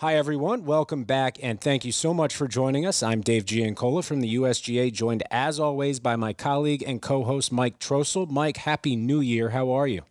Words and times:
Hi, 0.00 0.14
everyone. 0.14 0.64
Welcome 0.64 1.02
back, 1.02 1.38
and 1.42 1.60
thank 1.60 1.84
you 1.84 1.90
so 1.90 2.14
much 2.14 2.36
for 2.36 2.46
joining 2.46 2.86
us. 2.86 3.02
I'm 3.02 3.20
Dave 3.20 3.44
Giancola 3.44 4.04
from 4.04 4.20
the 4.20 4.36
USGA, 4.36 4.92
joined 4.92 5.24
as 5.28 5.58
always 5.58 5.98
by 5.98 6.14
my 6.14 6.32
colleague 6.32 6.84
and 6.86 7.02
co 7.02 7.24
host, 7.24 7.50
Mike 7.50 7.80
Trostel. 7.80 8.26
Mike, 8.26 8.58
Happy 8.58 8.94
New 8.94 9.18
Year. 9.18 9.48
How 9.48 9.72
are 9.72 9.88
you? 9.88 10.02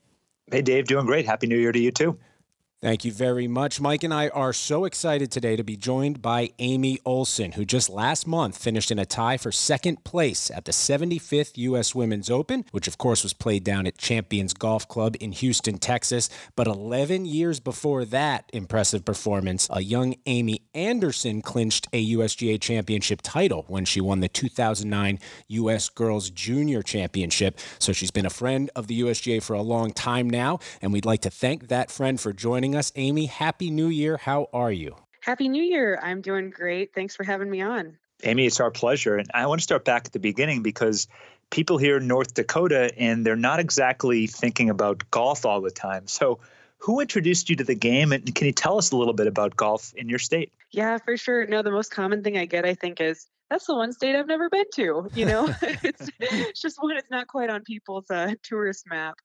Hey, 0.52 0.62
Dave, 0.62 0.88
doing 0.88 1.06
great. 1.06 1.26
Happy 1.26 1.48
New 1.48 1.58
Year 1.58 1.72
to 1.72 1.80
you, 1.80 1.92
too. 1.92 2.20
Thank 2.88 3.04
you 3.04 3.12
very 3.12 3.50
much. 3.50 3.82
Mike 3.82 4.06
and 4.06 4.14
I 4.14 4.30
are 4.30 4.54
so 4.54 4.86
excited 4.86 5.30
today 5.30 5.58
to 5.58 5.64
be 5.66 5.76
joined 5.76 6.22
by 6.22 6.52
Amy 6.58 7.00
Olson, 7.04 7.52
who 7.52 7.66
just 7.66 7.90
last 7.90 8.26
month 8.26 8.58
finished 8.58 8.92
in 8.92 8.98
a 8.98 9.06
tie 9.06 9.36
for 9.36 9.52
second 9.52 10.06
place 10.06 10.50
at 10.50 10.64
the 10.64 10.72
75th 10.72 11.58
U.S. 11.58 11.94
Women's 11.94 12.30
Open, 12.30 12.64
which 12.72 12.88
of 12.88 12.98
course 12.98 13.24
was 13.24 13.34
played 13.34 13.66
down 13.66 13.88
at 13.88 13.98
Champions 13.98 14.54
Golf 14.54 14.88
Club 14.88 15.18
in 15.20 15.34
Houston, 15.34 15.80
Texas. 15.80 16.30
But 16.56 16.66
11 16.66 17.26
years 17.26 17.60
before 17.60 18.06
that 18.06 18.50
impressive 18.54 19.04
performance, 19.04 19.68
a 19.70 19.82
young 19.82 20.16
Amy 20.26 20.62
Anderson 20.74 21.42
clinched 21.42 21.90
a 21.92 22.14
USGA 22.14 22.62
championship 22.62 23.20
title 23.22 23.66
when 23.68 23.84
she 23.84 24.00
won 24.00 24.22
the 24.22 24.30
2009 24.30 25.20
U.S. 25.50 25.90
Girls 25.90 26.30
Junior 26.30 26.82
Championship. 26.82 27.60
So 27.80 27.92
she's 27.92 28.12
been 28.12 28.26
a 28.26 28.30
friend 28.30 28.72
of 28.78 28.88
the 28.88 29.02
USGA 29.02 29.44
for 29.44 29.56
a 29.56 29.62
long 29.62 29.92
time 29.92 30.30
now, 30.30 30.60
and 30.82 30.94
we'd 30.94 31.04
like 31.04 31.24
to 31.24 31.30
thank 31.30 31.68
that 31.68 31.92
friend 31.92 32.18
for 32.18 32.32
joining 32.32 32.77
joining 32.77 32.77
us. 32.78 32.92
Amy, 32.96 33.26
Happy 33.26 33.70
New 33.70 33.88
Year. 33.88 34.18
How 34.18 34.48
are 34.54 34.72
you? 34.72 34.96
Happy 35.22 35.50
New 35.50 35.64
Year. 35.64 36.00
I'm 36.02 36.22
doing 36.22 36.50
great. 36.50 36.94
Thanks 36.94 37.16
for 37.16 37.24
having 37.24 37.50
me 37.50 37.62
on. 37.62 37.98
Amy, 38.24 38.46
it's 38.46 38.60
our 38.60 38.72
pleasure. 38.72 39.18
And 39.18 39.30
I 39.34 39.46
want 39.46 39.60
to 39.60 39.64
start 39.64 39.86
back 39.86 40.06
at 40.06 40.12
the 40.14 40.20
beginning 40.20 40.64
because 40.64 41.08
people 41.50 41.78
here 41.78 41.98
in 41.98 42.08
North 42.08 42.34
Dakota 42.34 42.92
and 42.98 43.26
they're 43.26 43.36
not 43.36 43.60
exactly 43.60 44.28
thinking 44.28 44.70
about 44.70 45.10
golf 45.12 45.46
all 45.46 45.62
the 45.62 45.72
time. 45.72 46.08
So, 46.08 46.40
who 46.80 47.00
introduced 47.00 47.50
you 47.50 47.56
to 47.56 47.64
the 47.64 47.76
game 47.76 48.12
and 48.12 48.34
can 48.36 48.48
you 48.48 48.54
tell 48.54 48.78
us 48.78 48.92
a 48.92 48.98
little 48.98 49.14
bit 49.14 49.28
about 49.28 49.56
golf 49.56 49.94
in 49.96 50.10
your 50.10 50.20
state? 50.20 50.52
Yeah, 50.72 50.98
for 50.98 51.18
sure. 51.18 51.46
No, 51.48 51.62
the 51.62 51.72
most 51.72 51.92
common 51.92 52.24
thing 52.24 52.38
I 52.38 52.46
get, 52.46 52.66
I 52.66 52.76
think, 52.76 53.02
is 53.02 53.28
that's 53.50 53.66
the 53.66 53.76
one 53.76 53.94
state 53.94 54.16
I've 54.16 54.28
never 54.28 54.50
been 54.50 54.66
to. 54.76 55.10
You 55.14 55.26
know, 55.26 55.48
it's, 55.62 56.10
it's, 56.20 56.62
just 56.62 56.78
one, 56.82 56.98
it's 56.98 57.10
not 57.10 57.28
quite 57.28 57.50
on 57.50 57.64
people's 57.64 58.10
uh, 58.12 58.34
tourist 58.44 58.86
map. 58.90 59.16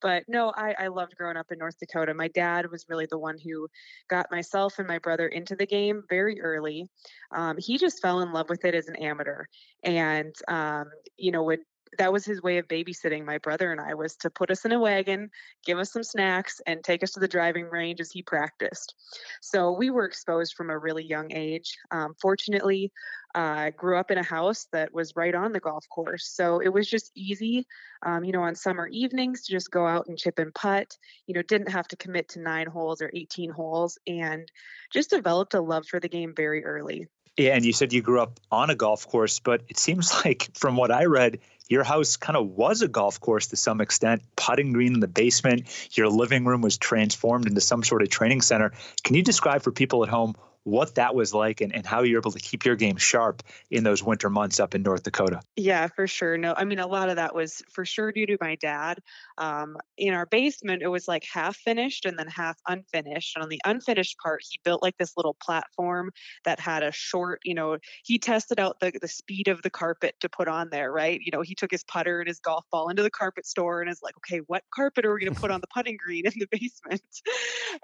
But 0.00 0.24
no, 0.28 0.52
I, 0.56 0.74
I 0.78 0.86
loved 0.88 1.14
growing 1.16 1.36
up 1.36 1.52
in 1.52 1.58
North 1.58 1.78
Dakota. 1.78 2.14
My 2.14 2.28
dad 2.28 2.70
was 2.70 2.86
really 2.88 3.06
the 3.06 3.18
one 3.18 3.36
who 3.38 3.68
got 4.08 4.30
myself 4.30 4.78
and 4.78 4.88
my 4.88 4.98
brother 4.98 5.28
into 5.28 5.56
the 5.56 5.66
game 5.66 6.02
very 6.08 6.40
early. 6.40 6.88
Um, 7.32 7.56
he 7.58 7.78
just 7.78 8.00
fell 8.00 8.20
in 8.20 8.32
love 8.32 8.48
with 8.48 8.64
it 8.64 8.74
as 8.74 8.88
an 8.88 8.96
amateur. 8.96 9.44
And, 9.82 10.34
um, 10.48 10.86
you 11.16 11.30
know, 11.30 11.42
would 11.44 11.60
that 11.98 12.12
was 12.12 12.24
his 12.24 12.42
way 12.42 12.58
of 12.58 12.68
babysitting 12.68 13.24
my 13.24 13.38
brother 13.38 13.72
and 13.72 13.80
I 13.80 13.94
was 13.94 14.16
to 14.16 14.30
put 14.30 14.50
us 14.50 14.64
in 14.64 14.72
a 14.72 14.78
wagon, 14.78 15.30
give 15.64 15.78
us 15.78 15.92
some 15.92 16.02
snacks, 16.02 16.60
and 16.66 16.82
take 16.82 17.02
us 17.02 17.12
to 17.12 17.20
the 17.20 17.28
driving 17.28 17.66
range 17.66 18.00
as 18.00 18.10
he 18.10 18.22
practiced. 18.22 18.94
So 19.40 19.72
we 19.72 19.90
were 19.90 20.04
exposed 20.04 20.54
from 20.54 20.70
a 20.70 20.78
really 20.78 21.04
young 21.04 21.32
age. 21.32 21.76
Um, 21.90 22.14
fortunately, 22.20 22.92
I 23.34 23.68
uh, 23.68 23.70
grew 23.70 23.98
up 23.98 24.10
in 24.10 24.16
a 24.16 24.22
house 24.22 24.66
that 24.72 24.94
was 24.94 25.14
right 25.14 25.34
on 25.34 25.52
the 25.52 25.60
golf 25.60 25.84
course. 25.90 26.26
So 26.26 26.60
it 26.60 26.70
was 26.70 26.88
just 26.88 27.12
easy, 27.14 27.66
um, 28.04 28.24
you 28.24 28.32
know, 28.32 28.42
on 28.42 28.54
summer 28.54 28.88
evenings 28.88 29.42
to 29.42 29.52
just 29.52 29.70
go 29.70 29.86
out 29.86 30.06
and 30.06 30.16
chip 30.16 30.38
and 30.38 30.54
putt. 30.54 30.96
You 31.26 31.34
know, 31.34 31.42
didn't 31.42 31.70
have 31.70 31.86
to 31.88 31.96
commit 31.96 32.30
to 32.30 32.40
nine 32.40 32.66
holes 32.66 33.02
or 33.02 33.10
18 33.12 33.50
holes 33.50 33.98
and 34.06 34.50
just 34.90 35.10
developed 35.10 35.52
a 35.52 35.60
love 35.60 35.86
for 35.86 36.00
the 36.00 36.08
game 36.08 36.32
very 36.34 36.64
early. 36.64 37.08
Yeah, 37.36 37.54
and 37.54 37.64
you 37.64 37.74
said 37.74 37.92
you 37.92 38.00
grew 38.00 38.20
up 38.20 38.40
on 38.50 38.70
a 38.70 38.74
golf 38.74 39.06
course, 39.06 39.40
but 39.40 39.62
it 39.68 39.78
seems 39.78 40.12
like 40.24 40.48
from 40.54 40.76
what 40.76 40.90
I 40.90 41.04
read, 41.04 41.40
your 41.68 41.84
house 41.84 42.16
kind 42.16 42.36
of 42.36 42.48
was 42.48 42.82
a 42.82 42.88
golf 42.88 43.20
course 43.20 43.48
to 43.48 43.56
some 43.56 43.80
extent, 43.80 44.22
putting 44.36 44.72
green 44.72 44.94
in 44.94 45.00
the 45.00 45.08
basement. 45.08 45.64
Your 45.96 46.08
living 46.08 46.44
room 46.44 46.60
was 46.60 46.78
transformed 46.78 47.46
into 47.46 47.60
some 47.60 47.82
sort 47.82 48.02
of 48.02 48.08
training 48.08 48.42
center. 48.42 48.72
Can 49.02 49.16
you 49.16 49.22
describe 49.22 49.62
for 49.62 49.72
people 49.72 50.02
at 50.02 50.08
home 50.08 50.34
what 50.66 50.96
that 50.96 51.14
was 51.14 51.32
like 51.32 51.60
and, 51.60 51.72
and 51.72 51.86
how 51.86 52.02
you're 52.02 52.18
able 52.18 52.32
to 52.32 52.40
keep 52.40 52.64
your 52.64 52.74
game 52.74 52.96
sharp 52.96 53.44
in 53.70 53.84
those 53.84 54.02
winter 54.02 54.28
months 54.28 54.58
up 54.58 54.74
in 54.74 54.82
North 54.82 55.04
Dakota. 55.04 55.40
Yeah, 55.54 55.86
for 55.86 56.08
sure. 56.08 56.36
No, 56.36 56.54
I 56.56 56.64
mean, 56.64 56.80
a 56.80 56.88
lot 56.88 57.08
of 57.08 57.16
that 57.16 57.36
was 57.36 57.62
for 57.70 57.84
sure 57.84 58.10
due 58.10 58.26
to 58.26 58.36
my 58.40 58.56
dad. 58.56 58.98
Um, 59.38 59.76
in 59.96 60.12
our 60.12 60.26
basement, 60.26 60.82
it 60.82 60.88
was 60.88 61.06
like 61.06 61.24
half 61.32 61.56
finished 61.56 62.04
and 62.04 62.18
then 62.18 62.26
half 62.26 62.56
unfinished. 62.66 63.36
And 63.36 63.44
on 63.44 63.48
the 63.48 63.60
unfinished 63.64 64.18
part, 64.18 64.42
he 64.42 64.58
built 64.64 64.82
like 64.82 64.96
this 64.98 65.12
little 65.16 65.36
platform 65.40 66.10
that 66.44 66.58
had 66.58 66.82
a 66.82 66.90
short, 66.90 67.42
you 67.44 67.54
know, 67.54 67.78
he 68.02 68.18
tested 68.18 68.58
out 68.58 68.80
the, 68.80 68.90
the 69.00 69.06
speed 69.06 69.46
of 69.46 69.62
the 69.62 69.70
carpet 69.70 70.16
to 70.18 70.28
put 70.28 70.48
on 70.48 70.70
there, 70.70 70.90
right? 70.90 71.20
You 71.22 71.30
know, 71.32 71.42
he 71.42 71.54
took 71.54 71.70
his 71.70 71.84
putter 71.84 72.18
and 72.18 72.26
his 72.26 72.40
golf 72.40 72.64
ball 72.72 72.88
into 72.88 73.04
the 73.04 73.10
carpet 73.10 73.46
store 73.46 73.82
and 73.82 73.90
is 73.90 74.00
like, 74.02 74.16
okay, 74.16 74.38
what 74.48 74.64
carpet 74.74 75.04
are 75.04 75.14
we 75.14 75.20
going 75.20 75.32
to 75.32 75.40
put 75.40 75.52
on 75.52 75.60
the 75.60 75.68
putting 75.72 75.96
green 75.96 76.26
in 76.26 76.32
the 76.36 76.48
basement? 76.50 77.02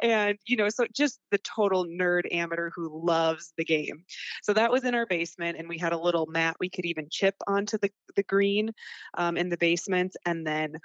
and, 0.02 0.36
you 0.46 0.56
know, 0.56 0.68
so 0.68 0.84
just 0.92 1.20
the 1.30 1.38
total 1.38 1.86
nerd 1.86 2.22
amateur 2.32 2.71
who 2.74 3.04
loves 3.04 3.52
the 3.56 3.64
game. 3.64 4.04
So 4.42 4.52
that 4.54 4.70
was 4.70 4.84
in 4.84 4.94
our 4.94 5.06
basement, 5.06 5.58
and 5.58 5.68
we 5.68 5.78
had 5.78 5.92
a 5.92 5.98
little 5.98 6.26
mat 6.26 6.56
we 6.60 6.68
could 6.68 6.84
even 6.84 7.08
chip 7.10 7.34
onto 7.46 7.78
the, 7.78 7.90
the 8.16 8.22
green 8.22 8.72
um, 9.16 9.36
in 9.36 9.48
the 9.48 9.56
basement. 9.56 10.16
And 10.26 10.46
then 10.46 10.78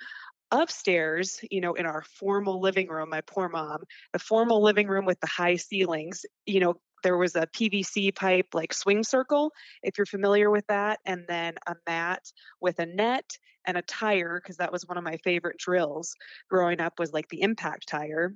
upstairs, 0.51 1.39
you 1.51 1.61
know, 1.61 1.73
in 1.73 1.85
our 1.85 2.03
formal 2.03 2.61
living 2.61 2.87
room, 2.87 3.09
my 3.09 3.21
poor 3.21 3.49
mom, 3.49 3.83
the 4.13 4.19
formal 4.19 4.61
living 4.63 4.87
room 4.87 5.05
with 5.05 5.19
the 5.19 5.27
high 5.27 5.55
ceilings, 5.55 6.25
you 6.45 6.59
know, 6.59 6.75
there 7.03 7.17
was 7.17 7.35
a 7.35 7.47
PVC 7.47 8.13
pipe 8.15 8.47
like 8.53 8.73
swing 8.73 9.03
circle, 9.03 9.51
if 9.83 9.97
you're 9.97 10.05
familiar 10.05 10.49
with 10.49 10.65
that, 10.67 10.99
and 11.05 11.25
then 11.27 11.53
a 11.67 11.75
mat 11.87 12.23
with 12.59 12.79
a 12.79 12.85
net 12.85 13.37
and 13.65 13.77
a 13.77 13.81
tire, 13.83 14.39
because 14.41 14.57
that 14.57 14.71
was 14.71 14.87
one 14.87 14.97
of 14.97 15.03
my 15.03 15.17
favorite 15.17 15.57
drills 15.57 16.15
growing 16.49 16.79
up 16.79 16.93
was 16.97 17.13
like 17.13 17.27
the 17.29 17.41
impact 17.41 17.87
tire. 17.87 18.33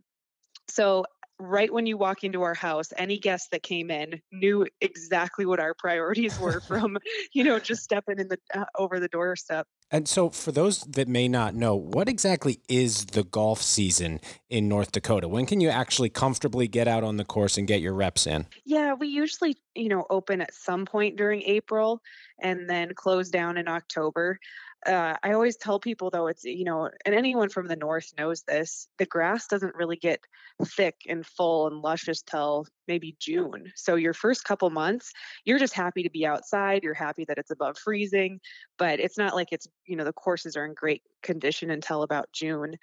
So 0.69 1.05
right 1.41 1.73
when 1.73 1.85
you 1.85 1.97
walk 1.97 2.23
into 2.23 2.43
our 2.43 2.53
house, 2.53 2.93
any 2.97 3.17
guest 3.17 3.51
that 3.51 3.63
came 3.63 3.89
in 3.89 4.21
knew 4.31 4.67
exactly 4.79 5.45
what 5.45 5.59
our 5.59 5.73
priorities 5.73 6.39
were 6.39 6.59
from, 6.67 6.97
you 7.33 7.43
know, 7.43 7.59
just 7.59 7.83
stepping 7.83 8.19
in 8.19 8.27
the 8.27 8.37
uh, 8.53 8.65
over 8.77 8.99
the 8.99 9.07
doorstep. 9.07 9.67
And 9.89 10.07
so, 10.07 10.29
for 10.29 10.51
those 10.51 10.83
that 10.83 11.07
may 11.07 11.27
not 11.27 11.53
know, 11.53 11.75
what 11.75 12.07
exactly 12.07 12.59
is 12.69 13.05
the 13.07 13.23
golf 13.23 13.61
season 13.61 14.21
in 14.49 14.69
North 14.69 14.91
Dakota? 14.91 15.27
When 15.27 15.45
can 15.45 15.59
you 15.59 15.69
actually 15.69 16.09
comfortably 16.09 16.67
get 16.67 16.87
out 16.87 17.03
on 17.03 17.17
the 17.17 17.25
course 17.25 17.57
and 17.57 17.67
get 17.67 17.81
your 17.81 17.93
reps 17.93 18.25
in? 18.25 18.47
Yeah, 18.63 18.93
we 18.93 19.07
usually, 19.07 19.57
you 19.75 19.89
know, 19.89 20.05
open 20.09 20.39
at 20.41 20.53
some 20.53 20.85
point 20.85 21.17
during 21.17 21.41
April 21.41 22.01
and 22.39 22.69
then 22.69 22.93
close 22.95 23.29
down 23.29 23.57
in 23.57 23.67
October 23.67 24.39
uh, 24.85 25.15
I 25.21 25.33
always 25.33 25.57
tell 25.57 25.79
people 25.79 26.09
though 26.09 26.27
it's 26.27 26.43
you 26.43 26.63
know 26.63 26.89
and 27.05 27.13
anyone 27.15 27.49
from 27.49 27.67
the 27.67 27.75
north 27.75 28.11
knows 28.17 28.43
this 28.43 28.87
the 28.97 29.05
grass 29.05 29.47
doesn't 29.47 29.75
really 29.75 29.95
get 29.95 30.21
thick 30.65 30.95
and 31.07 31.25
full 31.25 31.67
and 31.67 31.81
luscious 31.81 32.21
till 32.21 32.65
maybe 32.87 33.15
June. 33.19 33.71
So 33.75 33.95
your 33.95 34.13
first 34.13 34.43
couple 34.43 34.69
months 34.69 35.13
you're 35.45 35.59
just 35.59 35.73
happy 35.73 36.03
to 36.03 36.09
be 36.09 36.25
outside, 36.25 36.83
you're 36.83 36.93
happy 36.93 37.25
that 37.25 37.37
it's 37.37 37.51
above 37.51 37.77
freezing, 37.77 38.39
but 38.77 38.99
it's 38.99 39.17
not 39.17 39.35
like 39.35 39.49
it's 39.51 39.67
you 39.85 39.95
know 39.95 40.03
the 40.03 40.13
courses 40.13 40.55
are 40.55 40.65
in 40.65 40.73
great 40.73 41.03
condition 41.21 41.69
until 41.69 42.03
about 42.03 42.31
June. 42.33 42.75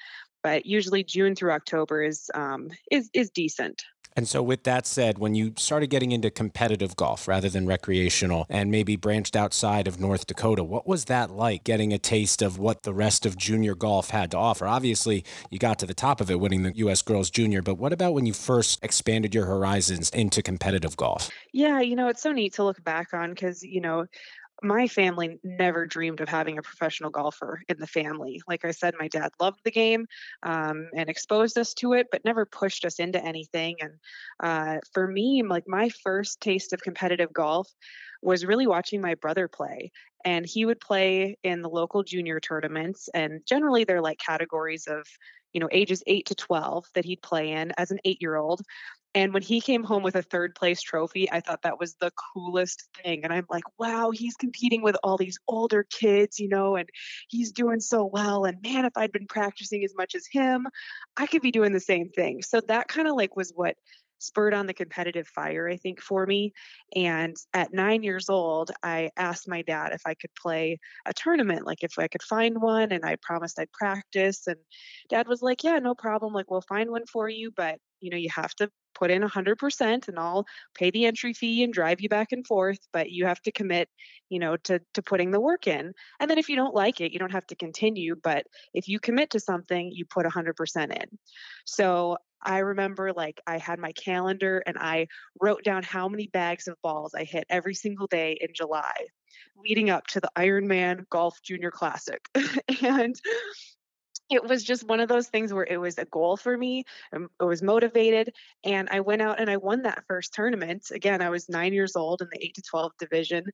But 0.42 0.66
usually 0.66 1.02
June 1.02 1.34
through 1.34 1.52
October 1.52 2.02
is 2.02 2.30
um, 2.34 2.70
is 2.90 3.10
is 3.12 3.30
decent. 3.30 3.82
And 4.18 4.26
so, 4.26 4.42
with 4.42 4.64
that 4.64 4.84
said, 4.84 5.18
when 5.18 5.36
you 5.36 5.52
started 5.56 5.90
getting 5.90 6.10
into 6.10 6.28
competitive 6.28 6.96
golf 6.96 7.28
rather 7.28 7.48
than 7.48 7.68
recreational 7.68 8.46
and 8.48 8.68
maybe 8.68 8.96
branched 8.96 9.36
outside 9.36 9.86
of 9.86 10.00
North 10.00 10.26
Dakota, 10.26 10.64
what 10.64 10.88
was 10.88 11.04
that 11.04 11.30
like 11.30 11.62
getting 11.62 11.92
a 11.92 11.98
taste 11.98 12.42
of 12.42 12.58
what 12.58 12.82
the 12.82 12.92
rest 12.92 13.24
of 13.24 13.36
junior 13.36 13.76
golf 13.76 14.10
had 14.10 14.32
to 14.32 14.36
offer? 14.36 14.66
Obviously, 14.66 15.24
you 15.50 15.60
got 15.60 15.78
to 15.78 15.86
the 15.86 15.94
top 15.94 16.20
of 16.20 16.32
it 16.32 16.40
winning 16.40 16.64
the 16.64 16.74
U.S. 16.78 17.00
Girls 17.00 17.30
Junior, 17.30 17.62
but 17.62 17.76
what 17.76 17.92
about 17.92 18.12
when 18.12 18.26
you 18.26 18.32
first 18.32 18.82
expanded 18.82 19.36
your 19.36 19.46
horizons 19.46 20.10
into 20.10 20.42
competitive 20.42 20.96
golf? 20.96 21.30
Yeah, 21.52 21.78
you 21.78 21.94
know, 21.94 22.08
it's 22.08 22.20
so 22.20 22.32
neat 22.32 22.54
to 22.54 22.64
look 22.64 22.82
back 22.82 23.14
on 23.14 23.30
because, 23.30 23.62
you 23.62 23.80
know, 23.80 24.06
my 24.62 24.88
family 24.88 25.38
never 25.44 25.86
dreamed 25.86 26.20
of 26.20 26.28
having 26.28 26.58
a 26.58 26.62
professional 26.62 27.10
golfer 27.10 27.62
in 27.68 27.78
the 27.78 27.86
family. 27.86 28.40
Like 28.48 28.64
I 28.64 28.72
said, 28.72 28.94
my 28.98 29.08
dad 29.08 29.30
loved 29.40 29.60
the 29.64 29.70
game 29.70 30.06
um, 30.42 30.88
and 30.96 31.08
exposed 31.08 31.58
us 31.58 31.74
to 31.74 31.92
it, 31.92 32.08
but 32.10 32.24
never 32.24 32.44
pushed 32.44 32.84
us 32.84 32.98
into 32.98 33.24
anything. 33.24 33.76
And 33.80 33.92
uh, 34.42 34.80
for 34.92 35.06
me, 35.06 35.42
like 35.42 35.64
my 35.66 35.88
first 36.02 36.40
taste 36.40 36.72
of 36.72 36.82
competitive 36.82 37.32
golf 37.32 37.68
was 38.22 38.44
really 38.44 38.66
watching 38.66 39.00
my 39.00 39.14
brother 39.14 39.48
play. 39.48 39.92
And 40.24 40.44
he 40.44 40.64
would 40.64 40.80
play 40.80 41.36
in 41.44 41.62
the 41.62 41.68
local 41.68 42.02
junior 42.02 42.40
tournaments, 42.40 43.08
and 43.14 43.40
generally 43.46 43.84
they're 43.84 44.02
like 44.02 44.18
categories 44.18 44.88
of 44.88 45.06
you 45.52 45.60
know 45.60 45.68
ages 45.72 46.02
8 46.06 46.26
to 46.26 46.34
12 46.34 46.86
that 46.94 47.04
he'd 47.04 47.22
play 47.22 47.52
in 47.52 47.72
as 47.78 47.90
an 47.90 48.00
8 48.04 48.18
year 48.20 48.36
old 48.36 48.60
and 49.18 49.34
when 49.34 49.42
he 49.42 49.60
came 49.60 49.82
home 49.82 50.04
with 50.04 50.14
a 50.14 50.22
third 50.22 50.54
place 50.54 50.80
trophy, 50.80 51.28
I 51.28 51.40
thought 51.40 51.62
that 51.62 51.80
was 51.80 51.96
the 51.96 52.12
coolest 52.32 52.84
thing. 53.02 53.24
And 53.24 53.32
I'm 53.32 53.46
like, 53.50 53.64
wow, 53.76 54.12
he's 54.12 54.36
competing 54.36 54.80
with 54.80 54.96
all 55.02 55.16
these 55.16 55.40
older 55.48 55.84
kids, 55.90 56.38
you 56.38 56.48
know, 56.48 56.76
and 56.76 56.88
he's 57.28 57.50
doing 57.50 57.80
so 57.80 58.04
well. 58.04 58.44
And 58.44 58.62
man, 58.62 58.84
if 58.84 58.92
I'd 58.96 59.10
been 59.10 59.26
practicing 59.26 59.82
as 59.82 59.92
much 59.96 60.14
as 60.14 60.24
him, 60.30 60.68
I 61.16 61.26
could 61.26 61.42
be 61.42 61.50
doing 61.50 61.72
the 61.72 61.80
same 61.80 62.10
thing. 62.10 62.42
So 62.42 62.60
that 62.68 62.86
kind 62.86 63.08
of 63.08 63.16
like 63.16 63.34
was 63.34 63.52
what 63.52 63.74
spurred 64.20 64.54
on 64.54 64.66
the 64.66 64.74
competitive 64.74 65.26
fire, 65.26 65.68
I 65.68 65.78
think, 65.78 66.00
for 66.00 66.24
me. 66.24 66.52
And 66.94 67.36
at 67.52 67.72
nine 67.72 68.04
years 68.04 68.28
old, 68.28 68.70
I 68.84 69.10
asked 69.16 69.48
my 69.48 69.62
dad 69.62 69.90
if 69.92 70.02
I 70.06 70.14
could 70.14 70.34
play 70.40 70.78
a 71.06 71.12
tournament, 71.12 71.66
like 71.66 71.82
if 71.82 71.98
I 71.98 72.06
could 72.06 72.22
find 72.22 72.60
one, 72.62 72.92
and 72.92 73.04
I 73.04 73.16
promised 73.20 73.58
I'd 73.58 73.72
practice. 73.72 74.46
And 74.46 74.58
dad 75.08 75.26
was 75.26 75.42
like, 75.42 75.64
Yeah, 75.64 75.80
no 75.80 75.96
problem. 75.96 76.32
Like, 76.32 76.52
we'll 76.52 76.60
find 76.60 76.90
one 76.90 77.06
for 77.06 77.28
you, 77.28 77.50
but 77.56 77.80
you 78.00 78.10
know, 78.10 78.16
you 78.16 78.28
have 78.30 78.54
to 78.56 78.70
put 78.98 79.10
in 79.10 79.22
100% 79.22 80.08
and 80.08 80.18
I'll 80.18 80.46
pay 80.74 80.90
the 80.90 81.06
entry 81.06 81.32
fee 81.32 81.62
and 81.62 81.72
drive 81.72 82.00
you 82.00 82.08
back 82.08 82.32
and 82.32 82.46
forth, 82.46 82.78
but 82.92 83.10
you 83.10 83.26
have 83.26 83.40
to 83.42 83.52
commit, 83.52 83.88
you 84.28 84.38
know, 84.38 84.56
to 84.64 84.80
to 84.94 85.02
putting 85.02 85.30
the 85.30 85.40
work 85.40 85.66
in. 85.66 85.92
And 86.20 86.30
then 86.30 86.38
if 86.38 86.48
you 86.48 86.56
don't 86.56 86.74
like 86.74 87.00
it, 87.00 87.12
you 87.12 87.18
don't 87.18 87.32
have 87.32 87.46
to 87.48 87.56
continue, 87.56 88.16
but 88.22 88.46
if 88.74 88.88
you 88.88 89.00
commit 89.00 89.30
to 89.30 89.40
something, 89.40 89.90
you 89.92 90.04
put 90.04 90.26
100% 90.26 90.96
in. 90.96 91.18
So 91.64 92.16
I 92.42 92.58
remember 92.58 93.12
like 93.12 93.40
I 93.46 93.58
had 93.58 93.78
my 93.78 93.92
calendar 93.92 94.62
and 94.66 94.78
I 94.78 95.08
wrote 95.40 95.64
down 95.64 95.82
how 95.82 96.08
many 96.08 96.28
bags 96.28 96.68
of 96.68 96.80
balls 96.82 97.14
I 97.14 97.24
hit 97.24 97.44
every 97.48 97.74
single 97.74 98.06
day 98.06 98.38
in 98.40 98.48
July 98.54 98.94
leading 99.56 99.90
up 99.90 100.06
to 100.08 100.20
the 100.20 100.30
Ironman 100.36 101.08
Golf 101.10 101.40
Junior 101.42 101.70
Classic. 101.70 102.20
and 102.82 103.14
it 104.30 104.44
was 104.44 104.62
just 104.62 104.86
one 104.88 105.00
of 105.00 105.08
those 105.08 105.28
things 105.28 105.52
where 105.52 105.66
it 105.66 105.78
was 105.78 105.98
a 105.98 106.04
goal 106.04 106.36
for 106.36 106.56
me. 106.56 106.84
Um, 107.12 107.28
I 107.40 107.44
was 107.44 107.62
motivated, 107.62 108.34
and 108.64 108.88
I 108.90 109.00
went 109.00 109.22
out 109.22 109.40
and 109.40 109.48
I 109.50 109.56
won 109.56 109.82
that 109.82 110.04
first 110.06 110.34
tournament. 110.34 110.90
Again, 110.90 111.22
I 111.22 111.30
was 111.30 111.48
nine 111.48 111.72
years 111.72 111.96
old 111.96 112.22
in 112.22 112.28
the 112.30 112.44
eight 112.44 112.54
to 112.54 112.62
12 112.62 112.92
division. 112.98 113.44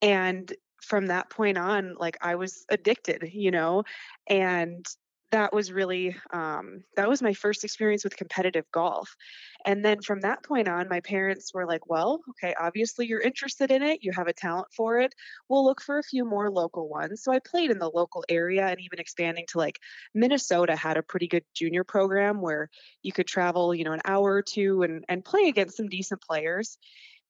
And 0.00 0.52
from 0.82 1.06
that 1.06 1.30
point 1.30 1.58
on, 1.58 1.94
like 1.98 2.18
I 2.20 2.34
was 2.34 2.64
addicted, 2.68 3.30
you 3.32 3.50
know, 3.50 3.84
and 4.26 4.84
that 5.32 5.52
was 5.52 5.72
really 5.72 6.14
um, 6.32 6.84
that 6.94 7.08
was 7.08 7.22
my 7.22 7.32
first 7.32 7.64
experience 7.64 8.04
with 8.04 8.16
competitive 8.16 8.66
golf. 8.70 9.16
And 9.64 9.84
then 9.84 10.02
from 10.02 10.20
that 10.20 10.44
point 10.44 10.68
on 10.68 10.88
my 10.88 11.00
parents 11.00 11.52
were 11.54 11.66
like 11.66 11.88
well 11.88 12.20
okay 12.30 12.54
obviously 12.60 13.06
you're 13.06 13.20
interested 13.20 13.70
in 13.70 13.82
it 13.82 14.00
you 14.02 14.12
have 14.12 14.28
a 14.28 14.32
talent 14.32 14.68
for 14.76 14.98
it 14.98 15.14
we'll 15.48 15.64
look 15.64 15.80
for 15.80 15.98
a 15.98 16.02
few 16.02 16.24
more 16.24 16.50
local 16.50 16.88
ones. 16.88 17.22
So 17.22 17.32
i 17.32 17.38
played 17.38 17.70
in 17.70 17.78
the 17.78 17.90
local 17.90 18.24
area 18.28 18.66
and 18.66 18.80
even 18.80 19.00
expanding 19.00 19.46
to 19.48 19.58
like 19.58 19.80
minnesota 20.14 20.76
had 20.76 20.96
a 20.96 21.02
pretty 21.02 21.26
good 21.26 21.44
junior 21.54 21.84
program 21.84 22.40
where 22.40 22.68
you 23.02 23.12
could 23.12 23.26
travel 23.26 23.74
you 23.74 23.84
know 23.84 23.92
an 23.92 24.02
hour 24.04 24.32
or 24.34 24.42
two 24.42 24.82
and, 24.82 25.04
and 25.08 25.24
play 25.24 25.48
against 25.48 25.76
some 25.76 25.88
decent 25.88 26.20
players. 26.20 26.78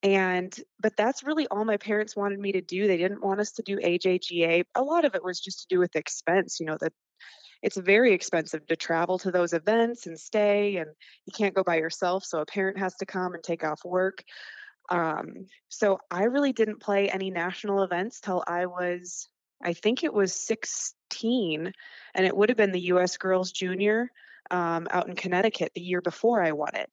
And 0.05 0.53
but 0.81 0.97
that's 0.97 1.23
really 1.23 1.47
all 1.47 1.65
my 1.65 1.77
parents 1.77 2.17
wanted 2.17 2.41
me 2.41 2.53
to 2.53 2.61
do. 2.61 2.89
They 2.89 2.97
didn't 2.97 3.23
want 3.25 3.39
us 3.39 3.53
to 3.53 3.63
do 3.63 3.79
ajga 3.79 4.65
a 4.75 4.83
lot 4.83 5.05
of 5.05 5.15
it 5.15 5.23
was 5.23 5.39
just 5.39 5.61
to 5.61 5.67
do 5.69 5.79
with 5.79 5.95
expense 5.95 6.59
you 6.59 6.67
know 6.67 6.77
the 6.81 6.91
it's 7.63 7.77
very 7.77 8.13
expensive 8.13 8.67
to 8.67 8.77
travel 8.77 9.19
to 9.19 9.31
those 9.31 9.53
events 9.53 10.07
and 10.07 10.19
stay 10.19 10.77
and 10.77 10.91
you 11.27 11.33
can't 11.33 11.55
go 11.55 11.63
by 11.63 11.77
yourself 11.77 12.25
so 12.25 12.41
a 12.41 12.47
parent 12.47 12.79
has 12.79 12.95
to 12.97 13.07
come 13.07 13.35
and 13.35 13.43
take 13.43 13.65
off 13.65 13.81
work. 13.85 14.23
Um, 14.89 15.47
so 15.69 16.01
i 16.11 16.25
really 16.25 16.53
didn't 16.53 16.83
play 16.83 17.09
any 17.09 17.31
national 17.31 17.85
events 17.85 18.21
till 18.21 18.43
i 18.47 18.67
was 18.67 19.29
i 19.63 19.73
think 19.73 20.03
it 20.03 20.13
was 20.13 20.35
16 20.35 21.73
and 22.15 22.27
it 22.27 22.37
would 22.37 22.49
have 22.49 22.59
been 22.59 22.73
the 22.73 22.81
us 22.81 23.17
girls 23.17 23.53
junior 23.53 24.11
um, 24.51 24.89
out 24.91 25.09
in 25.09 25.15
connecticut 25.15 25.71
the 25.75 25.81
year 25.81 26.01
before 26.01 26.43
i 26.43 26.51
won 26.53 26.75
it. 26.75 26.91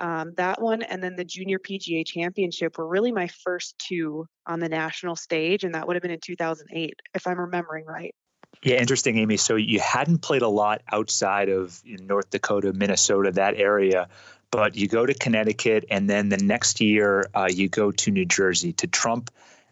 Um, 0.00 0.32
that 0.36 0.62
one 0.62 0.82
and 0.82 1.02
then 1.02 1.16
the 1.16 1.24
junior 1.24 1.58
pga 1.58 2.06
championship 2.06 2.78
were 2.78 2.88
really 2.88 3.12
my 3.12 3.28
first 3.44 3.78
two 3.78 4.26
on 4.46 4.58
the 4.58 4.68
national 4.70 5.14
stage 5.14 5.64
and 5.64 5.74
that 5.74 5.86
would 5.86 5.96
have 5.96 6.02
been 6.02 6.10
in 6.10 6.20
2008 6.20 6.94
if 7.14 7.26
i'm 7.26 7.38
remembering 7.38 7.84
right 7.84 8.14
yeah, 8.62 8.76
interesting, 8.76 9.18
Amy. 9.18 9.36
So 9.36 9.56
you 9.56 9.78
hadn't 9.80 10.18
played 10.18 10.42
a 10.42 10.48
lot 10.48 10.82
outside 10.90 11.48
of 11.48 11.80
North 11.84 12.30
Dakota, 12.30 12.72
Minnesota, 12.72 13.30
that 13.32 13.54
area, 13.54 14.08
but 14.50 14.76
you 14.76 14.88
go 14.88 15.06
to 15.06 15.14
Connecticut, 15.14 15.84
and 15.90 16.08
then 16.08 16.28
the 16.28 16.38
next 16.38 16.80
year 16.80 17.26
uh, 17.34 17.48
you 17.50 17.68
go 17.68 17.92
to 17.92 18.10
New 18.10 18.24
Jersey 18.24 18.72
to 18.74 18.86
Trump 18.86 19.30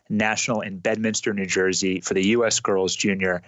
National 0.09 0.61
in 0.61 0.79
Bedminster, 0.79 1.33
New 1.33 1.47
Jersey, 1.47 2.01
for 2.01 2.15
the 2.15 2.27
U.S. 2.29 2.61
Girls 2.61 2.95
Junior, 2.95 3.43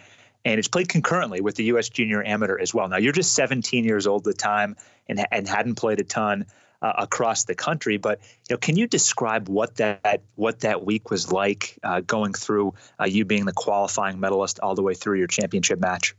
and 0.45 0.59
it's 0.59 0.69
played 0.69 0.89
concurrently 0.89 1.41
with 1.41 1.55
the 1.55 1.65
U.S. 1.65 1.89
Junior 1.89 2.25
Amateur 2.25 2.59
as 2.59 2.75
well. 2.75 2.89
Now 2.89 2.97
you're 2.97 3.13
just 3.13 3.35
17 3.35 3.85
years 3.85 4.07
old 4.07 4.27
at 4.27 4.35
the 4.35 4.39
time, 4.39 4.77
and 5.09 5.25
and 5.31 5.47
hadn't 5.47 5.77
played 5.77 6.01
a 6.01 6.05
ton 6.05 6.47
uh, 6.83 6.93
across 6.99 7.45
the 7.45 7.55
country. 7.55 7.97
But 7.97 8.21
you 8.49 8.55
know, 8.55 8.59
can 8.59 8.77
you 8.77 8.87
describe 8.87 9.49
what 9.49 9.77
that 9.77 10.23
what 10.37 10.61
that 10.61 10.85
week 10.85 11.11
was 11.11 11.33
like 11.33 11.79
uh, 11.83 12.01
going 12.01 12.35
through 12.35 12.75
uh, 13.01 13.05
you 13.05 13.25
being 13.25 13.45
the 13.45 13.53
qualifying 13.53 14.21
medalist 14.21 14.61
all 14.61 14.75
the 14.75 14.83
way 14.83 14.95
through 14.95 15.19
your 15.19 15.27
championship 15.27 15.81
match? 15.81 16.15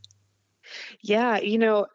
Yeah, 1.00 1.38
you 1.38 1.58
know, 1.58 1.86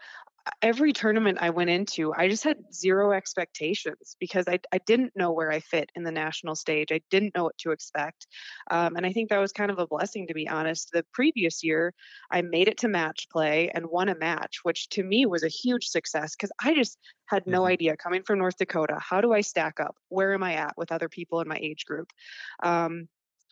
every 0.62 0.94
tournament 0.94 1.40
I 1.42 1.50
went 1.50 1.70
into, 1.70 2.14
I 2.14 2.28
just 2.28 2.44
had 2.44 2.58
zero 2.74 3.12
expectations 3.12 4.16
because 4.20 4.48
I, 4.48 4.60
I 4.72 4.80
didn't 4.80 5.14
know 5.16 5.32
where 5.32 5.52
I 5.52 5.60
fit 5.60 5.90
in 5.96 6.04
the 6.04 6.12
national 6.12 6.56
stage. 6.56 6.92
I 6.92 7.02
didn't 7.10 7.36
know 7.36 7.46
what 7.46 7.58
to 7.60 7.72
expect. 7.72 8.28
Um, 8.70 8.96
and 8.96 9.06
I 9.06 9.12
think 9.12 9.30
that 9.30 9.40
was 9.40 9.52
kind 9.52 9.72
of 9.72 9.80
a 9.80 9.88
blessing, 9.88 10.28
to 10.28 10.34
be 10.34 10.48
honest. 10.48 10.90
The 10.92 11.06
previous 11.14 11.64
year, 11.64 11.94
I 12.32 12.42
made 12.42 12.68
it 12.68 12.80
to 12.80 12.88
match 12.88 13.28
play 13.32 13.70
and 13.74 13.88
won 13.88 14.10
a 14.10 14.16
match, 14.16 14.60
which 14.64 14.90
to 14.90 15.04
me 15.04 15.26
was 15.26 15.44
a 15.44 15.50
huge 15.50 15.88
success 15.88 16.36
because 16.36 16.52
I 16.64 16.76
just 16.76 16.98
had 17.26 17.48
no 17.48 17.62
mm-hmm. 17.62 17.72
idea 17.72 17.98
coming 17.98 18.24
from 18.24 18.40
North 18.40 18.58
Dakota. 18.58 18.98
How 19.00 19.22
do 19.22 19.34
I 19.34 19.42
stack 19.42 19.80
up? 19.80 19.96
Where 20.10 20.34
am 20.34 20.44
I 20.44 20.54
at 20.54 20.78
with 20.78 20.92
other 20.92 21.10
people 21.10 21.42
in 21.42 21.48
my 21.48 21.58
age 21.60 21.86
group? 21.86 22.12
Um, 22.62 23.08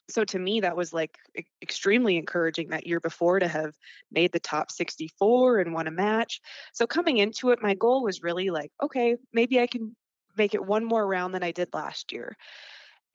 so 0.10 0.24
to 0.26 0.40
me 0.40 0.60
that 0.62 0.76
was 0.76 0.94
like 0.94 1.18
extremely 1.62 2.18
encouraging 2.18 2.70
that 2.70 2.86
year 2.88 3.00
before 3.00 3.40
to 3.40 3.48
have 3.48 3.74
made 4.12 4.32
the 4.32 4.40
top 4.40 4.72
64 4.72 5.60
and 5.60 5.74
won 5.74 5.88
a 5.88 5.92
match. 5.92 6.42
So 6.74 6.86
coming 6.86 7.18
into 7.18 7.52
it 7.52 7.62
my 7.62 7.74
goal 7.74 8.04
was 8.04 8.24
really 8.24 8.50
like 8.50 8.72
okay 8.82 9.18
maybe 9.32 9.60
i 9.60 9.68
can 9.68 9.96
make 10.36 10.54
it 10.54 10.66
one 10.66 10.84
more 10.84 11.06
round 11.06 11.34
than 11.34 11.44
i 11.44 11.52
did 11.52 11.70
last 11.74 12.12
year. 12.12 12.36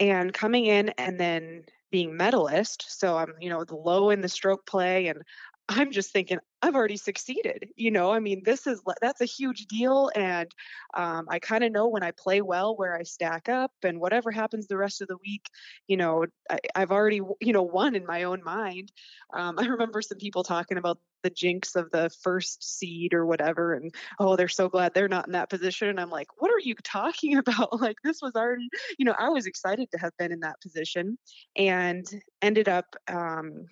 And 0.01 0.33
coming 0.33 0.67
in 0.67 0.91
and 0.91 1.19
then 1.19 1.65
being 1.91 2.17
medalist 2.17 2.85
so 2.89 3.17
i'm 3.17 3.33
you 3.41 3.49
know 3.49 3.65
the 3.65 3.75
low 3.75 4.11
in 4.11 4.21
the 4.21 4.29
stroke 4.29 4.67
play 4.67 5.09
and 5.09 5.23
I'm 5.69 5.93
just 5.93 6.13
thinking 6.13 6.39
I've 6.63 6.75
already 6.75 6.97
succeeded. 6.97 7.69
You 7.77 7.91
know, 7.91 8.11
I 8.11 8.21
mean, 8.21 8.43
this 8.45 8.67
is 8.67 8.81
that's 9.03 9.21
a 9.21 9.27
huge 9.27 9.67
deal, 9.67 10.11
and 10.15 10.51
um, 10.95 11.27
I 11.31 11.39
kind 11.39 11.63
of 11.63 11.73
know 11.73 11.89
when 11.89 12.03
I 12.03 12.11
play 12.13 12.41
well 12.41 12.75
where 12.75 12.97
I 12.97 13.03
stack 13.03 13.49
up, 13.51 13.73
and 13.83 14.01
whatever 14.01 14.31
happens 14.31 14.67
the 14.67 14.79
rest 14.79 15.03
of 15.03 15.09
the 15.09 15.19
week, 15.25 15.47
you 15.87 15.99
know, 15.99 16.25
I, 16.51 16.59
have 16.75 16.91
already 16.91 17.21
you 17.41 17.53
know 17.53 17.63
won 17.63 17.95
in 17.95 18.07
my 18.07 18.23
own 18.25 18.43
mind. 18.43 18.91
Um, 19.35 19.57
I 19.59 19.67
remember 19.67 20.01
some 20.01 20.19
people 20.19 20.43
talking 20.43 20.79
about 20.79 20.99
the 21.23 21.31
jinx 21.31 21.77
of 21.77 21.91
the 21.91 22.11
first 22.23 22.79
seed 22.79 23.13
or 23.13 23.27
whatever, 23.27 23.75
and 23.75 23.95
oh, 24.19 24.37
they're 24.37 24.49
so 24.49 24.71
glad 24.71 24.95
they're 24.95 25.07
not 25.07 25.27
in 25.27 25.33
that 25.33 25.51
position. 25.51 25.89
And 25.89 26.01
I'm 26.01 26.11
like, 26.11 26.29
what 26.39 26.51
are 26.51 26.61
you 26.61 26.75
talking 26.83 27.37
about? 27.37 27.79
Like 27.79 27.97
this 28.03 28.21
was 28.23 28.33
already, 28.35 28.69
you 28.99 29.05
know, 29.05 29.15
I 29.19 29.29
was 29.29 29.47
excited 29.47 29.91
to 29.93 29.99
have 29.99 30.13
been 30.19 30.33
in 30.33 30.41
that 30.41 30.61
position, 30.63 31.19
and 31.57 32.07
ended 32.41 32.71
up. 32.71 32.87
Um, 33.07 33.67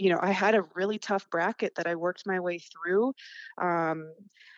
you 0.00 0.08
know, 0.08 0.18
I 0.20 0.30
had 0.30 0.54
a 0.54 0.64
really 0.74 0.98
tough 0.98 1.28
bracket 1.30 1.74
that 1.76 1.86
I 1.86 1.94
worked 1.94 2.26
my 2.26 2.40
way 2.40 2.58
through. 2.58 3.12
Um, 3.60 4.12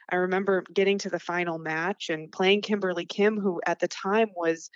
I 0.09 0.17
remember 0.17 0.63
getting 0.73 0.99
to 0.99 1.11
the 1.11 1.19
final 1.19 1.59
match 1.59 2.11
and 2.11 2.31
playing 2.31 2.63
Kimberly 2.63 3.07
Kim, 3.07 3.41
who 3.41 3.61
at 3.67 3.81
the 3.81 3.89
time 3.89 4.29
was 4.37 4.71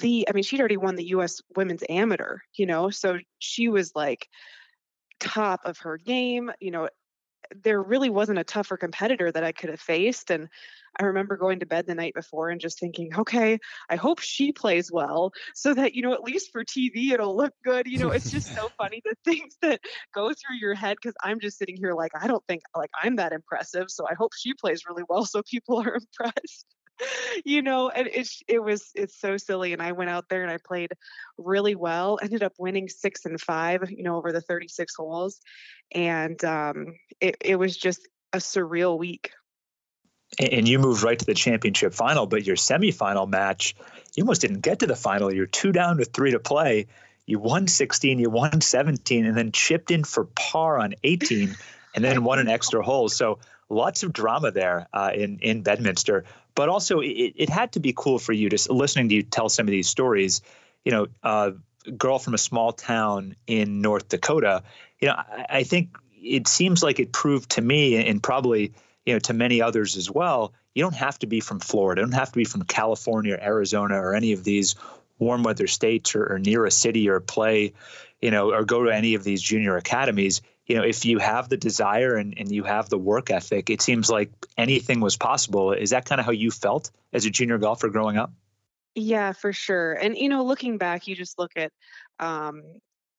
the, 0.00 0.26
I 0.28 0.32
mean, 0.32 0.42
she'd 0.42 0.58
already 0.58 0.78
won 0.78 0.96
the 0.96 1.08
US 1.08 1.42
women's 1.54 1.84
amateur, 1.90 2.38
you 2.54 2.64
know, 2.64 2.88
so 2.88 3.18
she 3.40 3.68
was 3.68 3.92
like 3.94 4.26
top 5.20 5.60
of 5.64 5.78
her 5.78 5.98
game, 5.98 6.50
you 6.60 6.70
know, 6.70 6.88
there 7.54 7.82
really 7.82 8.10
wasn't 8.10 8.38
a 8.38 8.44
tougher 8.44 8.76
competitor 8.76 9.30
that 9.30 9.44
I 9.44 9.52
could 9.52 9.70
have 9.70 9.80
faced. 9.80 10.30
And 10.30 10.48
I 10.98 11.04
remember 11.04 11.36
going 11.36 11.60
to 11.60 11.66
bed 11.66 11.86
the 11.86 11.94
night 11.94 12.14
before 12.14 12.48
and 12.50 12.60
just 12.60 12.78
thinking, 12.78 13.14
okay, 13.16 13.58
I 13.90 13.96
hope 13.96 14.20
she 14.20 14.52
plays 14.52 14.90
well 14.90 15.32
so 15.54 15.74
that, 15.74 15.94
you 15.94 16.02
know, 16.02 16.12
at 16.12 16.22
least 16.22 16.52
for 16.52 16.64
TV, 16.64 17.12
it'll 17.12 17.36
look 17.36 17.52
good. 17.64 17.86
You 17.86 17.98
know, 17.98 18.10
it's 18.10 18.30
just 18.30 18.54
so 18.54 18.68
funny 18.78 19.02
the 19.04 19.14
things 19.24 19.56
that 19.62 19.80
go 20.14 20.28
through 20.28 20.56
your 20.60 20.74
head 20.74 20.96
because 21.00 21.14
I'm 21.22 21.40
just 21.40 21.58
sitting 21.58 21.76
here 21.76 21.92
like, 21.92 22.12
I 22.20 22.26
don't 22.26 22.44
think 22.46 22.62
like 22.74 22.90
I'm 23.00 23.16
that 23.16 23.32
impressive. 23.32 23.86
So 23.90 24.06
I 24.08 24.14
hope 24.14 24.32
she 24.34 24.54
plays 24.54 24.82
really 24.88 25.04
well 25.08 25.24
so 25.24 25.42
people 25.42 25.80
are 25.80 25.94
impressed. 26.20 26.66
you 27.44 27.62
know 27.62 27.88
and 27.88 28.08
it's 28.12 28.42
it 28.48 28.62
was 28.62 28.90
it's 28.94 29.18
so 29.18 29.36
silly 29.36 29.72
and 29.72 29.82
i 29.82 29.92
went 29.92 30.10
out 30.10 30.28
there 30.28 30.42
and 30.42 30.50
i 30.50 30.58
played 30.64 30.92
really 31.38 31.74
well 31.74 32.18
ended 32.22 32.42
up 32.42 32.52
winning 32.58 32.88
six 32.88 33.24
and 33.24 33.40
five 33.40 33.90
you 33.90 34.02
know 34.02 34.16
over 34.16 34.32
the 34.32 34.40
36 34.40 34.94
holes 34.96 35.40
and 35.92 36.42
um 36.44 36.94
it, 37.20 37.36
it 37.40 37.56
was 37.56 37.76
just 37.76 38.06
a 38.32 38.38
surreal 38.38 38.98
week 38.98 39.30
and 40.38 40.66
you 40.66 40.78
moved 40.78 41.02
right 41.02 41.18
to 41.18 41.24
the 41.24 41.34
championship 41.34 41.94
final, 41.94 42.26
but 42.26 42.44
your 42.44 42.56
semifinal 42.56 43.28
match, 43.28 43.74
you 44.16 44.24
almost 44.24 44.40
didn't 44.40 44.60
get 44.60 44.80
to 44.80 44.86
the 44.86 44.96
final. 44.96 45.32
You're 45.32 45.46
two 45.46 45.72
down 45.72 45.98
with 45.98 46.12
three 46.12 46.32
to 46.32 46.40
play. 46.40 46.88
You 47.26 47.38
won 47.38 47.68
16, 47.68 48.18
you 48.18 48.28
won 48.28 48.60
17, 48.60 49.24
and 49.24 49.36
then 49.36 49.52
chipped 49.52 49.90
in 49.90 50.04
for 50.04 50.24
par 50.24 50.78
on 50.78 50.94
18, 51.04 51.56
and 51.94 52.04
then 52.04 52.24
won 52.24 52.38
an 52.38 52.48
extra 52.56 52.82
hole. 52.82 53.08
So 53.08 53.38
lots 53.68 54.02
of 54.02 54.12
drama 54.12 54.50
there 54.50 54.88
uh, 54.92 55.12
in 55.14 55.38
in 55.40 55.62
Bedminster. 55.62 56.24
But 56.56 56.68
also, 56.68 56.98
it, 56.98 57.34
it 57.36 57.48
had 57.48 57.70
to 57.72 57.80
be 57.80 57.94
cool 57.96 58.18
for 58.18 58.32
you 58.32 58.48
to 58.48 58.72
listening 58.72 59.08
to 59.10 59.14
you 59.14 59.22
tell 59.22 59.48
some 59.48 59.68
of 59.68 59.70
these 59.70 59.88
stories. 59.88 60.42
You 60.84 60.90
know, 60.90 61.06
uh, 61.22 61.50
girl 61.96 62.18
from 62.18 62.34
a 62.34 62.38
small 62.38 62.72
town 62.72 63.36
in 63.46 63.80
North 63.80 64.08
Dakota. 64.08 64.64
You 65.00 65.08
know, 65.08 65.14
I, 65.14 65.46
I 65.50 65.62
think 65.62 65.96
it 66.20 66.48
seems 66.48 66.82
like 66.82 66.98
it 66.98 67.12
proved 67.12 67.50
to 67.52 67.62
me, 67.62 68.04
and 68.04 68.20
probably 68.20 68.72
you 69.06 69.12
know, 69.12 69.18
to 69.20 69.32
many 69.32 69.62
others 69.62 69.96
as 69.96 70.10
well, 70.10 70.52
you 70.74 70.82
don't 70.82 70.94
have 70.94 71.18
to 71.20 71.26
be 71.26 71.40
from 71.40 71.60
Florida. 71.60 72.00
You 72.00 72.06
don't 72.06 72.18
have 72.18 72.32
to 72.32 72.36
be 72.36 72.44
from 72.44 72.62
California 72.62 73.34
or 73.34 73.42
Arizona 73.42 73.94
or 73.94 74.14
any 74.14 74.32
of 74.32 74.44
these 74.44 74.74
warm 75.18 75.44
weather 75.44 75.68
states 75.68 76.14
or, 76.14 76.34
or 76.34 76.38
near 76.38 76.66
a 76.66 76.70
city 76.70 77.08
or 77.08 77.20
play, 77.20 77.72
you 78.20 78.30
know, 78.30 78.52
or 78.52 78.64
go 78.64 78.84
to 78.84 78.90
any 78.90 79.14
of 79.14 79.24
these 79.24 79.40
junior 79.40 79.76
academies. 79.76 80.42
You 80.66 80.74
know, 80.76 80.82
if 80.82 81.04
you 81.04 81.18
have 81.18 81.48
the 81.48 81.56
desire 81.56 82.16
and, 82.16 82.34
and 82.36 82.50
you 82.50 82.64
have 82.64 82.88
the 82.88 82.98
work 82.98 83.30
ethic, 83.30 83.70
it 83.70 83.80
seems 83.80 84.10
like 84.10 84.30
anything 84.58 85.00
was 85.00 85.16
possible. 85.16 85.72
Is 85.72 85.90
that 85.90 86.04
kind 86.04 86.20
of 86.20 86.26
how 86.26 86.32
you 86.32 86.50
felt 86.50 86.90
as 87.12 87.24
a 87.24 87.30
junior 87.30 87.58
golfer 87.58 87.88
growing 87.88 88.16
up? 88.16 88.32
Yeah, 88.94 89.32
for 89.32 89.52
sure. 89.52 89.92
And 89.92 90.16
you 90.16 90.28
know, 90.28 90.44
looking 90.44 90.78
back, 90.78 91.06
you 91.06 91.14
just 91.14 91.38
look 91.38 91.52
at 91.56 91.72
um 92.18 92.62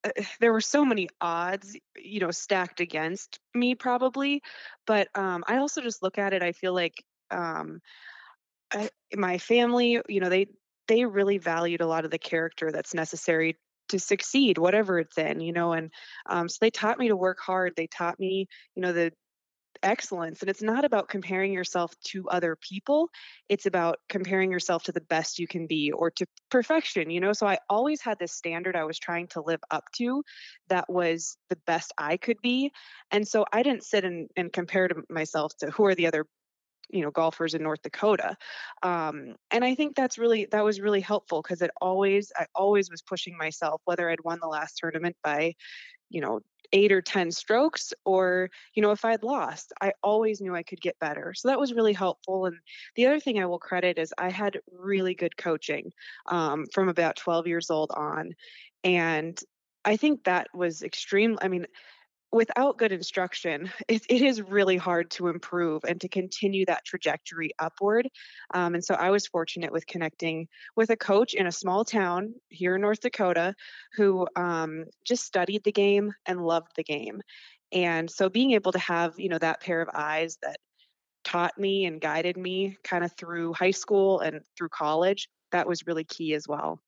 uh, 0.03 0.09
there 0.39 0.51
were 0.51 0.61
so 0.61 0.83
many 0.83 1.07
odds, 1.21 1.77
you 1.97 2.19
know, 2.19 2.31
stacked 2.31 2.81
against 2.81 3.39
me 3.53 3.75
probably, 3.75 4.41
but 4.85 5.07
um 5.15 5.43
I 5.47 5.57
also 5.57 5.81
just 5.81 6.03
look 6.03 6.17
at 6.17 6.33
it 6.33 6.43
I 6.43 6.51
feel 6.51 6.73
like 6.73 7.03
um 7.31 7.81
I, 8.73 8.89
my 9.15 9.37
family, 9.37 10.01
you 10.09 10.19
know, 10.19 10.29
they 10.29 10.47
they 10.87 11.05
really 11.05 11.37
valued 11.37 11.81
a 11.81 11.87
lot 11.87 12.05
of 12.05 12.11
the 12.11 12.19
character 12.19 12.71
that's 12.71 12.93
necessary 12.93 13.55
to 13.89 13.99
succeed 13.99 14.57
whatever 14.57 14.99
it's 14.99 15.17
in 15.17 15.39
you 15.39 15.53
know 15.53 15.73
and 15.73 15.91
um, 16.27 16.49
so 16.49 16.57
they 16.61 16.69
taught 16.69 16.99
me 16.99 17.07
to 17.07 17.15
work 17.15 17.39
hard 17.39 17.73
they 17.75 17.87
taught 17.87 18.19
me 18.19 18.47
you 18.75 18.81
know 18.81 18.93
the 18.93 19.11
excellence 19.83 20.41
and 20.41 20.49
it's 20.49 20.61
not 20.61 20.85
about 20.85 21.07
comparing 21.07 21.53
yourself 21.53 21.93
to 22.03 22.27
other 22.29 22.55
people 22.55 23.09
it's 23.49 23.65
about 23.65 23.97
comparing 24.09 24.51
yourself 24.51 24.83
to 24.83 24.91
the 24.91 25.01
best 25.01 25.39
you 25.39 25.47
can 25.47 25.67
be 25.67 25.91
or 25.91 26.09
to 26.09 26.25
perfection 26.49 27.09
you 27.09 27.19
know 27.19 27.33
so 27.33 27.45
i 27.45 27.57
always 27.69 28.01
had 28.01 28.17
this 28.19 28.33
standard 28.33 28.75
i 28.75 28.83
was 28.83 28.97
trying 28.97 29.27
to 29.27 29.41
live 29.41 29.59
up 29.69 29.83
to 29.93 30.23
that 30.67 30.89
was 30.89 31.37
the 31.49 31.57
best 31.67 31.93
i 31.97 32.17
could 32.17 32.37
be 32.41 32.71
and 33.11 33.27
so 33.27 33.45
i 33.53 33.61
didn't 33.61 33.83
sit 33.83 34.03
and, 34.03 34.29
and 34.35 34.51
compare 34.51 34.87
to 34.87 34.95
myself 35.09 35.55
to 35.57 35.69
who 35.71 35.85
are 35.85 35.95
the 35.95 36.07
other 36.07 36.25
you 36.89 37.01
know 37.01 37.11
golfers 37.11 37.53
in 37.53 37.63
north 37.63 37.81
dakota 37.81 38.35
um, 38.83 39.35
and 39.51 39.63
i 39.63 39.75
think 39.75 39.95
that's 39.95 40.17
really 40.17 40.47
that 40.51 40.63
was 40.63 40.79
really 40.79 41.01
helpful 41.01 41.41
because 41.41 41.61
it 41.61 41.71
always 41.81 42.31
i 42.37 42.45
always 42.55 42.89
was 42.89 43.01
pushing 43.01 43.37
myself 43.37 43.81
whether 43.85 44.09
i'd 44.09 44.23
won 44.23 44.39
the 44.41 44.47
last 44.47 44.77
tournament 44.77 45.15
by 45.23 45.53
you 46.09 46.21
know 46.21 46.39
eight 46.73 46.91
or 46.91 47.01
10 47.01 47.31
strokes, 47.31 47.93
or, 48.05 48.49
you 48.73 48.81
know, 48.81 48.91
if 48.91 49.05
I'd 49.05 49.23
lost, 49.23 49.73
I 49.81 49.93
always 50.03 50.41
knew 50.41 50.55
I 50.55 50.63
could 50.63 50.81
get 50.81 50.99
better. 50.99 51.33
So 51.33 51.47
that 51.47 51.59
was 51.59 51.73
really 51.73 51.93
helpful. 51.93 52.45
And 52.45 52.57
the 52.95 53.05
other 53.05 53.19
thing 53.19 53.39
I 53.39 53.45
will 53.45 53.59
credit 53.59 53.97
is 53.97 54.13
I 54.17 54.29
had 54.29 54.59
really 54.71 55.15
good 55.15 55.37
coaching 55.37 55.91
um, 56.27 56.65
from 56.73 56.89
about 56.89 57.15
12 57.15 57.47
years 57.47 57.69
old 57.69 57.91
on. 57.95 58.33
And 58.83 59.39
I 59.85 59.97
think 59.97 60.23
that 60.25 60.47
was 60.53 60.83
extreme. 60.83 61.37
I 61.41 61.47
mean, 61.47 61.65
without 62.31 62.77
good 62.77 62.91
instruction, 62.91 63.71
it, 63.87 64.05
it 64.09 64.21
is 64.21 64.41
really 64.41 64.77
hard 64.77 65.09
to 65.11 65.27
improve 65.27 65.83
and 65.85 65.99
to 66.01 66.09
continue 66.09 66.65
that 66.65 66.85
trajectory 66.85 67.51
upward. 67.59 68.09
Um, 68.53 68.75
and 68.75 68.83
so 68.83 68.95
I 68.95 69.09
was 69.09 69.27
fortunate 69.27 69.71
with 69.71 69.87
connecting 69.87 70.47
with 70.75 70.89
a 70.89 70.97
coach 70.97 71.33
in 71.33 71.47
a 71.47 71.51
small 71.51 71.85
town 71.85 72.33
here 72.49 72.75
in 72.75 72.81
North 72.81 73.01
Dakota 73.01 73.55
who 73.95 74.27
um, 74.35 74.85
just 75.05 75.23
studied 75.23 75.63
the 75.63 75.71
game 75.71 76.13
and 76.25 76.45
loved 76.45 76.71
the 76.75 76.83
game. 76.83 77.21
And 77.71 78.09
so 78.09 78.29
being 78.29 78.51
able 78.51 78.71
to 78.71 78.79
have, 78.79 79.19
you 79.19 79.29
know, 79.29 79.39
that 79.39 79.61
pair 79.61 79.81
of 79.81 79.89
eyes 79.93 80.37
that 80.41 80.57
taught 81.23 81.57
me 81.57 81.85
and 81.85 81.99
guided 81.99 82.37
me 82.37 82.77
kind 82.83 83.03
of 83.03 83.11
through 83.17 83.53
high 83.53 83.71
school 83.71 84.19
and 84.19 84.41
through 84.57 84.69
college, 84.69 85.27
that 85.51 85.67
was 85.67 85.85
really 85.85 86.05
key 86.05 86.33
as 86.33 86.47
well. 86.47 86.81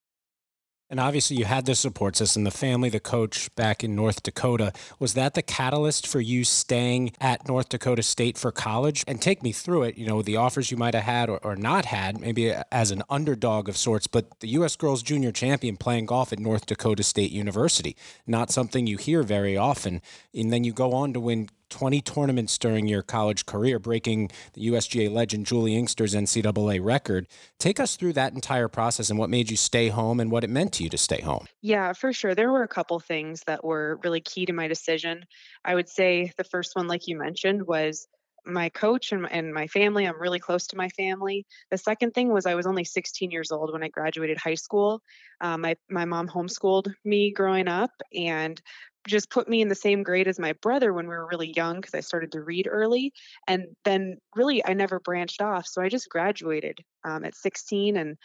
And 0.90 1.00
obviously, 1.00 1.38
you 1.38 1.46
had 1.46 1.68
the 1.68 1.76
support 1.76 2.16
system, 2.16 2.46
the 2.46 2.52
family, 2.52 2.90
the 2.90 3.00
coach 3.00 3.54
back 3.56 3.84
in 3.84 3.96
North 3.96 4.24
Dakota. 4.24 4.74
Was 4.98 5.14
that 5.14 5.36
the 5.36 5.44
catalyst 5.44 6.08
for 6.08 6.20
you 6.20 6.44
staying 6.44 7.12
at 7.22 7.48
North 7.48 7.70
Dakota 7.70 8.02
State 8.02 8.40
for 8.40 8.52
college? 8.52 9.04
And 9.08 9.22
take 9.22 9.44
me 9.44 9.52
through 9.52 9.84
it, 9.84 10.00
you 10.00 10.08
know, 10.08 10.24
the 10.24 10.38
offers 10.38 10.72
you 10.72 10.78
might 10.78 10.96
have 10.96 11.04
had 11.04 11.30
or, 11.30 11.38
or 11.44 11.56
not 11.56 11.86
had, 11.86 12.20
maybe 12.20 12.52
as 12.72 12.90
an 12.90 13.04
underdog 13.08 13.70
of 13.70 13.78
sorts, 13.78 14.08
but 14.08 14.40
the 14.40 14.48
U.S. 14.50 14.76
Girls 14.76 15.04
Junior 15.04 15.32
Champion 15.32 15.78
playing 15.78 16.08
golf 16.08 16.34
at 16.34 16.40
North 16.40 16.66
Dakota 16.66 17.04
State 17.04 17.32
University, 17.32 17.96
not 18.26 18.50
something 18.50 18.88
you 18.88 18.98
hear 18.98 19.22
very 19.22 19.56
often. 19.56 20.02
And 20.34 20.52
then 20.52 20.64
you 20.64 20.74
go 20.74 20.94
on 20.94 21.14
to 21.14 21.20
win 21.20 21.50
20 21.70 22.02
tournaments 22.02 22.58
during 22.58 22.88
your 22.88 23.02
college 23.02 23.46
career, 23.46 23.80
breaking 23.80 24.32
the 24.54 24.68
USGA 24.68 25.12
legend 25.12 25.46
Juli 25.46 25.76
Inkster's 25.76 26.16
NCAA 26.16 26.84
record. 26.84 27.28
Take 27.60 27.80
us 27.80 27.96
through 27.96 28.14
that 28.14 28.34
entire 28.34 28.68
process 28.68 29.10
and 29.10 29.18
what 29.18 29.30
made 29.30 29.50
you 29.50 29.58
stay 29.58 29.90
home 29.90 30.20
and 30.20 30.32
what 30.32 30.44
it 30.44 30.50
meant 30.50 30.74
to 30.74 30.84
you 30.84 30.90
to 30.90 30.98
stay 30.98 31.22
home. 31.22 31.48
Yeah, 31.62 31.94
for 31.94 32.14
sure. 32.14 32.36
There 32.36 32.52
were 32.52 32.64
a 32.64 32.68
couple 32.68 33.00
things 33.00 33.42
that 33.48 33.64
were 33.64 34.00
really 34.04 34.22
key 34.22 34.46
to 34.46 34.54
my 34.54 34.68
decision. 34.68 35.26
I 35.64 35.76
would 35.76 35.90
say 35.90 36.32
the 36.38 36.44
first 36.44 36.76
one, 36.76 36.88
like 36.88 37.08
you 37.08 37.18
mentioned, 37.18 37.66
was 37.66 38.08
my 38.46 38.70
coach 38.70 39.12
and, 39.12 39.28
and 39.32 39.54
my 39.54 39.68
family. 39.68 40.06
I'm 40.06 40.20
really 40.20 40.40
close 40.40 40.68
to 40.68 40.78
my 40.78 40.90
family. 40.90 41.46
The 41.72 41.78
second 41.78 42.14
thing 42.14 42.32
was 42.32 42.46
I 42.46 42.56
was 42.56 42.66
only 42.66 42.84
16 42.84 43.32
years 43.32 43.52
old 43.52 43.72
when 43.72 43.84
I 43.84 43.90
graduated 43.90 44.38
high 44.38 44.56
school. 44.56 45.02
Um, 45.42 45.62
my 45.62 45.76
my 45.90 46.06
mom 46.06 46.28
homeschooled 46.28 46.94
me 47.06 47.32
growing 47.32 47.68
up, 47.68 47.92
and 48.14 48.62
just 49.08 49.30
put 49.30 49.48
me 49.48 49.62
in 49.62 49.68
the 49.68 49.76
same 49.76 50.04
grade 50.04 50.28
as 50.28 50.40
my 50.40 50.54
brother 50.54 50.94
when 50.94 51.08
we 51.08 51.16
were 51.16 51.28
really 51.28 51.54
young 51.56 51.78
because 51.78 51.94
I 51.94 52.02
started 52.02 52.32
to 52.34 52.42
read 52.42 52.68
early. 52.70 53.14
And 53.48 53.68
then 53.86 54.18
really, 54.36 54.66
I 54.66 54.74
never 54.74 55.00
branched 55.00 55.42
off. 55.42 55.68
So 55.68 55.82
I 55.82 55.90
just 55.90 56.10
graduated 56.10 56.80
um, 57.04 57.24
at 57.24 57.36
16. 57.36 57.98
And 57.98 58.18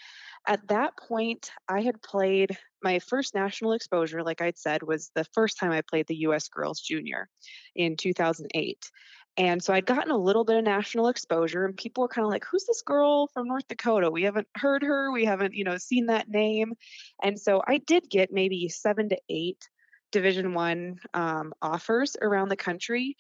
at 0.47 0.67
that 0.69 0.97
point, 0.97 1.51
I 1.69 1.81
had 1.83 2.03
played 2.03 2.57
my 2.83 2.99
first 2.99 3.35
national 3.35 3.73
exposure, 3.73 4.23
like 4.23 4.43
I'd 4.43 4.59
said, 4.59 4.83
was 4.83 5.11
the 5.15 5.25
first 5.33 5.59
time 5.59 5.73
I 5.73 5.81
played 5.81 6.07
the 6.07 6.27
US 6.27 6.49
Girls 6.49 6.81
Junior 6.81 7.29
in 7.75 7.97
2008. 7.97 8.91
And 9.37 9.63
so 9.63 9.75
I'd 9.75 9.87
gotten 9.87 10.13
a 10.13 10.19
little 10.19 10.45
bit 10.45 10.59
of 10.59 10.65
national 10.65 11.09
exposure, 11.09 11.65
and 11.65 11.77
people 11.77 12.03
were 12.03 12.09
kind 12.09 12.25
of 12.25 12.31
like, 12.31 12.45
"Who's 12.45 12.67
this 12.67 12.83
girl 12.83 13.27
from 13.29 13.49
North 13.49 13.67
Dakota? 13.67 14.09
We 14.09 14.23
haven't 14.23 14.47
heard 14.57 14.85
her. 14.85 15.11
We 15.11 15.25
haven't, 15.25 15.55
you 15.55 15.65
know, 15.65 15.77
seen 15.77 16.07
that 16.07 16.29
name." 16.29 16.75
And 17.21 17.41
so 17.41 17.61
I 17.67 17.79
did 17.79 18.09
get 18.09 18.33
maybe 18.33 18.69
seven 18.69 19.09
to 19.09 19.19
eight 19.29 19.69
division 20.15 20.55
one 20.55 20.99
um, 21.13 21.53
offers 21.61 22.17
around 22.23 22.49
the 22.49 22.57
country 22.57 23.17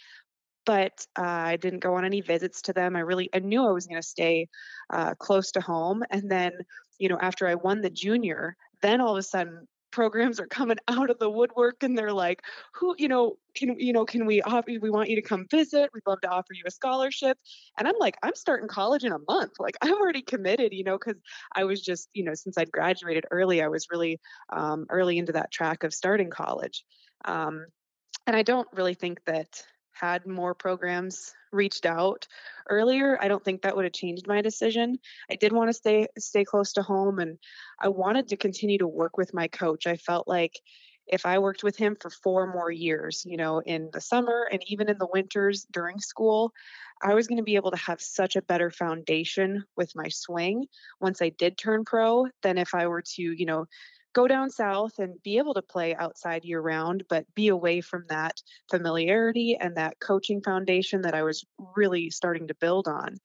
but 0.64 1.06
uh, 1.18 1.22
i 1.52 1.56
didn't 1.56 1.80
go 1.80 1.94
on 1.94 2.04
any 2.04 2.20
visits 2.20 2.62
to 2.62 2.72
them. 2.72 2.96
I 2.96 3.00
really 3.00 3.28
i 3.34 3.40
knew 3.40 3.66
i 3.66 3.72
was 3.72 3.86
going 3.86 4.00
to 4.00 4.08
stay 4.16 4.48
uh, 4.90 5.14
close 5.16 5.50
to 5.52 5.60
home 5.60 6.02
and 6.10 6.30
then 6.30 6.52
you 6.98 7.08
know 7.08 7.18
after 7.20 7.46
i 7.48 7.56
won 7.56 7.80
the 7.82 7.90
junior 7.90 8.56
then 8.80 9.00
all 9.00 9.12
of 9.12 9.18
a 9.18 9.22
sudden 9.22 9.66
programs 9.94 10.40
are 10.40 10.46
coming 10.48 10.76
out 10.88 11.08
of 11.08 11.18
the 11.20 11.30
woodwork 11.30 11.84
and 11.84 11.96
they're 11.96 12.12
like 12.12 12.42
who 12.74 12.96
you 12.98 13.06
know 13.06 13.36
can 13.54 13.78
you 13.78 13.92
know 13.92 14.04
can 14.04 14.26
we 14.26 14.42
offer 14.42 14.72
we 14.82 14.90
want 14.90 15.08
you 15.08 15.14
to 15.14 15.22
come 15.22 15.46
visit 15.48 15.88
we'd 15.94 16.02
love 16.04 16.20
to 16.20 16.28
offer 16.28 16.52
you 16.52 16.64
a 16.66 16.70
scholarship. 16.70 17.38
And 17.78 17.86
i'm 17.86 17.94
like 18.00 18.16
i'm 18.24 18.34
starting 18.34 18.66
college 18.68 19.04
in 19.04 19.12
a 19.12 19.18
month 19.28 19.52
like 19.60 19.76
i'm 19.80 19.94
already 19.94 20.22
committed 20.22 20.72
you 20.72 20.82
know 20.82 20.98
because 20.98 21.20
i 21.54 21.62
was 21.62 21.80
just 21.80 22.08
you 22.12 22.24
know 22.24 22.34
since 22.34 22.58
i'd 22.58 22.72
graduated 22.72 23.24
early 23.30 23.62
i 23.62 23.68
was 23.68 23.86
really 23.90 24.20
um, 24.52 24.86
early 24.90 25.16
into 25.16 25.32
that 25.32 25.52
track 25.52 25.84
of 25.84 25.94
starting 25.94 26.30
college. 26.30 26.84
Um, 27.24 27.66
and 28.26 28.34
i 28.34 28.42
don't 28.42 28.68
really 28.72 28.94
think 28.94 29.20
that 29.26 29.62
had 29.94 30.26
more 30.26 30.54
programs 30.54 31.32
reached 31.52 31.86
out 31.86 32.26
earlier, 32.68 33.16
I 33.20 33.28
don't 33.28 33.44
think 33.44 33.62
that 33.62 33.76
would 33.76 33.84
have 33.84 33.92
changed 33.92 34.26
my 34.26 34.42
decision. 34.42 34.98
I 35.30 35.36
did 35.36 35.52
want 35.52 35.68
to 35.68 35.74
stay 35.74 36.08
stay 36.18 36.44
close 36.44 36.72
to 36.74 36.82
home 36.82 37.18
and 37.18 37.38
I 37.80 37.88
wanted 37.88 38.28
to 38.28 38.36
continue 38.36 38.78
to 38.78 38.88
work 38.88 39.16
with 39.16 39.32
my 39.32 39.48
coach. 39.48 39.86
I 39.86 39.96
felt 39.96 40.28
like 40.28 40.60
if 41.06 41.26
I 41.26 41.38
worked 41.38 41.62
with 41.62 41.76
him 41.76 41.96
for 42.00 42.10
four 42.10 42.52
more 42.52 42.70
years, 42.70 43.24
you 43.26 43.36
know, 43.36 43.60
in 43.60 43.90
the 43.92 44.00
summer 44.00 44.48
and 44.50 44.62
even 44.66 44.88
in 44.88 44.96
the 44.98 45.08
winters 45.12 45.66
during 45.70 46.00
school, 46.00 46.52
I 47.02 47.14
was 47.14 47.26
going 47.26 47.38
to 47.38 47.44
be 47.44 47.56
able 47.56 47.72
to 47.72 47.76
have 47.76 48.00
such 48.00 48.36
a 48.36 48.42
better 48.42 48.70
foundation 48.70 49.64
with 49.76 49.94
my 49.94 50.08
swing 50.08 50.66
once 51.00 51.20
I 51.20 51.28
did 51.28 51.58
turn 51.58 51.84
pro 51.84 52.26
than 52.42 52.56
if 52.56 52.74
I 52.74 52.86
were 52.86 53.02
to, 53.02 53.22
you 53.22 53.44
know, 53.44 53.66
go 54.14 54.26
down 54.28 54.48
south 54.48 54.98
and 54.98 55.22
be 55.22 55.38
able 55.38 55.54
to 55.54 55.62
play 55.62 55.94
outside 55.94 56.44
year 56.44 56.60
round, 56.60 57.04
but 57.08 57.26
be 57.34 57.48
away 57.48 57.80
from 57.80 58.04
that 58.08 58.40
familiarity 58.70 59.56
and 59.60 59.76
that 59.76 59.98
coaching 60.00 60.40
foundation 60.40 61.02
that 61.02 61.14
I 61.14 61.22
was 61.22 61.44
really 61.76 62.10
starting 62.10 62.48
to 62.48 62.54
build 62.54 62.88
on. 62.88 63.16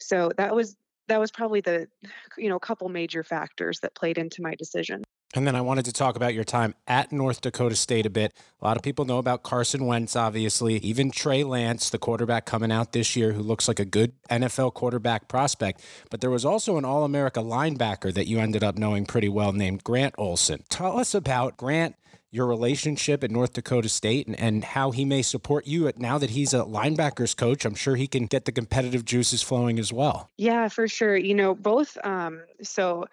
So 0.00 0.30
that 0.38 0.54
was 0.54 0.76
that 1.08 1.20
was 1.20 1.30
probably 1.30 1.60
the 1.60 1.88
you 2.36 2.48
know 2.48 2.58
couple 2.58 2.88
major 2.88 3.24
factors 3.24 3.80
that 3.80 3.94
played 3.94 4.16
into 4.16 4.42
my 4.42 4.54
decision. 4.54 5.02
And 5.34 5.46
then 5.46 5.54
I 5.54 5.60
wanted 5.60 5.84
to 5.84 5.92
talk 5.92 6.16
about 6.16 6.32
your 6.32 6.44
time 6.44 6.74
at 6.86 7.12
North 7.12 7.42
Dakota 7.42 7.76
State 7.76 8.06
a 8.06 8.10
bit. 8.10 8.32
A 8.62 8.64
lot 8.64 8.78
of 8.78 8.82
people 8.82 9.04
know 9.04 9.18
about 9.18 9.42
Carson 9.42 9.84
Wentz, 9.84 10.16
obviously, 10.16 10.76
even 10.76 11.10
Trey 11.10 11.44
Lance, 11.44 11.90
the 11.90 11.98
quarterback 11.98 12.46
coming 12.46 12.72
out 12.72 12.92
this 12.92 13.14
year, 13.14 13.32
who 13.32 13.42
looks 13.42 13.68
like 13.68 13.78
a 13.78 13.84
good 13.84 14.12
NFL 14.30 14.72
quarterback 14.72 15.28
prospect. 15.28 15.82
But 16.10 16.22
there 16.22 16.30
was 16.30 16.46
also 16.46 16.78
an 16.78 16.86
All 16.86 17.04
America 17.04 17.40
linebacker 17.40 18.12
that 18.14 18.26
you 18.26 18.38
ended 18.38 18.64
up 18.64 18.78
knowing 18.78 19.04
pretty 19.04 19.28
well 19.28 19.52
named 19.52 19.84
Grant 19.84 20.14
Olson. 20.16 20.64
Tell 20.70 20.98
us 20.98 21.14
about 21.14 21.58
Grant, 21.58 21.94
your 22.30 22.46
relationship 22.46 23.22
at 23.22 23.30
North 23.30 23.52
Dakota 23.52 23.90
State, 23.90 24.26
and, 24.26 24.38
and 24.40 24.64
how 24.64 24.92
he 24.92 25.04
may 25.04 25.20
support 25.20 25.66
you 25.66 25.88
at, 25.88 25.98
now 25.98 26.16
that 26.16 26.30
he's 26.30 26.54
a 26.54 26.60
linebackers 26.60 27.36
coach. 27.36 27.66
I'm 27.66 27.74
sure 27.74 27.96
he 27.96 28.06
can 28.06 28.26
get 28.26 28.46
the 28.46 28.52
competitive 28.52 29.04
juices 29.04 29.42
flowing 29.42 29.78
as 29.78 29.92
well. 29.92 30.30
Yeah, 30.38 30.68
for 30.68 30.88
sure. 30.88 31.16
You 31.16 31.34
know, 31.34 31.54
both. 31.54 31.98
Um, 32.02 32.40
so, 32.62 33.06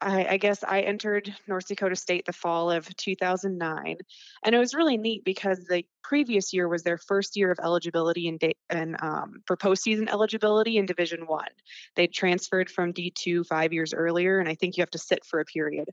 I, 0.00 0.26
I, 0.30 0.36
guess 0.38 0.64
I 0.64 0.80
entered 0.80 1.34
North 1.46 1.68
Dakota 1.68 1.96
State 1.96 2.24
the 2.24 2.32
fall 2.32 2.70
of 2.70 2.94
2009, 2.96 3.96
and 4.44 4.54
it 4.54 4.58
was 4.58 4.74
really 4.74 4.96
neat 4.96 5.24
because 5.24 5.64
the 5.64 5.84
previous 6.02 6.52
year 6.52 6.68
was 6.68 6.82
their 6.82 6.98
first 6.98 7.36
year 7.36 7.50
of 7.50 7.58
eligibility 7.62 8.28
and 8.28 8.42
and 8.70 8.96
um, 9.02 9.42
for 9.46 9.56
postseason 9.56 10.08
eligibility 10.08 10.78
in 10.78 10.86
Division 10.86 11.26
One. 11.26 11.48
They 11.96 12.06
transferred 12.06 12.70
from 12.70 12.92
D2 12.92 13.46
five 13.46 13.72
years 13.72 13.92
earlier, 13.92 14.38
and 14.38 14.48
I 14.48 14.54
think 14.54 14.76
you 14.76 14.82
have 14.82 14.90
to 14.92 14.98
sit 14.98 15.24
for 15.24 15.40
a 15.40 15.44
period. 15.44 15.88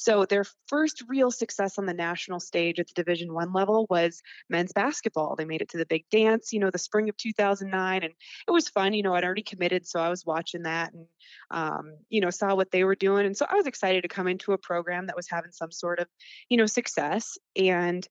So 0.00 0.24
their 0.24 0.44
first 0.68 1.02
real 1.08 1.32
success 1.32 1.76
on 1.76 1.84
the 1.84 1.92
national 1.92 2.38
stage 2.38 2.78
at 2.78 2.86
the 2.86 2.94
Division 2.94 3.34
One 3.34 3.52
level 3.52 3.84
was 3.90 4.22
men's 4.48 4.72
basketball. 4.72 5.34
They 5.34 5.44
made 5.44 5.60
it 5.60 5.70
to 5.70 5.76
the 5.76 5.86
big 5.86 6.04
dance, 6.08 6.52
you 6.52 6.60
know, 6.60 6.70
the 6.70 6.78
spring 6.78 7.08
of 7.08 7.16
2009, 7.16 8.04
and 8.04 8.12
it 8.46 8.50
was 8.50 8.68
fun. 8.68 8.94
You 8.94 9.02
know, 9.02 9.14
I'd 9.14 9.24
already 9.24 9.42
committed, 9.42 9.88
so 9.88 9.98
I 9.98 10.08
was 10.08 10.24
watching 10.24 10.62
that 10.62 10.92
and 10.92 11.06
um, 11.50 11.96
you 12.10 12.20
know 12.20 12.30
saw 12.30 12.54
what 12.54 12.70
they 12.70 12.84
were 12.84 12.94
doing, 12.94 13.26
and 13.26 13.36
so 13.36 13.44
I 13.48 13.56
was 13.56 13.66
excited 13.66 14.02
to 14.02 14.08
come 14.08 14.28
into 14.28 14.52
a 14.52 14.58
program 14.58 15.06
that 15.06 15.16
was 15.16 15.28
having 15.28 15.50
some 15.50 15.72
sort 15.72 15.98
of 15.98 16.06
you 16.48 16.56
know 16.56 16.66
success 16.66 17.36
and. 17.56 18.06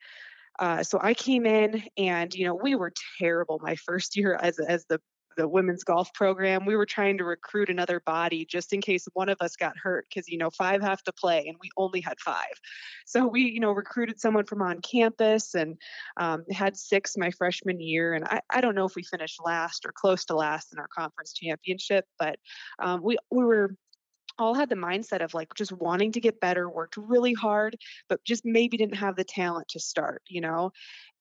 Uh, 0.59 0.81
so 0.81 0.97
I 0.99 1.13
came 1.13 1.45
in 1.45 1.83
and, 1.97 2.33
you 2.33 2.43
know, 2.43 2.55
we 2.55 2.73
were 2.73 2.91
terrible 3.19 3.59
my 3.61 3.75
first 3.75 4.17
year 4.17 4.39
as, 4.41 4.57
as 4.57 4.85
the 4.89 4.99
the 5.37 5.47
women's 5.47 5.83
golf 5.83 6.13
program, 6.13 6.65
we 6.65 6.75
were 6.75 6.85
trying 6.85 7.17
to 7.19 7.23
recruit 7.23 7.69
another 7.69 8.01
body 8.05 8.45
just 8.45 8.73
in 8.73 8.81
case 8.81 9.07
one 9.13 9.29
of 9.29 9.37
us 9.39 9.55
got 9.55 9.77
hurt 9.77 10.05
because, 10.09 10.27
you 10.27 10.37
know, 10.37 10.49
five 10.49 10.81
have 10.81 11.01
to 11.03 11.13
play 11.13 11.45
and 11.47 11.57
we 11.61 11.69
only 11.77 12.01
had 12.01 12.19
five. 12.19 12.53
So 13.05 13.25
we, 13.27 13.43
you 13.43 13.59
know, 13.59 13.71
recruited 13.71 14.19
someone 14.19 14.45
from 14.45 14.61
on 14.61 14.81
campus 14.81 15.55
and 15.55 15.77
um, 16.17 16.43
had 16.51 16.75
six 16.75 17.15
my 17.15 17.31
freshman 17.31 17.79
year. 17.79 18.13
And 18.13 18.25
I, 18.25 18.41
I 18.49 18.61
don't 18.61 18.75
know 18.75 18.85
if 18.85 18.95
we 18.95 19.03
finished 19.03 19.39
last 19.43 19.85
or 19.85 19.93
close 19.95 20.25
to 20.25 20.35
last 20.35 20.73
in 20.73 20.79
our 20.79 20.89
conference 20.89 21.33
championship, 21.33 22.05
but 22.19 22.37
um, 22.79 23.01
we, 23.03 23.17
we 23.31 23.45
were 23.45 23.75
all 24.39 24.53
had 24.53 24.69
the 24.69 24.75
mindset 24.75 25.23
of 25.23 25.33
like 25.33 25.53
just 25.55 25.71
wanting 25.71 26.11
to 26.11 26.19
get 26.19 26.39
better, 26.39 26.69
worked 26.69 26.97
really 26.97 27.33
hard, 27.33 27.75
but 28.07 28.23
just 28.23 28.45
maybe 28.45 28.77
didn't 28.77 28.97
have 28.97 29.15
the 29.15 29.23
talent 29.23 29.67
to 29.69 29.79
start, 29.79 30.21
you 30.27 30.41
know? 30.41 30.71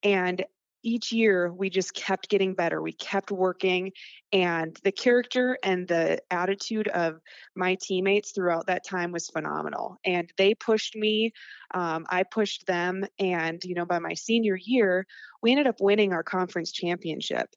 And 0.02 0.44
each 0.86 1.10
year 1.10 1.52
we 1.52 1.68
just 1.68 1.94
kept 1.94 2.28
getting 2.28 2.54
better. 2.54 2.80
We 2.80 2.92
kept 2.92 3.32
working, 3.32 3.90
and 4.32 4.78
the 4.84 4.92
character 4.92 5.58
and 5.64 5.88
the 5.88 6.20
attitude 6.30 6.86
of 6.86 7.20
my 7.56 7.76
teammates 7.82 8.30
throughout 8.30 8.68
that 8.68 8.86
time 8.86 9.10
was 9.10 9.28
phenomenal. 9.28 9.96
And 10.04 10.30
they 10.38 10.54
pushed 10.54 10.94
me, 10.94 11.32
um, 11.74 12.06
I 12.08 12.22
pushed 12.22 12.66
them, 12.66 13.04
and 13.18 13.62
you 13.64 13.74
know, 13.74 13.84
by 13.84 13.98
my 13.98 14.14
senior 14.14 14.56
year, 14.56 15.06
we 15.42 15.50
ended 15.50 15.66
up 15.66 15.80
winning 15.80 16.12
our 16.12 16.22
conference 16.22 16.70
championship. 16.70 17.48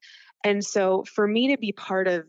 And 0.44 0.66
so, 0.66 1.04
for 1.04 1.28
me 1.28 1.50
to 1.50 1.58
be 1.60 1.72
part 1.72 2.08
of 2.08 2.26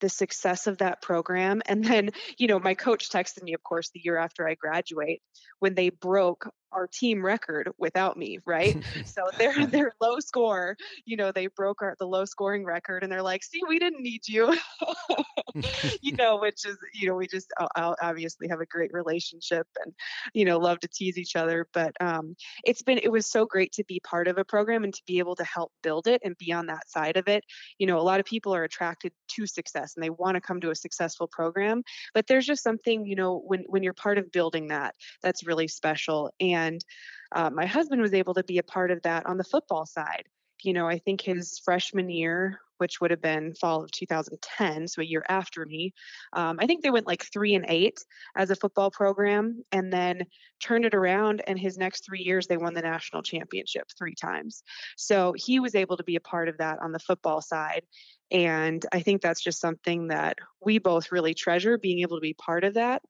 the 0.00 0.08
success 0.08 0.66
of 0.66 0.78
that 0.78 1.02
program. 1.02 1.62
And 1.68 1.84
then, 1.84 2.10
you 2.38 2.46
know, 2.48 2.58
my 2.58 2.74
coach 2.74 3.10
texted 3.10 3.42
me, 3.42 3.52
of 3.52 3.62
course, 3.62 3.90
the 3.90 4.00
year 4.02 4.16
after 4.16 4.48
I 4.48 4.54
graduate 4.54 5.22
when 5.58 5.74
they 5.74 5.90
broke 5.90 6.48
our 6.72 6.86
team 6.86 7.24
record 7.24 7.70
without 7.78 8.16
me, 8.16 8.38
right? 8.44 8.76
so 9.04 9.22
their 9.38 9.66
their 9.66 9.92
low 10.00 10.20
score, 10.20 10.76
you 11.04 11.16
know, 11.16 11.32
they 11.32 11.46
broke 11.46 11.82
our 11.82 11.94
the 11.98 12.06
low 12.06 12.24
scoring 12.24 12.64
record, 12.64 13.02
and 13.02 13.10
they're 13.10 13.22
like, 13.22 13.44
"See, 13.44 13.60
we 13.66 13.78
didn't 13.78 14.02
need 14.02 14.22
you," 14.26 14.56
you 16.02 16.12
know, 16.18 16.38
which 16.38 16.66
is 16.66 16.76
you 16.92 17.08
know 17.08 17.14
we 17.14 17.26
just 17.26 17.52
obviously 17.76 18.48
have 18.48 18.60
a 18.60 18.66
great 18.66 18.92
relationship 18.92 19.66
and 19.84 19.92
you 20.34 20.44
know 20.44 20.58
love 20.58 20.80
to 20.80 20.88
tease 20.88 21.18
each 21.18 21.36
other. 21.36 21.66
But 21.72 21.92
um, 22.00 22.36
it's 22.64 22.82
been 22.82 22.98
it 22.98 23.10
was 23.12 23.26
so 23.26 23.46
great 23.46 23.72
to 23.72 23.84
be 23.84 24.00
part 24.00 24.28
of 24.28 24.38
a 24.38 24.44
program 24.44 24.84
and 24.84 24.94
to 24.94 25.02
be 25.06 25.18
able 25.18 25.36
to 25.36 25.44
help 25.44 25.72
build 25.82 26.06
it 26.06 26.20
and 26.24 26.36
be 26.38 26.52
on 26.52 26.66
that 26.66 26.88
side 26.88 27.16
of 27.16 27.28
it. 27.28 27.44
You 27.78 27.86
know, 27.86 27.98
a 27.98 28.02
lot 28.02 28.20
of 28.20 28.26
people 28.26 28.54
are 28.54 28.64
attracted 28.64 29.12
to 29.36 29.46
success 29.46 29.94
and 29.96 30.02
they 30.02 30.10
want 30.10 30.34
to 30.34 30.40
come 30.40 30.60
to 30.60 30.70
a 30.70 30.74
successful 30.74 31.28
program, 31.30 31.82
but 32.14 32.26
there's 32.26 32.46
just 32.46 32.62
something 32.62 33.06
you 33.06 33.16
know 33.16 33.42
when 33.46 33.64
when 33.66 33.82
you're 33.82 33.94
part 33.94 34.18
of 34.18 34.30
building 34.32 34.68
that 34.68 34.94
that's 35.22 35.46
really 35.46 35.68
special 35.68 36.30
and 36.40 36.57
and 36.58 36.84
uh, 37.32 37.50
my 37.50 37.66
husband 37.66 38.00
was 38.00 38.14
able 38.14 38.34
to 38.34 38.44
be 38.44 38.58
a 38.58 38.62
part 38.62 38.90
of 38.90 39.02
that 39.02 39.26
on 39.26 39.36
the 39.36 39.44
football 39.44 39.86
side. 39.86 40.24
You 40.62 40.72
know, 40.72 40.88
I 40.88 40.98
think 40.98 41.20
his 41.20 41.60
freshman 41.64 42.08
year, 42.08 42.58
which 42.78 43.00
would 43.00 43.12
have 43.12 43.22
been 43.22 43.54
fall 43.54 43.84
of 43.84 43.92
2010, 43.92 44.88
so 44.88 45.02
a 45.02 45.04
year 45.04 45.24
after 45.28 45.64
me, 45.64 45.92
um, 46.32 46.58
I 46.60 46.66
think 46.66 46.82
they 46.82 46.90
went 46.90 47.06
like 47.06 47.24
three 47.32 47.54
and 47.54 47.64
eight 47.68 48.04
as 48.36 48.50
a 48.50 48.56
football 48.56 48.90
program 48.90 49.62
and 49.70 49.92
then 49.92 50.24
turned 50.60 50.84
it 50.84 50.94
around. 50.94 51.42
And 51.46 51.58
his 51.58 51.78
next 51.78 52.04
three 52.04 52.22
years, 52.22 52.46
they 52.46 52.56
won 52.56 52.74
the 52.74 52.82
national 52.82 53.22
championship 53.22 53.88
three 53.96 54.16
times. 54.16 54.64
So 54.96 55.32
he 55.36 55.60
was 55.60 55.76
able 55.76 55.96
to 55.96 56.04
be 56.04 56.16
a 56.16 56.20
part 56.20 56.48
of 56.48 56.58
that 56.58 56.80
on 56.82 56.90
the 56.90 56.98
football 56.98 57.40
side. 57.40 57.82
And 58.30 58.84
I 58.92 59.00
think 59.00 59.22
that's 59.22 59.42
just 59.42 59.60
something 59.60 60.08
that 60.08 60.38
we 60.60 60.78
both 60.78 61.12
really 61.12 61.34
treasure 61.34 61.78
being 61.78 62.00
able 62.00 62.16
to 62.16 62.20
be 62.20 62.34
part 62.34 62.64
of 62.64 62.74
that. 62.74 63.02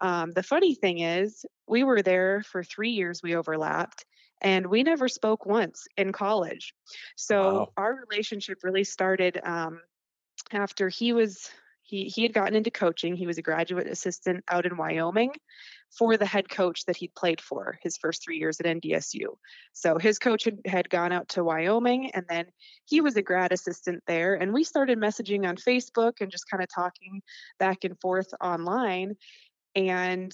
Um, 0.00 0.32
the 0.32 0.42
funny 0.42 0.74
thing 0.74 1.00
is, 1.00 1.44
we 1.66 1.84
were 1.84 2.02
there 2.02 2.42
for 2.42 2.62
three 2.62 2.90
years, 2.90 3.22
we 3.22 3.36
overlapped, 3.36 4.04
and 4.40 4.66
we 4.66 4.82
never 4.82 5.08
spoke 5.08 5.46
once 5.46 5.86
in 5.96 6.12
college. 6.12 6.74
So 7.16 7.54
wow. 7.54 7.72
our 7.76 8.04
relationship 8.08 8.58
really 8.62 8.84
started 8.84 9.40
um, 9.42 9.80
after 10.52 10.88
he 10.88 11.12
was. 11.12 11.50
He, 11.86 12.04
he 12.04 12.22
had 12.22 12.32
gotten 12.32 12.54
into 12.54 12.70
coaching. 12.70 13.14
He 13.14 13.26
was 13.26 13.36
a 13.36 13.42
graduate 13.42 13.86
assistant 13.86 14.42
out 14.48 14.64
in 14.64 14.78
Wyoming 14.78 15.32
for 15.98 16.16
the 16.16 16.26
head 16.26 16.48
coach 16.48 16.86
that 16.86 16.96
he'd 16.96 17.14
played 17.14 17.42
for 17.42 17.78
his 17.82 17.96
first 17.96 18.24
three 18.24 18.38
years 18.38 18.58
at 18.58 18.66
NDSU. 18.66 19.36
So 19.74 19.98
his 19.98 20.18
coach 20.18 20.44
had, 20.44 20.60
had 20.66 20.90
gone 20.90 21.12
out 21.12 21.28
to 21.30 21.44
Wyoming 21.44 22.10
and 22.12 22.24
then 22.28 22.46
he 22.86 23.02
was 23.02 23.16
a 23.16 23.22
grad 23.22 23.52
assistant 23.52 24.02
there. 24.06 24.34
And 24.34 24.52
we 24.52 24.64
started 24.64 24.98
messaging 24.98 25.46
on 25.46 25.56
Facebook 25.56 26.22
and 26.22 26.30
just 26.30 26.48
kind 26.50 26.62
of 26.62 26.68
talking 26.74 27.22
back 27.58 27.84
and 27.84 28.00
forth 28.00 28.32
online. 28.40 29.16
And, 29.74 30.32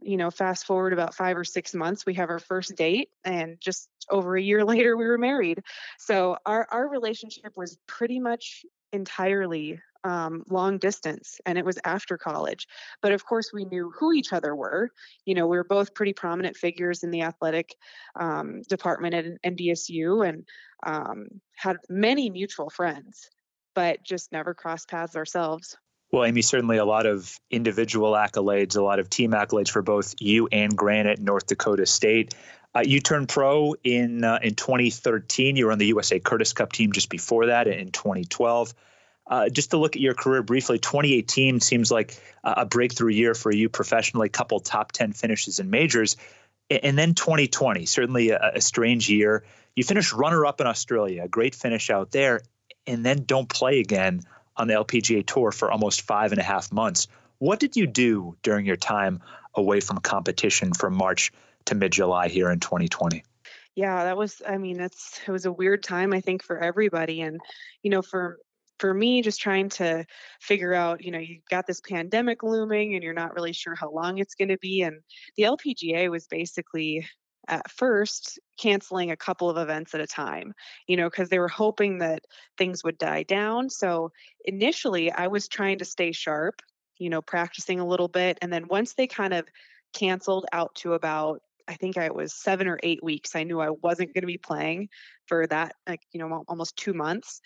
you 0.00 0.16
know, 0.16 0.30
fast 0.30 0.66
forward 0.66 0.92
about 0.92 1.14
five 1.14 1.36
or 1.36 1.44
six 1.44 1.74
months, 1.74 2.06
we 2.06 2.14
have 2.14 2.30
our 2.30 2.38
first 2.38 2.76
date, 2.76 3.10
and 3.24 3.60
just 3.60 3.88
over 4.10 4.36
a 4.36 4.42
year 4.42 4.64
later, 4.72 4.96
we 4.96 5.06
were 5.06 5.18
married. 5.18 5.62
So 5.98 6.36
our, 6.46 6.66
our 6.70 6.88
relationship 6.88 7.56
was 7.56 7.78
pretty 7.86 8.18
much 8.18 8.64
entirely 8.92 9.80
um, 10.04 10.42
long 10.48 10.78
distance 10.78 11.40
and 11.46 11.56
it 11.56 11.64
was 11.64 11.78
after 11.84 12.18
college. 12.18 12.66
But 13.00 13.12
of 13.12 13.24
course 13.24 13.52
we 13.52 13.64
knew 13.64 13.92
who 13.98 14.12
each 14.12 14.32
other 14.32 14.54
were. 14.54 14.90
You 15.24 15.34
know 15.34 15.46
we 15.46 15.56
were 15.56 15.64
both 15.64 15.94
pretty 15.94 16.12
prominent 16.12 16.56
figures 16.56 17.02
in 17.02 17.10
the 17.10 17.22
athletic 17.22 17.76
um, 18.18 18.62
department 18.62 19.14
at 19.14 19.24
ndsu 19.44 20.28
and 20.28 20.46
um, 20.84 21.28
had 21.56 21.76
many 21.88 22.30
mutual 22.30 22.70
friends 22.70 23.30
but 23.74 24.02
just 24.02 24.32
never 24.32 24.52
crossed 24.54 24.88
paths 24.88 25.16
ourselves 25.16 25.76
well, 26.12 26.24
Amy, 26.24 26.42
certainly 26.42 26.76
a 26.76 26.84
lot 26.84 27.06
of 27.06 27.40
individual 27.50 28.12
accolades, 28.12 28.76
a 28.76 28.82
lot 28.82 28.98
of 28.98 29.08
team 29.08 29.30
accolades 29.30 29.70
for 29.70 29.80
both 29.80 30.14
you 30.20 30.46
and 30.52 30.76
Grant 30.76 31.08
at 31.08 31.18
North 31.18 31.46
Dakota 31.46 31.86
State. 31.86 32.34
Uh, 32.74 32.82
you 32.84 33.00
turned 33.00 33.30
pro 33.30 33.74
in 33.82 34.22
uh, 34.22 34.38
in 34.42 34.54
2013. 34.54 35.56
You 35.56 35.66
were 35.66 35.72
on 35.72 35.78
the 35.78 35.86
USA 35.86 36.20
Curtis 36.20 36.52
Cup 36.52 36.72
team 36.72 36.92
just 36.92 37.08
before 37.08 37.46
that 37.46 37.66
in 37.66 37.90
2012. 37.90 38.74
Uh, 39.26 39.48
just 39.48 39.70
to 39.70 39.78
look 39.78 39.96
at 39.96 40.02
your 40.02 40.14
career 40.14 40.42
briefly, 40.42 40.78
2018 40.78 41.60
seems 41.60 41.90
like 41.90 42.20
a 42.44 42.66
breakthrough 42.66 43.12
year 43.12 43.34
for 43.34 43.50
you 43.50 43.68
professionally. 43.68 44.28
Couple 44.28 44.60
top 44.60 44.92
10 44.92 45.12
finishes 45.12 45.60
in 45.60 45.70
majors, 45.70 46.16
and 46.68 46.98
then 46.98 47.14
2020, 47.14 47.86
certainly 47.86 48.30
a, 48.30 48.52
a 48.56 48.60
strange 48.60 49.08
year. 49.08 49.44
You 49.76 49.84
finished 49.84 50.12
runner 50.12 50.44
up 50.44 50.60
in 50.60 50.66
Australia, 50.66 51.22
a 51.24 51.28
great 51.28 51.54
finish 51.54 51.88
out 51.88 52.10
there, 52.10 52.42
and 52.86 53.06
then 53.06 53.24
don't 53.24 53.48
play 53.48 53.78
again 53.78 54.22
on 54.56 54.68
the 54.68 54.74
LPGA 54.74 55.26
Tour 55.26 55.52
for 55.52 55.70
almost 55.70 56.02
five 56.02 56.32
and 56.32 56.40
a 56.40 56.44
half 56.44 56.72
months. 56.72 57.08
What 57.38 57.60
did 57.60 57.76
you 57.76 57.86
do 57.86 58.36
during 58.42 58.66
your 58.66 58.76
time 58.76 59.20
away 59.54 59.80
from 59.80 59.98
competition 59.98 60.72
from 60.72 60.94
March 60.94 61.32
to 61.66 61.74
mid 61.74 61.92
July 61.92 62.28
here 62.28 62.50
in 62.50 62.60
2020? 62.60 63.24
Yeah, 63.74 64.04
that 64.04 64.16
was, 64.16 64.42
I 64.46 64.58
mean, 64.58 64.80
it's, 64.80 65.20
it 65.26 65.30
was 65.30 65.46
a 65.46 65.52
weird 65.52 65.82
time, 65.82 66.12
I 66.12 66.20
think, 66.20 66.42
for 66.42 66.58
everybody. 66.58 67.22
And, 67.22 67.40
you 67.82 67.90
know, 67.90 68.02
for, 68.02 68.38
for 68.78 68.92
me, 68.92 69.22
just 69.22 69.40
trying 69.40 69.70
to 69.70 70.04
figure 70.40 70.74
out, 70.74 71.02
you 71.02 71.10
know, 71.10 71.18
you've 71.18 71.44
got 71.48 71.66
this 71.66 71.80
pandemic 71.80 72.42
looming 72.42 72.94
and 72.94 73.02
you're 73.02 73.14
not 73.14 73.34
really 73.34 73.52
sure 73.52 73.74
how 73.74 73.90
long 73.90 74.18
it's 74.18 74.34
going 74.34 74.48
to 74.48 74.58
be. 74.58 74.82
And 74.82 75.00
the 75.36 75.44
LPGA 75.44 76.10
was 76.10 76.26
basically 76.26 77.06
at 77.48 77.70
first 77.70 78.38
canceling 78.58 79.10
a 79.10 79.16
couple 79.16 79.50
of 79.50 79.56
events 79.56 79.94
at 79.94 80.00
a 80.00 80.06
time, 80.06 80.54
you 80.86 80.96
know, 80.96 81.10
because 81.10 81.28
they 81.28 81.38
were 81.38 81.48
hoping 81.48 81.98
that 81.98 82.22
things 82.56 82.84
would 82.84 82.98
die 82.98 83.24
down. 83.24 83.68
So 83.68 84.12
initially, 84.44 85.10
I 85.10 85.26
was 85.26 85.48
trying 85.48 85.78
to 85.78 85.84
stay 85.84 86.12
sharp, 86.12 86.62
you 86.98 87.10
know, 87.10 87.22
practicing 87.22 87.80
a 87.80 87.86
little 87.86 88.08
bit. 88.08 88.38
And 88.42 88.52
then 88.52 88.68
once 88.68 88.94
they 88.94 89.06
kind 89.06 89.34
of 89.34 89.46
canceled 89.92 90.46
out 90.52 90.74
to 90.76 90.94
about, 90.94 91.42
I 91.68 91.74
think 91.74 91.96
I 91.96 92.10
was 92.10 92.34
seven 92.34 92.68
or 92.68 92.78
eight 92.82 93.02
weeks, 93.02 93.34
I 93.34 93.44
knew 93.44 93.60
I 93.60 93.70
wasn't 93.70 94.14
going 94.14 94.22
to 94.22 94.26
be 94.26 94.38
playing 94.38 94.88
for 95.26 95.46
that, 95.48 95.74
like, 95.88 96.00
you 96.12 96.20
know, 96.20 96.44
almost 96.48 96.76
two 96.76 96.94
months. 96.94 97.40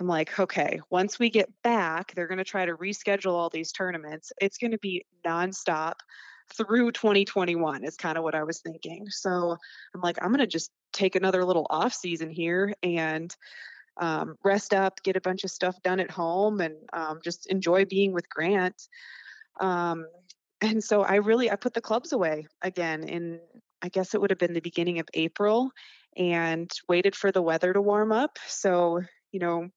I'm 0.00 0.06
like, 0.06 0.38
okay, 0.38 0.80
once 0.90 1.18
we 1.18 1.28
get 1.28 1.50
back, 1.64 2.14
they're 2.14 2.28
going 2.28 2.38
to 2.38 2.44
try 2.44 2.64
to 2.66 2.76
reschedule 2.76 3.32
all 3.32 3.50
these 3.50 3.72
tournaments. 3.72 4.32
It's 4.40 4.58
going 4.58 4.70
to 4.70 4.78
be 4.78 5.04
nonstop 5.26 5.94
through 6.54 6.92
2021 6.92 7.84
is 7.84 7.96
kind 7.96 8.18
of 8.18 8.24
what 8.24 8.34
I 8.34 8.44
was 8.44 8.60
thinking. 8.60 9.06
So 9.10 9.56
I'm 9.94 10.00
like, 10.00 10.18
I'm 10.20 10.28
going 10.28 10.40
to 10.40 10.46
just 10.46 10.70
take 10.92 11.16
another 11.16 11.44
little 11.44 11.66
off 11.70 11.92
season 11.92 12.30
here 12.30 12.74
and 12.82 13.34
um, 13.98 14.36
rest 14.44 14.72
up, 14.72 15.02
get 15.02 15.16
a 15.16 15.20
bunch 15.20 15.44
of 15.44 15.50
stuff 15.50 15.76
done 15.82 16.00
at 16.00 16.10
home, 16.10 16.60
and 16.60 16.74
um, 16.92 17.20
just 17.22 17.46
enjoy 17.46 17.84
being 17.84 18.12
with 18.12 18.28
Grant. 18.28 18.88
Um, 19.60 20.06
and 20.60 20.82
so 20.82 21.02
I 21.02 21.16
really 21.16 21.50
I 21.50 21.56
put 21.56 21.74
the 21.74 21.80
clubs 21.80 22.12
away 22.12 22.46
again 22.62 23.04
in 23.04 23.40
I 23.82 23.88
guess 23.88 24.14
it 24.14 24.20
would 24.20 24.30
have 24.30 24.38
been 24.38 24.54
the 24.54 24.60
beginning 24.60 24.98
of 24.98 25.08
April, 25.14 25.70
and 26.16 26.70
waited 26.88 27.14
for 27.14 27.30
the 27.30 27.42
weather 27.42 27.72
to 27.72 27.80
warm 27.80 28.12
up. 28.12 28.38
So, 28.46 29.00
you 29.30 29.40
know, 29.40 29.68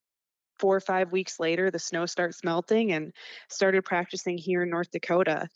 four 0.62 0.76
or 0.76 0.82
five 0.82 1.12
weeks 1.12 1.39
later, 1.39 1.71
the 1.71 1.80
snow 1.80 2.06
starts 2.06 2.43
melting 2.43 2.91
and 2.91 3.12
started 3.50 3.84
practicing 3.84 4.38
here 4.38 4.63
in 4.63 4.69
North 4.69 4.91
Dakota. 4.91 5.50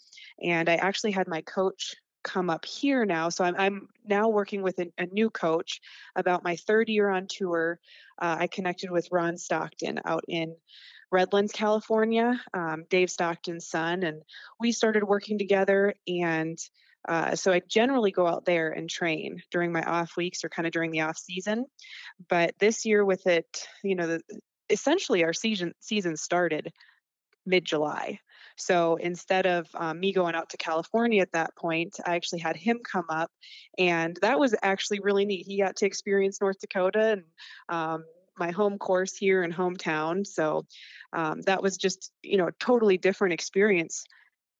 And 0.44 0.68
I 0.68 0.76
actually 0.76 1.12
had 1.12 1.28
my 1.28 1.41
coach 1.41 1.96
come 2.24 2.50
up 2.50 2.65
here 2.65 3.06
now. 3.06 3.30
So 3.30 3.46
I'm, 3.46 3.56
I'm 3.56 3.88
now 4.04 4.30
working 4.30 4.63
with 4.63 4.80
a, 4.80 4.91
a, 4.98 5.06
new 5.06 5.30
coach 5.30 5.80
about 6.15 6.44
my 6.44 6.56
third 6.56 6.89
year 6.89 7.08
on 7.08 7.28
tour. 7.28 7.80
Uh, 8.20 8.38
I 8.39 8.48
connected 8.48 8.89
with 8.89 9.10
Ron 9.12 9.38
Stockton 9.38 10.02
out 10.04 10.24
in 10.28 10.56
Redlands, 11.12 11.54
California, 11.54 12.41
um, 12.52 12.86
Dave 12.89 13.12
Stockton's 13.12 13.68
son, 13.68 14.02
and 14.02 14.24
we 14.60 14.72
started 14.72 15.04
working 15.04 15.38
together. 15.38 15.94
And 16.08 16.58
uh, 17.08 17.36
so 17.36 17.54
I 17.54 17.62
generally 17.68 18.12
go 18.12 18.26
out 18.26 18.46
there 18.46 18.72
and 18.72 18.89
train 18.89 19.44
during 19.52 19.72
my 19.72 19.84
off 19.84 20.18
weeks 20.18 20.44
or 20.44 20.50
kind 20.50 20.65
of 20.65 20.74
during 20.74 20.89
the 20.89 21.02
off 21.02 21.18
season. 21.18 21.65
But 22.28 22.56
this 22.58 22.86
year, 22.86 23.06
with 23.06 23.28
it, 23.28 23.68
you 23.84 23.96
know, 23.96 24.08
the, 24.08 24.22
essentially 24.69 25.23
our 25.23 25.34
season 25.34 25.73
season 25.80 26.17
started 26.17 26.71
mid 27.45 27.65
July. 27.65 28.19
So 28.58 28.95
instead 28.95 29.45
of 29.45 29.67
um, 29.73 29.99
me 29.99 30.13
going 30.13 30.34
out 30.34 30.49
to 30.49 30.58
California 30.58 31.21
at 31.21 31.32
that 31.34 31.56
point, 31.56 31.99
I 32.06 32.15
actually 32.15 32.39
had 32.39 32.56
him 32.56 32.80
come 32.89 33.06
up, 33.10 33.30
and 33.78 34.17
that 34.21 34.39
was 34.39 34.56
actually 34.63 34.99
really 35.01 35.25
neat. 35.25 35.45
He 35.45 35.60
got 35.60 35.75
to 35.78 35.86
experience 35.86 36.39
North 36.39 36.60
Dakota 36.60 37.12
and 37.12 37.23
um, 37.69 38.06
my 38.38 38.51
home 38.51 38.78
course 38.78 39.15
here 39.15 39.43
in 39.43 39.51
hometown. 39.51 40.25
So 40.25 40.65
um, 41.13 41.41
that 41.41 41.62
was 41.62 41.78
just 41.78 42.12
you 42.23 42.38
know 42.38 42.47
a 42.47 42.54
totally 42.54 42.97
different 42.97 43.34
experience 43.34 44.06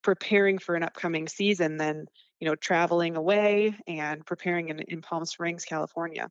preparing 0.04 0.60
for 0.60 0.76
an 0.76 0.84
upcoming 0.84 1.28
season 1.28 1.78
than 1.78 2.06
you 2.40 2.48
know 2.48 2.56
traveling 2.56 3.16
away 3.16 3.76
and 3.88 4.26
preparing 4.26 4.70
in, 4.70 4.80
in 4.80 5.02
Palm 5.02 5.26
Springs, 5.26 5.66
California. 5.66 6.30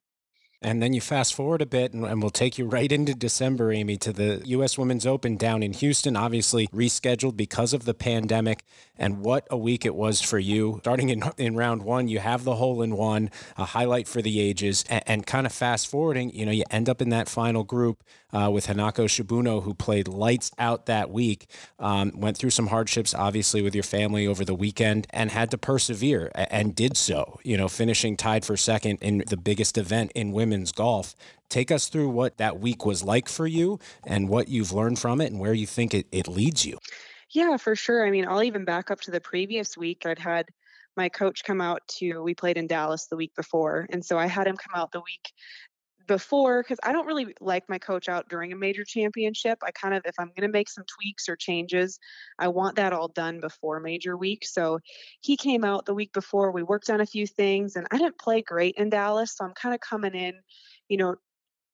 And 0.64 0.82
then 0.82 0.94
you 0.94 1.00
fast 1.00 1.34
forward 1.34 1.60
a 1.60 1.66
bit, 1.66 1.92
and, 1.92 2.04
and, 2.04 2.22
we'll 2.22 2.30
take 2.30 2.56
you 2.56 2.64
right 2.64 2.90
into 2.90 3.14
December, 3.14 3.70
Amy, 3.70 3.98
to 3.98 4.12
the 4.12 4.40
U.S. 4.46 4.78
Women's 4.78 5.06
Open 5.06 5.36
down 5.36 5.62
in 5.62 5.74
Houston, 5.74 6.16
obviously 6.16 6.68
rescheduled 6.68 7.36
because 7.36 7.74
of 7.74 7.84
the 7.84 7.92
pandemic. 7.92 8.64
And 8.96 9.20
what 9.20 9.46
a 9.50 9.58
week 9.58 9.84
it 9.84 9.94
was 9.94 10.22
for 10.22 10.38
you. 10.38 10.78
Starting 10.80 11.10
in, 11.10 11.22
in 11.36 11.54
round 11.54 11.82
one, 11.82 12.08
you 12.08 12.18
have 12.18 12.44
the 12.44 12.54
hole 12.54 12.80
in 12.80 12.96
one, 12.96 13.30
a 13.56 13.64
highlight 13.64 14.08
for 14.08 14.22
the 14.22 14.40
ages, 14.40 14.84
and, 14.88 15.02
and 15.06 15.26
kind 15.26 15.46
of 15.46 15.52
fast 15.52 15.88
forwarding, 15.88 16.30
you 16.30 16.46
know, 16.46 16.52
you 16.52 16.64
end 16.70 16.88
up 16.88 17.02
in 17.02 17.10
that 17.10 17.28
final 17.28 17.62
group 17.62 18.02
uh, 18.34 18.50
with 18.50 18.66
Hanako 18.66 19.06
Shibuno, 19.06 19.62
who 19.62 19.74
played 19.74 20.08
lights 20.08 20.50
out 20.58 20.86
that 20.86 21.10
week, 21.10 21.46
um, 21.78 22.12
went 22.16 22.36
through 22.36 22.50
some 22.50 22.66
hardships, 22.68 23.14
obviously, 23.14 23.62
with 23.62 23.74
your 23.74 23.84
family 23.84 24.26
over 24.26 24.44
the 24.44 24.54
weekend, 24.54 25.06
and 25.10 25.30
had 25.30 25.50
to 25.52 25.58
persevere 25.58 26.30
and 26.34 26.74
did 26.74 26.96
so, 26.96 27.38
you 27.44 27.56
know, 27.56 27.68
finishing 27.68 28.16
tied 28.16 28.44
for 28.44 28.56
second 28.56 28.98
in 29.00 29.22
the 29.28 29.36
biggest 29.36 29.78
event 29.78 30.10
in 30.14 30.32
women's 30.32 30.53
women's 30.54 30.72
golf. 30.72 31.16
Take 31.48 31.72
us 31.72 31.88
through 31.88 32.10
what 32.10 32.38
that 32.38 32.60
week 32.60 32.86
was 32.86 33.02
like 33.02 33.28
for 33.28 33.46
you 33.46 33.78
and 34.06 34.28
what 34.28 34.48
you've 34.48 34.72
learned 34.72 34.98
from 34.98 35.20
it 35.20 35.32
and 35.32 35.40
where 35.40 35.52
you 35.52 35.66
think 35.66 35.92
it, 35.94 36.06
it 36.12 36.28
leads 36.28 36.64
you. 36.64 36.78
Yeah, 37.30 37.56
for 37.56 37.74
sure. 37.74 38.06
I 38.06 38.10
mean, 38.10 38.26
I'll 38.26 38.42
even 38.44 38.64
back 38.64 38.90
up 38.90 39.00
to 39.02 39.10
the 39.10 39.20
previous 39.20 39.76
week. 39.76 40.06
I'd 40.06 40.18
had 40.18 40.46
my 40.96 41.08
coach 41.08 41.42
come 41.44 41.60
out 41.60 41.80
to, 41.98 42.22
we 42.22 42.34
played 42.34 42.56
in 42.56 42.68
Dallas 42.68 43.06
the 43.06 43.16
week 43.16 43.34
before. 43.34 43.86
And 43.90 44.04
so 44.04 44.16
I 44.16 44.26
had 44.26 44.46
him 44.46 44.56
come 44.56 44.80
out 44.80 44.92
the 44.92 45.00
week 45.00 45.32
before 46.06 46.62
because 46.62 46.78
I 46.82 46.92
don't 46.92 47.06
really 47.06 47.34
like 47.40 47.68
my 47.68 47.78
coach 47.78 48.08
out 48.08 48.28
during 48.28 48.52
a 48.52 48.56
major 48.56 48.84
championship. 48.84 49.58
I 49.62 49.70
kind 49.70 49.94
of, 49.94 50.02
if 50.04 50.14
I'm 50.18 50.28
going 50.36 50.48
to 50.48 50.52
make 50.52 50.68
some 50.68 50.84
tweaks 50.86 51.28
or 51.28 51.36
changes, 51.36 51.98
I 52.38 52.48
want 52.48 52.76
that 52.76 52.92
all 52.92 53.08
done 53.08 53.40
before 53.40 53.80
major 53.80 54.16
week. 54.16 54.44
So 54.44 54.80
he 55.20 55.36
came 55.36 55.64
out 55.64 55.86
the 55.86 55.94
week 55.94 56.12
before. 56.12 56.50
We 56.50 56.62
worked 56.62 56.90
on 56.90 57.00
a 57.00 57.06
few 57.06 57.26
things, 57.26 57.76
and 57.76 57.86
I 57.90 57.98
didn't 57.98 58.18
play 58.18 58.42
great 58.42 58.76
in 58.76 58.90
Dallas. 58.90 59.36
So 59.36 59.44
I'm 59.44 59.54
kind 59.54 59.74
of 59.74 59.80
coming 59.80 60.14
in, 60.14 60.34
you 60.88 60.96
know, 60.96 61.16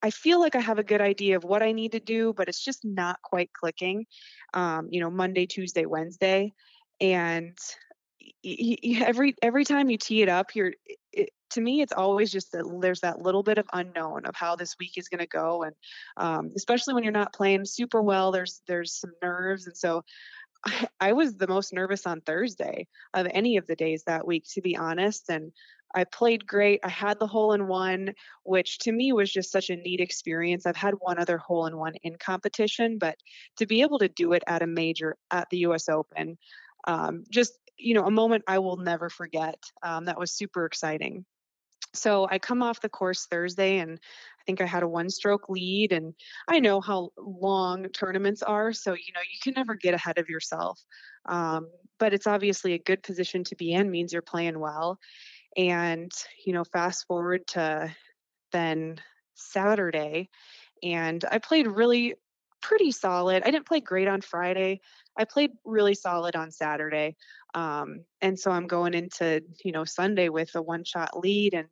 I 0.03 0.11
feel 0.11 0.41
like 0.41 0.55
I 0.55 0.61
have 0.61 0.79
a 0.79 0.85
good 0.85 1.01
idea 1.01 1.37
of 1.37 1.45
what 1.45 1.63
I 1.63 1.73
need 1.73 1.93
to 1.93 2.01
do, 2.01 2.33
but 2.33 2.49
it's 2.49 2.65
just 2.65 2.85
not 2.85 3.21
quite 3.23 3.51
clicking. 3.53 4.07
Um, 4.55 4.89
you 4.91 5.01
know, 5.01 5.11
Monday, 5.11 5.47
Tuesday, 5.47 5.85
Wednesday, 5.85 6.53
and 7.01 7.57
every 8.45 9.35
every 9.43 9.65
time 9.65 9.91
you 9.91 9.99
tee 9.99 10.23
it 10.23 10.29
up, 10.29 10.55
you're 10.55 10.73
it, 11.13 11.31
to 11.51 11.61
me, 11.61 11.81
it's 11.81 11.93
always 11.93 12.31
just 12.31 12.53
that 12.53 12.65
there's 12.81 13.01
that 13.01 13.21
little 13.21 13.43
bit 13.43 13.59
of 13.59 13.67
unknown 13.73 14.27
of 14.27 14.35
how 14.35 14.57
this 14.57 14.77
week 14.79 14.97
is 14.97 15.09
going 15.09 15.21
to 15.21 15.27
go, 15.27 15.63
and 15.63 15.75
um, 16.17 16.51
especially 16.57 16.95
when 16.95 17.05
you're 17.05 17.13
not 17.13 17.33
playing 17.33 17.65
super 17.65 18.03
well, 18.03 18.33
there's 18.33 18.63
there's 18.67 18.93
some 18.93 19.13
nerves, 19.23 19.67
and 19.67 19.77
so 19.77 20.05
I, 20.65 20.89
I 21.01 21.13
was 21.13 21.37
the 21.37 21.49
most 21.49 21.73
nervous 21.73 22.07
on 22.07 22.21
Thursday 22.21 22.87
of 23.15 23.27
any 23.31 23.57
of 23.57 23.67
the 23.67 23.77
days 23.77 24.05
that 24.05 24.27
week, 24.27 24.45
to 24.55 24.61
be 24.61 24.77
honest, 24.77 25.29
and. 25.29 25.53
I 25.93 26.05
played 26.05 26.47
great. 26.47 26.79
I 26.85 26.89
had 26.89 27.19
the 27.19 27.27
hole 27.27 27.53
in 27.53 27.67
one, 27.67 28.15
which 28.45 28.79
to 28.79 28.93
me 28.93 29.13
was 29.13 29.29
just 29.29 29.51
such 29.51 29.71
a 29.71 29.77
neat 29.77 29.99
experience. 29.99 30.65
I've 30.65 30.77
had 30.77 30.95
one 31.01 31.19
other 31.19 31.37
hole 31.37 31.67
in 31.67 31.77
one 31.77 31.95
in 32.05 32.15
competition, 32.15 32.99
but 32.99 33.17
to 33.57 33.67
be 33.67 33.83
able 33.83 33.99
to 33.99 34.09
do 34.09 34.33
it 34.35 34.45
at 34.47 34.63
a 34.63 34.69
major 34.69 35.17
at 35.33 35.51
the 35.51 35.67
US 35.67 35.89
Open, 35.89 36.39
um, 36.87 37.25
just 37.29 37.55
you 37.81 37.95
know, 37.95 38.05
a 38.05 38.11
moment 38.11 38.45
I 38.47 38.59
will 38.59 38.77
never 38.77 39.09
forget. 39.09 39.59
Um, 39.83 40.05
that 40.05 40.19
was 40.19 40.31
super 40.31 40.67
exciting. 40.67 41.25
So 41.93 42.29
I 42.31 42.39
come 42.39 42.63
off 42.63 42.81
the 42.81 42.89
course 42.89 43.27
Thursday 43.27 43.79
and 43.79 43.93
I 43.93 44.43
think 44.45 44.61
I 44.61 44.67
had 44.67 44.83
a 44.83 44.89
one 44.89 45.11
stroke 45.11 45.49
lead 45.49 45.93
and 45.93 46.15
I 46.49 46.61
know 46.61 46.81
how 46.81 47.11
long 47.19 47.89
tournaments 47.89 48.43
are. 48.43 48.73
So, 48.73 48.93
you 48.93 49.13
know, 49.15 49.21
you 49.21 49.39
can 49.43 49.55
never 49.57 49.75
get 49.75 49.95
ahead 49.95 50.19
of 50.19 50.29
yourself. 50.29 50.81
Um, 51.27 51.69
but 51.99 52.15
it's 52.15 52.27
obviously 52.27 52.75
a 52.75 52.79
good 52.79 53.03
position 53.03 53.45
to 53.45 53.57
be 53.57 53.73
in, 53.73 53.91
means 53.91 54.13
you're 54.13 54.23
playing 54.23 54.59
well. 54.59 54.99
And, 55.57 56.11
you 56.47 56.53
know, 56.53 56.65
fast 56.65 57.07
forward 57.07 57.47
to 57.49 57.95
then 58.53 59.01
Saturday 59.35 60.29
and 60.83 61.25
I 61.31 61.39
played 61.39 61.67
really 61.67 62.15
pretty 62.61 62.91
solid. 62.91 63.43
I 63.43 63.51
didn't 63.51 63.67
play 63.67 63.81
great 63.81 64.09
on 64.09 64.21
Friday. 64.21 64.81
I 65.17 65.25
played 65.25 65.53
really 65.65 65.95
solid 65.95 66.37
on 66.37 66.51
Saturday. 66.51 67.17
Um, 67.55 68.05
and 68.21 68.39
so 68.39 68.51
I'm 68.51 68.67
going 68.67 68.95
into, 68.95 69.43
you 69.65 69.73
know, 69.73 69.85
Sunday 69.85 70.29
with 70.29 70.55
a 70.55 70.63
one 70.63 70.85
shot 70.85 71.19
lead. 71.19 71.55
And 71.55 71.69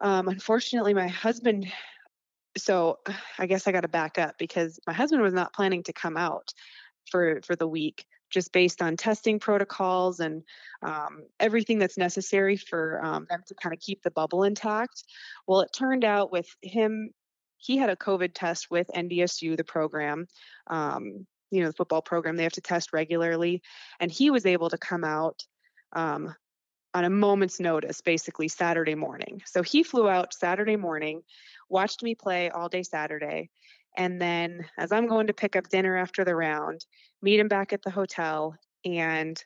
um, 0.00 0.28
unfortunately, 0.28 0.94
my 0.94 1.08
husband, 1.08 1.66
so 2.56 2.98
I 3.38 3.46
guess 3.46 3.66
I 3.66 3.72
got 3.72 3.82
to 3.82 3.88
back 3.88 4.18
up 4.18 4.36
because 4.38 4.80
my 4.86 4.92
husband 4.92 5.22
was 5.22 5.34
not 5.34 5.52
planning 5.52 5.82
to 5.84 5.92
come 5.92 6.16
out 6.16 6.52
for, 7.10 7.40
for 7.44 7.56
the 7.56 7.68
week 7.68 8.06
just 8.34 8.52
based 8.52 8.82
on 8.82 8.96
testing 8.96 9.38
protocols 9.38 10.18
and 10.18 10.42
um, 10.82 11.22
everything 11.38 11.78
that's 11.78 11.96
necessary 11.96 12.56
for 12.56 13.00
um, 13.04 13.26
them 13.30 13.42
to 13.46 13.54
kind 13.54 13.72
of 13.72 13.78
keep 13.78 14.02
the 14.02 14.10
bubble 14.10 14.42
intact. 14.42 15.04
Well, 15.46 15.60
it 15.60 15.70
turned 15.72 16.04
out 16.04 16.32
with 16.32 16.48
him, 16.60 17.10
he 17.64 17.76
had 17.76 17.90
a 17.90 17.96
COVID 17.96 18.32
test 18.34 18.70
with 18.70 18.90
NDSU, 18.94 19.56
the 19.56 19.64
program, 19.64 20.26
um, 20.68 21.26
you 21.50 21.60
know 21.60 21.68
the 21.68 21.74
football 21.74 22.02
program 22.02 22.36
they 22.36 22.42
have 22.42 22.52
to 22.52 22.60
test 22.60 22.92
regularly 22.92 23.62
and 24.00 24.10
he 24.10 24.30
was 24.30 24.44
able 24.44 24.70
to 24.70 24.78
come 24.78 25.04
out 25.04 25.44
um, 25.92 26.34
on 26.94 27.04
a 27.04 27.10
moment's 27.10 27.60
notice 27.60 28.00
basically 28.00 28.48
saturday 28.48 28.96
morning. 28.96 29.40
So 29.46 29.62
he 29.62 29.84
flew 29.84 30.08
out 30.08 30.34
saturday 30.34 30.76
morning 30.76 31.22
watched 31.68 32.02
me 32.02 32.16
play 32.16 32.50
all 32.50 32.68
day 32.68 32.82
saturday 32.82 33.50
and 33.96 34.20
then 34.20 34.66
as 34.76 34.90
i'm 34.90 35.06
going 35.06 35.28
to 35.28 35.32
pick 35.32 35.54
up 35.54 35.68
dinner 35.68 35.96
after 35.96 36.24
the 36.24 36.34
round 36.34 36.84
meet 37.22 37.38
him 37.38 37.48
back 37.48 37.72
at 37.72 37.82
the 37.82 37.90
hotel 37.90 38.56
and 38.84 39.44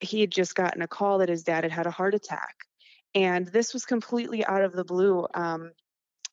he 0.00 0.20
had 0.20 0.30
just 0.30 0.54
gotten 0.54 0.82
a 0.82 0.88
call 0.88 1.18
that 1.18 1.28
his 1.28 1.42
dad 1.42 1.64
had 1.64 1.72
had 1.72 1.86
a 1.86 1.90
heart 1.90 2.14
attack. 2.14 2.54
And 3.14 3.46
this 3.46 3.72
was 3.72 3.84
completely 3.84 4.44
out 4.44 4.62
of 4.62 4.72
the 4.72 4.84
blue 4.84 5.26
um, 5.34 5.72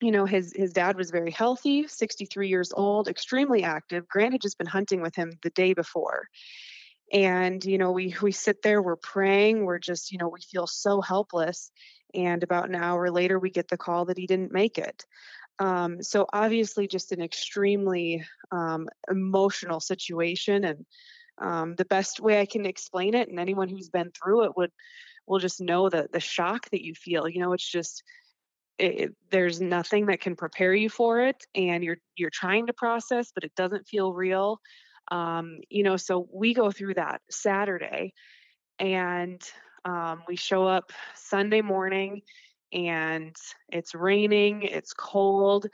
you 0.00 0.10
know 0.10 0.26
his 0.26 0.52
his 0.54 0.72
dad 0.72 0.96
was 0.96 1.10
very 1.10 1.30
healthy 1.30 1.86
63 1.86 2.48
years 2.48 2.72
old 2.74 3.08
extremely 3.08 3.62
active. 3.64 4.08
Grant 4.08 4.32
had 4.32 4.42
just 4.42 4.58
been 4.58 4.66
hunting 4.66 5.00
with 5.00 5.14
him 5.14 5.32
the 5.42 5.50
day 5.50 5.72
before. 5.72 6.28
And 7.12 7.64
you 7.64 7.78
know 7.78 7.92
we 7.92 8.14
we 8.20 8.32
sit 8.32 8.62
there 8.62 8.82
we're 8.82 8.96
praying 8.96 9.64
we're 9.64 9.78
just 9.78 10.12
you 10.12 10.18
know 10.18 10.28
we 10.28 10.40
feel 10.40 10.66
so 10.66 11.00
helpless. 11.00 11.70
And 12.14 12.42
about 12.42 12.68
an 12.68 12.74
hour 12.74 13.10
later 13.10 13.38
we 13.38 13.50
get 13.50 13.68
the 13.68 13.76
call 13.76 14.06
that 14.06 14.18
he 14.18 14.26
didn't 14.26 14.52
make 14.52 14.78
it. 14.78 15.04
Um, 15.58 16.02
so 16.02 16.26
obviously 16.32 16.86
just 16.86 17.12
an 17.12 17.22
extremely 17.22 18.24
um, 18.52 18.88
emotional 19.10 19.80
situation. 19.80 20.64
And 20.64 20.86
um, 21.38 21.74
the 21.74 21.84
best 21.84 22.18
way 22.18 22.40
i 22.40 22.46
can 22.46 22.64
explain 22.64 23.14
it 23.14 23.28
and 23.28 23.38
anyone 23.38 23.68
who's 23.68 23.90
been 23.90 24.10
through 24.10 24.44
it 24.44 24.56
would 24.56 24.70
will 25.26 25.38
just 25.38 25.60
know 25.60 25.90
that 25.90 26.10
the 26.10 26.20
shock 26.20 26.70
that 26.70 26.84
you 26.84 26.94
feel. 26.94 27.28
You 27.28 27.40
know 27.40 27.52
it's 27.52 27.70
just 27.70 28.02
it, 28.78 29.14
there's 29.30 29.60
nothing 29.60 30.06
that 30.06 30.20
can 30.20 30.36
prepare 30.36 30.74
you 30.74 30.90
for 30.90 31.20
it 31.20 31.44
and 31.54 31.82
you're 31.82 31.98
you're 32.16 32.30
trying 32.30 32.66
to 32.66 32.72
process 32.72 33.32
but 33.34 33.44
it 33.44 33.54
doesn't 33.54 33.86
feel 33.88 34.12
real 34.12 34.60
um, 35.10 35.58
you 35.70 35.82
know 35.82 35.96
so 35.96 36.28
we 36.32 36.54
go 36.54 36.70
through 36.70 36.94
that 36.94 37.20
saturday 37.30 38.12
and 38.78 39.40
um, 39.84 40.22
we 40.28 40.36
show 40.36 40.66
up 40.66 40.92
sunday 41.14 41.62
morning 41.62 42.22
and 42.72 43.34
it's 43.70 43.94
raining 43.94 44.62
it's 44.62 44.92
cold 44.92 45.66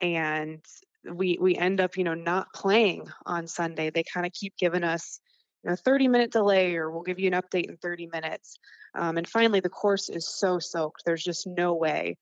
and 0.00 0.60
we 1.04 1.38
we 1.40 1.56
end 1.56 1.80
up 1.80 1.96
you 1.96 2.04
know 2.04 2.14
not 2.14 2.52
playing 2.54 3.08
on 3.24 3.46
sunday. 3.46 3.90
They 3.90 4.02
kind 4.02 4.26
of 4.26 4.32
keep 4.32 4.56
giving 4.58 4.84
us 4.84 5.20
you 5.64 5.70
know 5.70 5.76
30 5.76 6.08
minute 6.08 6.32
delay 6.32 6.76
or 6.76 6.90
we'll 6.90 7.02
give 7.02 7.18
you 7.18 7.28
an 7.28 7.40
update 7.40 7.68
in 7.68 7.76
30 7.76 8.08
minutes 8.12 8.58
um, 8.94 9.16
and 9.16 9.28
finally 9.28 9.60
the 9.60 9.68
course 9.68 10.08
is 10.08 10.28
so 10.28 10.58
soaked 10.58 11.02
there's 11.04 11.24
just 11.24 11.46
no 11.46 11.74
way 11.74 12.16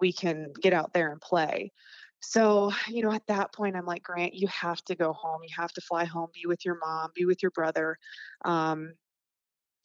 we 0.00 0.12
can 0.12 0.52
get 0.60 0.72
out 0.72 0.92
there 0.92 1.10
and 1.10 1.20
play. 1.20 1.72
So, 2.20 2.72
you 2.88 3.02
know, 3.02 3.12
at 3.12 3.26
that 3.26 3.52
point, 3.52 3.76
I'm 3.76 3.84
like, 3.84 4.02
Grant, 4.02 4.34
you 4.34 4.48
have 4.48 4.82
to 4.84 4.94
go 4.94 5.12
home. 5.12 5.42
You 5.42 5.54
have 5.56 5.72
to 5.72 5.80
fly 5.82 6.04
home, 6.04 6.30
be 6.32 6.46
with 6.46 6.64
your 6.64 6.78
mom, 6.78 7.10
be 7.14 7.26
with 7.26 7.42
your 7.42 7.50
brother. 7.50 7.98
Um, 8.44 8.94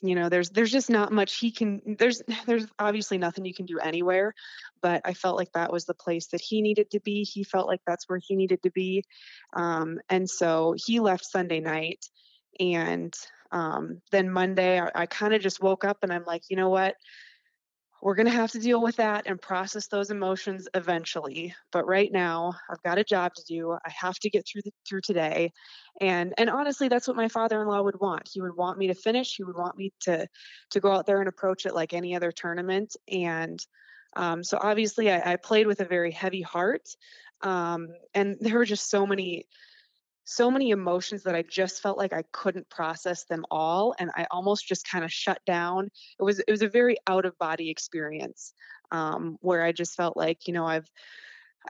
you 0.01 0.15
know, 0.15 0.29
there's 0.29 0.49
there's 0.49 0.71
just 0.71 0.89
not 0.89 1.11
much 1.11 1.35
he 1.35 1.51
can. 1.51 1.97
There's 1.99 2.21
there's 2.45 2.65
obviously 2.79 3.17
nothing 3.17 3.45
you 3.45 3.53
can 3.53 3.65
do 3.65 3.79
anywhere, 3.79 4.33
but 4.81 5.01
I 5.03 5.13
felt 5.13 5.37
like 5.37 5.51
that 5.53 5.71
was 5.71 5.85
the 5.85 5.93
place 5.93 6.27
that 6.27 6.41
he 6.41 6.61
needed 6.61 6.91
to 6.91 6.99
be. 7.01 7.23
He 7.23 7.43
felt 7.43 7.67
like 7.67 7.81
that's 7.85 8.07
where 8.07 8.19
he 8.25 8.35
needed 8.35 8.63
to 8.63 8.71
be, 8.71 9.03
um, 9.53 9.99
and 10.09 10.29
so 10.29 10.75
he 10.77 11.01
left 11.01 11.25
Sunday 11.25 11.59
night, 11.59 12.05
and 12.59 13.13
um, 13.51 14.01
then 14.11 14.29
Monday 14.29 14.79
I, 14.79 14.91
I 14.95 15.05
kind 15.05 15.33
of 15.33 15.41
just 15.41 15.61
woke 15.61 15.83
up 15.83 15.97
and 16.03 16.13
I'm 16.13 16.25
like, 16.25 16.43
you 16.49 16.55
know 16.55 16.69
what? 16.69 16.95
We're 18.01 18.15
going 18.15 18.25
to 18.25 18.31
have 18.31 18.51
to 18.51 18.59
deal 18.59 18.81
with 18.81 18.95
that 18.95 19.27
and 19.27 19.41
process 19.41 19.87
those 19.87 20.09
emotions 20.09 20.67
eventually 20.73 21.53
but 21.71 21.85
right 21.87 22.11
now 22.11 22.53
i've 22.69 22.81
got 22.83 22.97
a 22.97 23.03
job 23.03 23.33
to 23.33 23.43
do 23.47 23.71
i 23.71 23.89
have 23.89 24.17
to 24.19 24.29
get 24.29 24.45
through 24.47 24.61
the, 24.63 24.71
through 24.87 25.01
today 25.01 25.51
and 26.01 26.33
and 26.37 26.49
honestly 26.49 26.87
that's 26.87 27.07
what 27.07 27.17
my 27.17 27.27
father-in-law 27.27 27.81
would 27.81 27.99
want 27.99 28.29
he 28.31 28.41
would 28.41 28.55
want 28.55 28.77
me 28.77 28.87
to 28.87 28.93
finish 28.93 29.35
he 29.35 29.43
would 29.43 29.57
want 29.57 29.77
me 29.77 29.91
to 29.99 30.27
to 30.69 30.79
go 30.79 30.91
out 30.91 31.05
there 31.05 31.19
and 31.19 31.29
approach 31.29 31.65
it 31.65 31.75
like 31.75 31.93
any 31.93 32.15
other 32.15 32.31
tournament 32.31 32.95
and 33.11 33.65
um, 34.15 34.43
so 34.43 34.57
obviously 34.59 35.11
I, 35.11 35.33
I, 35.33 35.35
played 35.35 35.67
with 35.67 35.81
a 35.81 35.85
very 35.85 36.11
heavy 36.11 36.41
heart 36.41 36.89
um, 37.41 37.89
and 38.13 38.37
there 38.41 38.55
were 38.55 38.65
just 38.65 38.89
so 38.89 39.05
many 39.05 39.45
so 40.29 40.51
many 40.51 40.69
emotions 40.69 41.23
that 41.23 41.33
I 41.33 41.41
just 41.41 41.81
felt 41.81 41.97
like 41.97 42.13
I 42.13 42.23
couldn't 42.31 42.69
process 42.69 43.23
them 43.23 43.45
all 43.49 43.95
and 43.97 44.11
I 44.15 44.27
almost 44.29 44.67
just 44.67 44.87
kind 44.87 45.03
of 45.03 45.11
shut 45.11 45.39
down. 45.43 45.89
It 46.19 46.23
was 46.23 46.37
it 46.37 46.51
was 46.51 46.61
a 46.61 46.69
very 46.69 46.97
out 47.07 47.25
of 47.25 47.35
body 47.39 47.71
experience 47.71 48.53
um, 48.91 49.39
where 49.41 49.63
I 49.63 49.71
just 49.71 49.95
felt 49.95 50.15
like, 50.15 50.47
you 50.47 50.53
know, 50.53 50.67
I've 50.67 50.87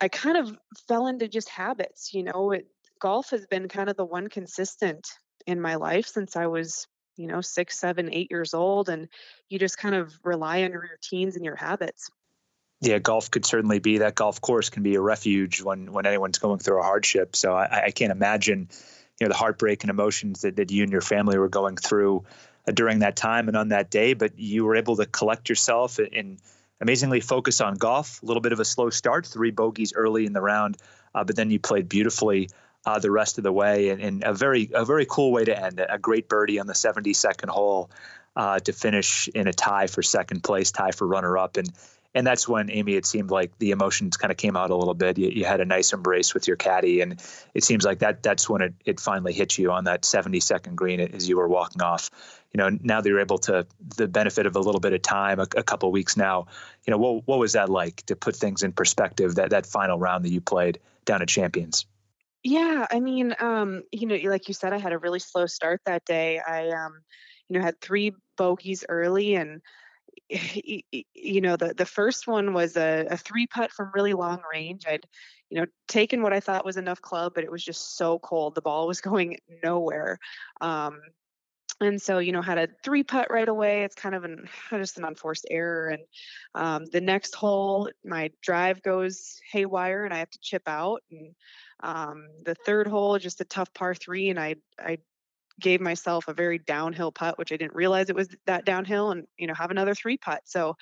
I 0.02 0.10
kind 0.10 0.36
of 0.36 0.58
fell 0.90 1.08
into 1.08 1.30
just 1.30 1.48
habits, 1.48 2.14
you 2.14 2.24
know, 2.24 2.52
it, 2.52 2.68
golf 3.00 3.30
has 3.30 3.48
been 3.48 3.70
kind 3.70 3.90
of 3.90 3.96
the 3.96 4.04
one 4.04 4.28
consistent 4.28 5.08
in 5.48 5.62
my 5.62 5.76
life 5.76 6.08
since 6.08 6.36
I 6.36 6.48
was, 6.48 6.86
you 7.16 7.28
know, 7.28 7.40
six, 7.40 7.80
seven, 7.80 8.14
eight 8.14 8.30
years 8.30 8.54
old. 8.54 8.90
And 8.90 9.08
you 9.48 9.58
just 9.58 9.78
kind 9.78 9.96
of 9.96 10.14
rely 10.26 10.64
on 10.64 10.72
your 10.72 10.82
routines 10.82 11.38
and 11.38 11.46
your 11.46 11.56
habits 11.56 12.10
yeah, 12.82 12.98
golf 13.00 13.30
could 13.30 13.46
certainly 13.46 13.80
be 13.80 13.98
that 13.98 14.16
golf 14.16 14.40
course 14.40 14.70
can 14.70 14.84
be 14.84 14.96
a 14.96 15.02
refuge 15.02 15.62
when 15.62 15.92
when 15.92 16.06
anyone's 16.06 16.38
going 16.38 16.60
through 16.60 16.80
a 16.80 16.84
hardship. 16.84 17.36
So 17.36 17.54
I, 17.54 17.86
I 17.86 17.92
can't 17.92 18.12
imagine, 18.12 18.70
you 19.20 19.28
know, 19.28 19.30
the 19.30 19.38
heartbreak 19.38 19.84
and 19.84 19.90
emotions 19.90 20.42
that, 20.42 20.56
that 20.56 20.72
you 20.72 20.84
and 20.84 20.92
your 20.92 21.02
family 21.02 21.38
were 21.38 21.50
going 21.50 21.76
through 21.76 22.24
uh, 22.68 22.72
during 22.72 23.00
that 23.00 23.18
time 23.18 23.50
and 23.50 23.58
on 23.58 23.70
that 23.70 23.90
day. 23.90 24.14
But 24.14 24.40
you 24.40 24.64
were 24.64 24.78
able 24.78 24.96
to 24.96 25.06
collect 25.06 25.50
yourself 25.50 26.00
and 26.00 26.40
amazingly 26.80 27.20
focus 27.20 27.60
on 27.60 27.76
golf. 27.76 28.24
A 28.24 28.26
little 28.26 28.42
bit 28.42 28.54
of 28.54 28.62
a 28.62 28.66
slow 28.66 28.90
start, 28.90 29.26
three 29.26 29.52
bogeys 29.52 29.94
early 29.94 30.26
in 30.26 30.32
the 30.32 30.42
round, 30.42 30.78
uh, 31.14 31.26
but 31.26 31.36
then 31.36 31.52
you 31.52 31.60
played 31.60 31.90
beautifully. 31.90 32.50
Uh, 32.86 32.98
the 32.98 33.12
rest 33.12 33.38
of 33.38 33.44
the 33.44 33.52
way, 33.52 33.90
and, 33.90 34.02
and, 34.02 34.24
a 34.24 34.34
very 34.34 34.70
a 34.74 34.86
very 34.86 35.06
cool 35.06 35.34
way 35.34 35.44
to 35.44 35.66
end. 35.66 35.86
A 35.90 36.00
great 36.00 36.30
birdie 36.30 36.62
on 36.62 36.66
the 36.66 36.74
72nd 36.74 37.50
hole 37.50 37.92
uh, 38.38 38.58
to 38.60 38.72
finish 38.72 39.28
in 39.36 39.48
a 39.48 39.54
tie 39.54 39.88
for 39.88 40.02
second 40.02 40.46
place, 40.46 40.72
tie 40.72 40.92
for 40.92 41.06
runner 41.06 41.38
up, 41.38 41.58
and 41.58 41.70
and 42.16 42.26
that's 42.26 42.48
when 42.48 42.72
Amy, 42.72 42.96
it 42.96 43.06
seemed 43.06 43.30
like 43.30 43.58
the 43.60 43.72
emotions 43.72 44.18
kind 44.18 44.32
of 44.32 44.38
came 44.38 44.58
out 44.58 44.72
a 44.72 44.76
little 44.76 44.96
bit. 44.96 45.18
You, 45.18 45.30
you, 45.30 45.46
had 45.46 45.62
a 45.62 45.66
nice 45.66 45.94
embrace 45.94 46.34
with 46.34 46.48
your 46.48 46.58
caddy, 46.58 47.02
and 47.02 47.22
it 47.54 47.64
seems 47.64 47.86
like 47.86 48.00
that 48.00 48.24
that's 48.24 48.50
when 48.50 48.62
it, 48.62 48.74
it 48.84 49.00
finally 49.00 49.32
hit 49.32 49.58
you 49.58 49.72
on 49.72 49.84
that 49.84 50.02
72nd 50.02 50.76
green 50.76 51.00
as 51.00 51.30
you 51.30 51.38
were 51.38 51.48
walking 51.48 51.82
off. 51.82 52.10
You 52.52 52.58
know, 52.58 52.78
now 52.82 53.02
that 53.02 53.08
you're 53.08 53.20
able 53.20 53.38
to 53.40 53.68
the 53.98 54.08
benefit 54.08 54.48
of 54.48 54.56
a 54.56 54.60
little 54.60 54.82
bit 54.82 54.94
of 54.94 55.04
time, 55.04 55.40
a, 55.40 55.48
a 55.56 55.64
couple 55.64 55.92
weeks 55.92 56.18
now. 56.18 56.48
You 56.88 56.92
know, 56.92 56.98
what 56.98 57.28
what 57.28 57.38
was 57.38 57.54
that 57.54 57.70
like 57.70 58.04
to 58.08 58.16
put 58.16 58.36
things 58.36 58.64
in 58.64 58.72
perspective? 58.72 59.36
That 59.36 59.52
that 59.52 59.68
final 59.68 60.00
round 60.00 60.26
that 60.26 60.32
you 60.32 60.42
played 60.42 60.80
down 61.06 61.22
at 61.22 61.28
Champions. 61.28 61.86
Yeah, 62.44 62.88
I 62.90 63.02
mean, 63.02 63.36
um, 63.40 63.84
you 63.92 64.08
know, 64.08 64.16
like 64.30 64.48
you 64.48 64.54
said, 64.54 64.74
I 64.74 64.78
had 64.78 64.94
a 64.94 64.98
really 64.98 65.20
slow 65.20 65.46
start 65.46 65.82
that 65.86 66.06
day. 66.06 66.40
I, 66.40 66.70
um, 66.70 67.02
you 67.50 67.58
know, 67.58 67.64
had 67.64 67.82
three 67.82 68.14
bogeys 68.38 68.86
early 68.88 69.36
and 69.36 69.62
you 70.30 71.42
know 71.42 71.56
the 71.56 71.74
the 71.74 71.86
first 71.86 72.28
one 72.28 72.54
was 72.54 72.78
a, 72.78 73.08
a 73.10 73.18
three 73.18 73.48
putt 73.48 73.72
from 73.72 73.92
really 73.94 74.14
long 74.14 74.42
range. 74.52 74.86
I'd 74.88 75.06
you 75.50 75.60
know 75.60 75.66
taken 75.88 76.22
what 76.22 76.34
i 76.34 76.40
thought 76.40 76.64
was 76.64 76.78
enough 76.78 77.02
club 77.02 77.32
but 77.34 77.44
it 77.44 77.52
was 77.52 77.64
just 77.64 77.98
so 77.98 78.20
cold. 78.20 78.56
The 78.56 78.62
ball 78.62 78.88
was 78.88 79.02
going 79.10 79.38
nowhere. 79.64 80.20
Um, 80.62 81.00
and 81.82 82.02
so 82.02 82.20
you 82.20 82.32
know 82.32 82.42
had 82.42 82.58
a 82.58 82.68
three 82.84 83.04
putt 83.04 83.32
right 83.32 83.48
away. 83.48 83.84
It's 83.84 83.96
kind 83.96 84.16
of 84.16 84.24
an 84.24 84.48
just 84.72 84.98
an 84.98 85.06
unforced 85.06 85.48
error. 85.50 85.90
And 85.90 86.04
um, 86.56 86.86
the 86.86 87.02
next 87.02 87.36
hole 87.36 87.90
my 88.04 88.32
drive 88.42 88.82
goes 88.84 89.40
haywire 89.52 90.06
and 90.06 90.14
i 90.14 90.20
have 90.20 90.32
to 90.32 90.40
chip 90.40 90.64
out. 90.68 91.02
And 91.12 91.36
um, 91.82 92.28
the 92.46 92.56
third 92.56 92.88
hole 92.88 93.18
just 93.18 93.42
a 93.42 93.46
tough 93.46 93.74
par 93.74 93.96
three 93.96 94.30
and 94.30 94.40
i 94.40 94.56
i 94.80 94.98
gave 95.60 95.82
myself 95.82 96.28
a 96.28 96.34
very 96.34 96.58
downhill 96.58 97.12
putt, 97.12 97.38
which 97.38 97.52
I 97.52 97.58
didn't 97.58 97.76
realize 97.76 98.10
it 98.10 98.16
was 98.16 98.30
that 98.46 98.66
downhill, 98.66 99.12
and 99.12 99.28
you 99.38 99.48
know, 99.48 99.54
have 99.54 99.72
another 99.72 99.96
three 99.96 100.18
putt. 100.18 100.42
So, 100.46 100.76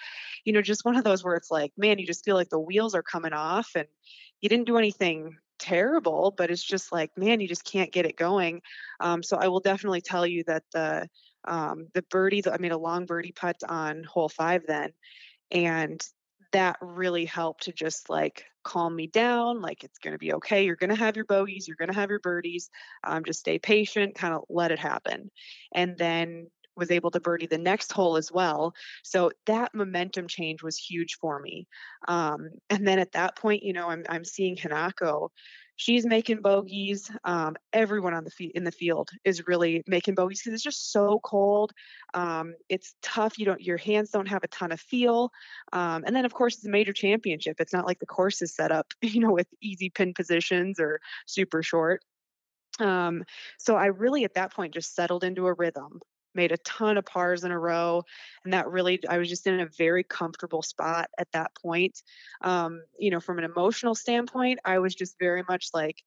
you 0.45 0.53
know, 0.53 0.61
just 0.61 0.85
one 0.85 0.95
of 0.95 1.03
those 1.03 1.23
where 1.23 1.35
it's 1.35 1.51
like, 1.51 1.71
man, 1.77 1.99
you 1.99 2.05
just 2.05 2.25
feel 2.25 2.35
like 2.35 2.49
the 2.49 2.59
wheels 2.59 2.95
are 2.95 3.03
coming 3.03 3.33
off, 3.33 3.71
and 3.75 3.87
you 4.41 4.49
didn't 4.49 4.67
do 4.67 4.77
anything 4.77 5.37
terrible, 5.59 6.33
but 6.37 6.51
it's 6.51 6.63
just 6.63 6.91
like, 6.91 7.11
man, 7.17 7.39
you 7.39 7.47
just 7.47 7.65
can't 7.65 7.91
get 7.91 8.05
it 8.05 8.15
going. 8.15 8.61
Um, 8.99 9.23
so 9.23 9.37
I 9.37 9.47
will 9.47 9.59
definitely 9.59 10.01
tell 10.01 10.25
you 10.25 10.43
that 10.45 10.63
the 10.71 11.09
um, 11.45 11.87
the 11.93 12.01
birdie, 12.03 12.43
I 12.45 12.57
made 12.57 12.71
a 12.71 12.77
long 12.77 13.05
birdie 13.05 13.31
putt 13.31 13.57
on 13.67 14.03
hole 14.03 14.29
five 14.29 14.63
then, 14.67 14.91
and 15.51 16.01
that 16.51 16.77
really 16.81 17.25
helped 17.25 17.63
to 17.63 17.73
just 17.73 18.09
like 18.09 18.45
calm 18.63 18.95
me 18.95 19.07
down 19.07 19.61
like 19.61 19.83
it's 19.83 19.99
going 19.99 20.11
to 20.11 20.17
be 20.17 20.33
okay 20.33 20.65
you're 20.65 20.75
going 20.75 20.89
to 20.89 20.95
have 20.95 21.15
your 21.15 21.25
bogeys 21.25 21.67
you're 21.67 21.77
going 21.77 21.91
to 21.91 21.95
have 21.95 22.09
your 22.09 22.19
birdies 22.19 22.69
um, 23.05 23.23
just 23.23 23.39
stay 23.39 23.57
patient 23.57 24.15
kind 24.15 24.33
of 24.33 24.43
let 24.49 24.71
it 24.71 24.79
happen 24.79 25.31
and 25.73 25.97
then 25.97 26.47
was 26.75 26.91
able 26.91 27.09
to 27.09 27.19
birdie 27.19 27.47
the 27.47 27.57
next 27.57 27.91
hole 27.91 28.17
as 28.17 28.31
well 28.31 28.73
so 29.03 29.31
that 29.45 29.73
momentum 29.73 30.27
change 30.27 30.61
was 30.61 30.77
huge 30.77 31.15
for 31.15 31.39
me 31.39 31.65
um, 32.07 32.49
and 32.69 32.85
then 32.85 32.99
at 32.99 33.13
that 33.13 33.35
point 33.35 33.63
you 33.63 33.73
know 33.73 33.89
i'm, 33.89 34.03
I'm 34.09 34.25
seeing 34.25 34.57
hanako 34.57 35.29
she's 35.77 36.05
making 36.05 36.41
bogeys. 36.41 37.09
Um, 37.23 37.55
everyone 37.71 38.13
on 38.13 38.25
the 38.25 38.31
f- 38.37 38.51
in 38.53 38.65
the 38.65 38.71
field 38.71 39.09
is 39.23 39.47
really 39.47 39.83
making 39.87 40.15
bogeys 40.15 40.41
because 40.41 40.55
it's 40.55 40.63
just 40.63 40.91
so 40.91 41.19
cold. 41.23 41.71
Um, 42.13 42.55
it's 42.67 42.95
tough. 43.01 43.39
You 43.39 43.45
don't 43.45 43.61
your 43.61 43.77
hands 43.77 44.09
don't 44.09 44.27
have 44.27 44.43
a 44.43 44.49
ton 44.49 44.73
of 44.73 44.81
feel. 44.81 45.31
Um, 45.71 46.03
and 46.05 46.15
then 46.15 46.25
of 46.25 46.33
course 46.33 46.55
it's 46.55 46.65
a 46.65 46.69
major 46.69 46.93
championship. 46.93 47.61
It's 47.61 47.73
not 47.73 47.85
like 47.85 47.99
the 47.99 48.05
course 48.05 48.41
is 48.41 48.53
set 48.53 48.71
up, 48.71 48.87
you 49.01 49.21
know, 49.21 49.31
with 49.31 49.47
easy 49.61 49.89
pin 49.89 50.13
positions 50.13 50.79
or 50.79 50.99
super 51.25 51.63
short. 51.63 52.03
Um, 52.79 53.23
so 53.57 53.75
I 53.75 53.87
really 53.87 54.23
at 54.23 54.35
that 54.35 54.53
point 54.53 54.73
just 54.73 54.93
settled 54.93 55.23
into 55.23 55.47
a 55.47 55.53
rhythm 55.53 55.99
made 56.37 56.53
a 56.53 56.57
ton 56.57 56.97
of 56.97 57.05
pars 57.05 57.43
in 57.43 57.51
a 57.51 57.59
row 57.59 58.01
and 58.45 58.53
that 58.53 58.69
really 58.69 58.99
i 59.09 59.17
was 59.17 59.27
just 59.27 59.45
in 59.47 59.59
a 59.59 59.67
very 59.77 60.03
comfortable 60.03 60.61
spot 60.61 61.09
at 61.17 61.27
that 61.33 61.51
point. 61.61 62.01
Um, 62.41 62.81
you 62.97 63.11
know 63.11 63.19
from 63.19 63.39
an 63.39 63.43
emotional 63.43 63.95
standpoint 63.95 64.59
i 64.63 64.79
was 64.79 64.95
just 64.95 65.17
very 65.19 65.43
much 65.49 65.69
like 65.73 66.01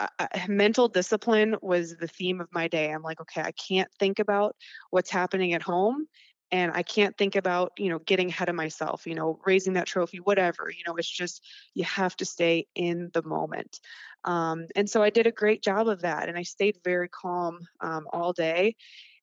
uh, 0.00 0.08
mental 0.48 0.88
discipline 0.88 1.54
was 1.62 1.96
the 1.96 2.08
theme 2.08 2.40
of 2.40 2.48
my 2.52 2.66
day. 2.66 2.90
I'm 2.90 3.02
like 3.02 3.20
okay 3.20 3.42
i 3.42 3.52
can't 3.52 3.90
think 3.98 4.18
about 4.18 4.56
what's 4.90 5.10
happening 5.10 5.54
at 5.54 5.62
home 5.62 6.06
and 6.50 6.72
i 6.74 6.82
can't 6.82 7.16
think 7.16 7.36
about 7.36 7.72
you 7.78 7.88
know 7.88 7.98
getting 8.00 8.28
ahead 8.28 8.48
of 8.48 8.54
myself 8.54 9.06
you 9.06 9.14
know 9.14 9.38
raising 9.44 9.74
that 9.74 9.86
trophy 9.86 10.18
whatever 10.18 10.70
you 10.70 10.84
know 10.86 10.96
it's 10.96 11.08
just 11.08 11.42
you 11.74 11.84
have 11.84 12.16
to 12.16 12.24
stay 12.24 12.66
in 12.74 13.10
the 13.14 13.22
moment. 13.22 13.80
Um, 14.24 14.66
and 14.74 14.88
so 14.88 15.02
i 15.02 15.10
did 15.10 15.26
a 15.26 15.32
great 15.32 15.62
job 15.62 15.88
of 15.88 16.02
that 16.02 16.28
and 16.28 16.38
i 16.38 16.42
stayed 16.42 16.78
very 16.84 17.08
calm 17.08 17.58
um, 17.80 18.06
all 18.12 18.32
day 18.32 18.76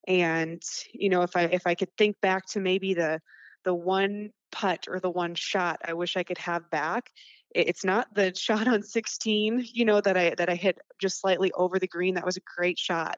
and 0.08 0.62
you 0.94 1.10
know 1.10 1.22
if 1.22 1.36
i 1.36 1.44
if 1.44 1.68
i 1.68 1.76
could 1.76 1.96
think 1.98 2.20
back 2.22 2.46
to 2.46 2.60
maybe 2.60 2.94
the 2.94 3.20
the 3.64 3.74
one 3.74 4.32
putt 4.52 4.88
or 4.90 5.00
the 5.00 5.10
one 5.10 5.36
shot 5.36 5.80
i 5.86 5.94
wish 5.94 6.18
i 6.18 6.24
could 6.24 6.38
have 6.38 6.70
back 6.70 7.10
it's 7.54 7.84
not 7.84 8.14
the 8.16 8.34
shot 8.36 8.68
on 8.68 8.82
16 8.82 9.66
you 9.74 9.86
know 9.86 10.02
that 10.02 10.18
i 10.18 10.34
that 10.38 10.50
i 10.50 10.56
hit 10.56 10.78
just 11.00 11.20
slightly 11.20 11.52
over 11.54 11.80
the 11.80 11.88
green 11.88 12.16
that 12.16 12.26
was 12.26 12.38
a 12.38 12.42
great 12.56 12.78
shot. 12.78 13.18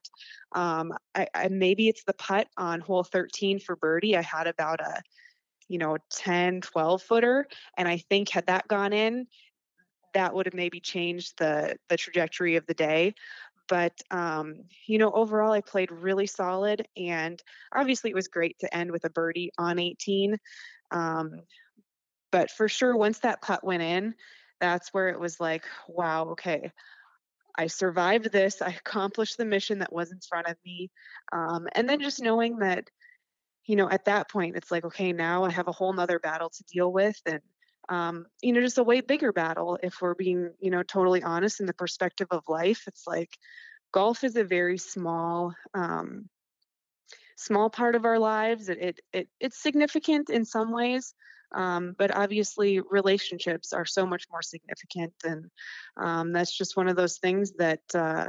Um 0.53 0.93
I, 1.15 1.27
I 1.33 1.47
maybe 1.49 1.87
it's 1.87 2.03
the 2.03 2.13
putt 2.13 2.47
on 2.57 2.81
hole 2.81 3.03
13 3.03 3.59
for 3.59 3.75
birdie 3.75 4.17
i 4.17 4.21
had 4.21 4.47
about 4.47 4.81
a 4.81 5.01
you 5.69 5.77
know 5.77 5.97
10 6.11 6.61
12 6.61 7.01
footer 7.01 7.47
and 7.77 7.87
i 7.87 7.97
think 8.09 8.29
had 8.29 8.47
that 8.47 8.67
gone 8.67 8.93
in 8.93 9.27
that 10.13 10.33
would 10.33 10.45
have 10.45 10.53
maybe 10.53 10.79
changed 10.79 11.33
the 11.37 11.75
the 11.89 11.97
trajectory 11.97 12.55
of 12.55 12.65
the 12.67 12.73
day 12.73 13.13
but 13.73 13.99
um, 14.11 14.53
you 14.85 14.99
know 14.99 15.11
overall 15.11 15.51
i 15.51 15.59
played 15.59 15.91
really 15.91 16.27
solid 16.27 16.87
and 16.95 17.41
obviously 17.73 18.11
it 18.11 18.15
was 18.15 18.27
great 18.27 18.55
to 18.59 18.71
end 18.75 18.91
with 18.91 19.03
a 19.03 19.09
birdie 19.09 19.51
on 19.57 19.79
18 19.79 20.37
um, 20.91 21.31
but 22.31 22.51
for 22.51 22.69
sure 22.69 22.95
once 22.95 23.17
that 23.19 23.41
putt 23.41 23.63
went 23.63 23.81
in 23.81 24.13
that's 24.61 24.93
where 24.93 25.09
it 25.09 25.19
was 25.19 25.39
like 25.39 25.63
wow 25.87 26.29
okay 26.29 26.71
i 27.57 27.65
survived 27.65 28.31
this 28.31 28.61
i 28.61 28.69
accomplished 28.69 29.37
the 29.37 29.45
mission 29.45 29.79
that 29.79 29.91
was 29.91 30.11
in 30.11 30.19
front 30.19 30.45
of 30.45 30.55
me 30.63 30.91
um, 31.31 31.67
and 31.73 31.89
then 31.89 31.99
just 31.99 32.21
knowing 32.21 32.59
that 32.59 32.87
you 33.65 33.75
know 33.75 33.89
at 33.89 34.05
that 34.05 34.29
point 34.29 34.55
it's 34.55 34.69
like 34.69 34.85
okay 34.85 35.11
now 35.11 35.45
i 35.45 35.49
have 35.49 35.67
a 35.67 35.71
whole 35.71 35.93
nother 35.93 36.19
battle 36.19 36.51
to 36.51 36.63
deal 36.71 36.93
with 36.93 37.19
and 37.25 37.41
um, 37.89 38.25
you 38.41 38.53
know, 38.53 38.61
just 38.61 38.77
a 38.77 38.83
way 38.83 39.01
bigger 39.01 39.31
battle 39.31 39.77
if 39.81 40.01
we're 40.01 40.15
being, 40.15 40.51
you 40.59 40.71
know, 40.71 40.83
totally 40.83 41.23
honest 41.23 41.59
in 41.59 41.65
the 41.65 41.73
perspective 41.73 42.27
of 42.31 42.43
life. 42.47 42.83
It's 42.87 43.05
like 43.07 43.29
golf 43.91 44.23
is 44.23 44.35
a 44.35 44.43
very 44.43 44.77
small, 44.77 45.53
um, 45.73 46.29
small 47.35 47.69
part 47.69 47.95
of 47.95 48.05
our 48.05 48.19
lives. 48.19 48.69
It, 48.69 48.77
it, 48.79 48.99
it 49.11 49.29
it's 49.39 49.61
significant 49.61 50.29
in 50.29 50.45
some 50.45 50.71
ways, 50.71 51.13
um, 51.53 51.95
but 51.97 52.15
obviously 52.15 52.79
relationships 52.79 53.73
are 53.73 53.85
so 53.85 54.05
much 54.05 54.25
more 54.31 54.41
significant, 54.41 55.13
and 55.25 55.45
um, 55.97 56.31
that's 56.31 56.55
just 56.55 56.77
one 56.77 56.87
of 56.87 56.95
those 56.95 57.17
things 57.17 57.53
that 57.57 57.81
uh, 57.93 58.27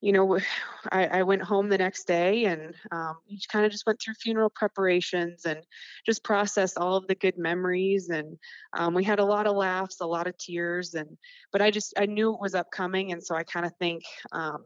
you 0.00 0.12
know, 0.12 0.38
I, 0.92 1.06
I, 1.06 1.22
went 1.22 1.42
home 1.42 1.68
the 1.68 1.78
next 1.78 2.06
day 2.06 2.46
and 2.46 2.74
um, 2.90 3.16
we 3.28 3.38
kind 3.50 3.66
of 3.66 3.72
just 3.72 3.86
went 3.86 4.00
through 4.00 4.14
funeral 4.14 4.50
preparations 4.50 5.44
and 5.44 5.60
just 6.06 6.24
processed 6.24 6.78
all 6.78 6.96
of 6.96 7.06
the 7.06 7.14
good 7.14 7.36
memories. 7.36 8.08
And 8.08 8.38
um, 8.72 8.94
we 8.94 9.04
had 9.04 9.18
a 9.18 9.24
lot 9.24 9.46
of 9.46 9.56
laughs, 9.56 10.00
a 10.00 10.06
lot 10.06 10.26
of 10.26 10.36
tears. 10.38 10.94
And 10.94 11.18
but 11.52 11.60
I 11.62 11.70
just 11.70 11.94
I 11.98 12.06
knew 12.06 12.32
it 12.32 12.40
was 12.40 12.54
upcoming, 12.54 13.12
and 13.12 13.22
so 13.22 13.34
I 13.34 13.42
kind 13.42 13.66
of 13.66 13.72
think 13.76 14.04
um, 14.32 14.64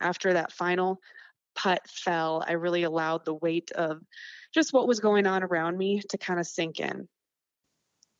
after 0.00 0.32
that 0.32 0.52
final 0.52 1.00
putt 1.54 1.82
fell, 1.88 2.42
I 2.46 2.52
really 2.52 2.84
allowed 2.84 3.24
the 3.24 3.34
weight 3.34 3.70
of 3.72 4.00
just 4.54 4.72
what 4.72 4.88
was 4.88 5.00
going 5.00 5.26
on 5.26 5.42
around 5.42 5.76
me 5.76 6.00
to 6.08 6.18
kind 6.18 6.40
of 6.40 6.46
sink 6.46 6.80
in 6.80 7.06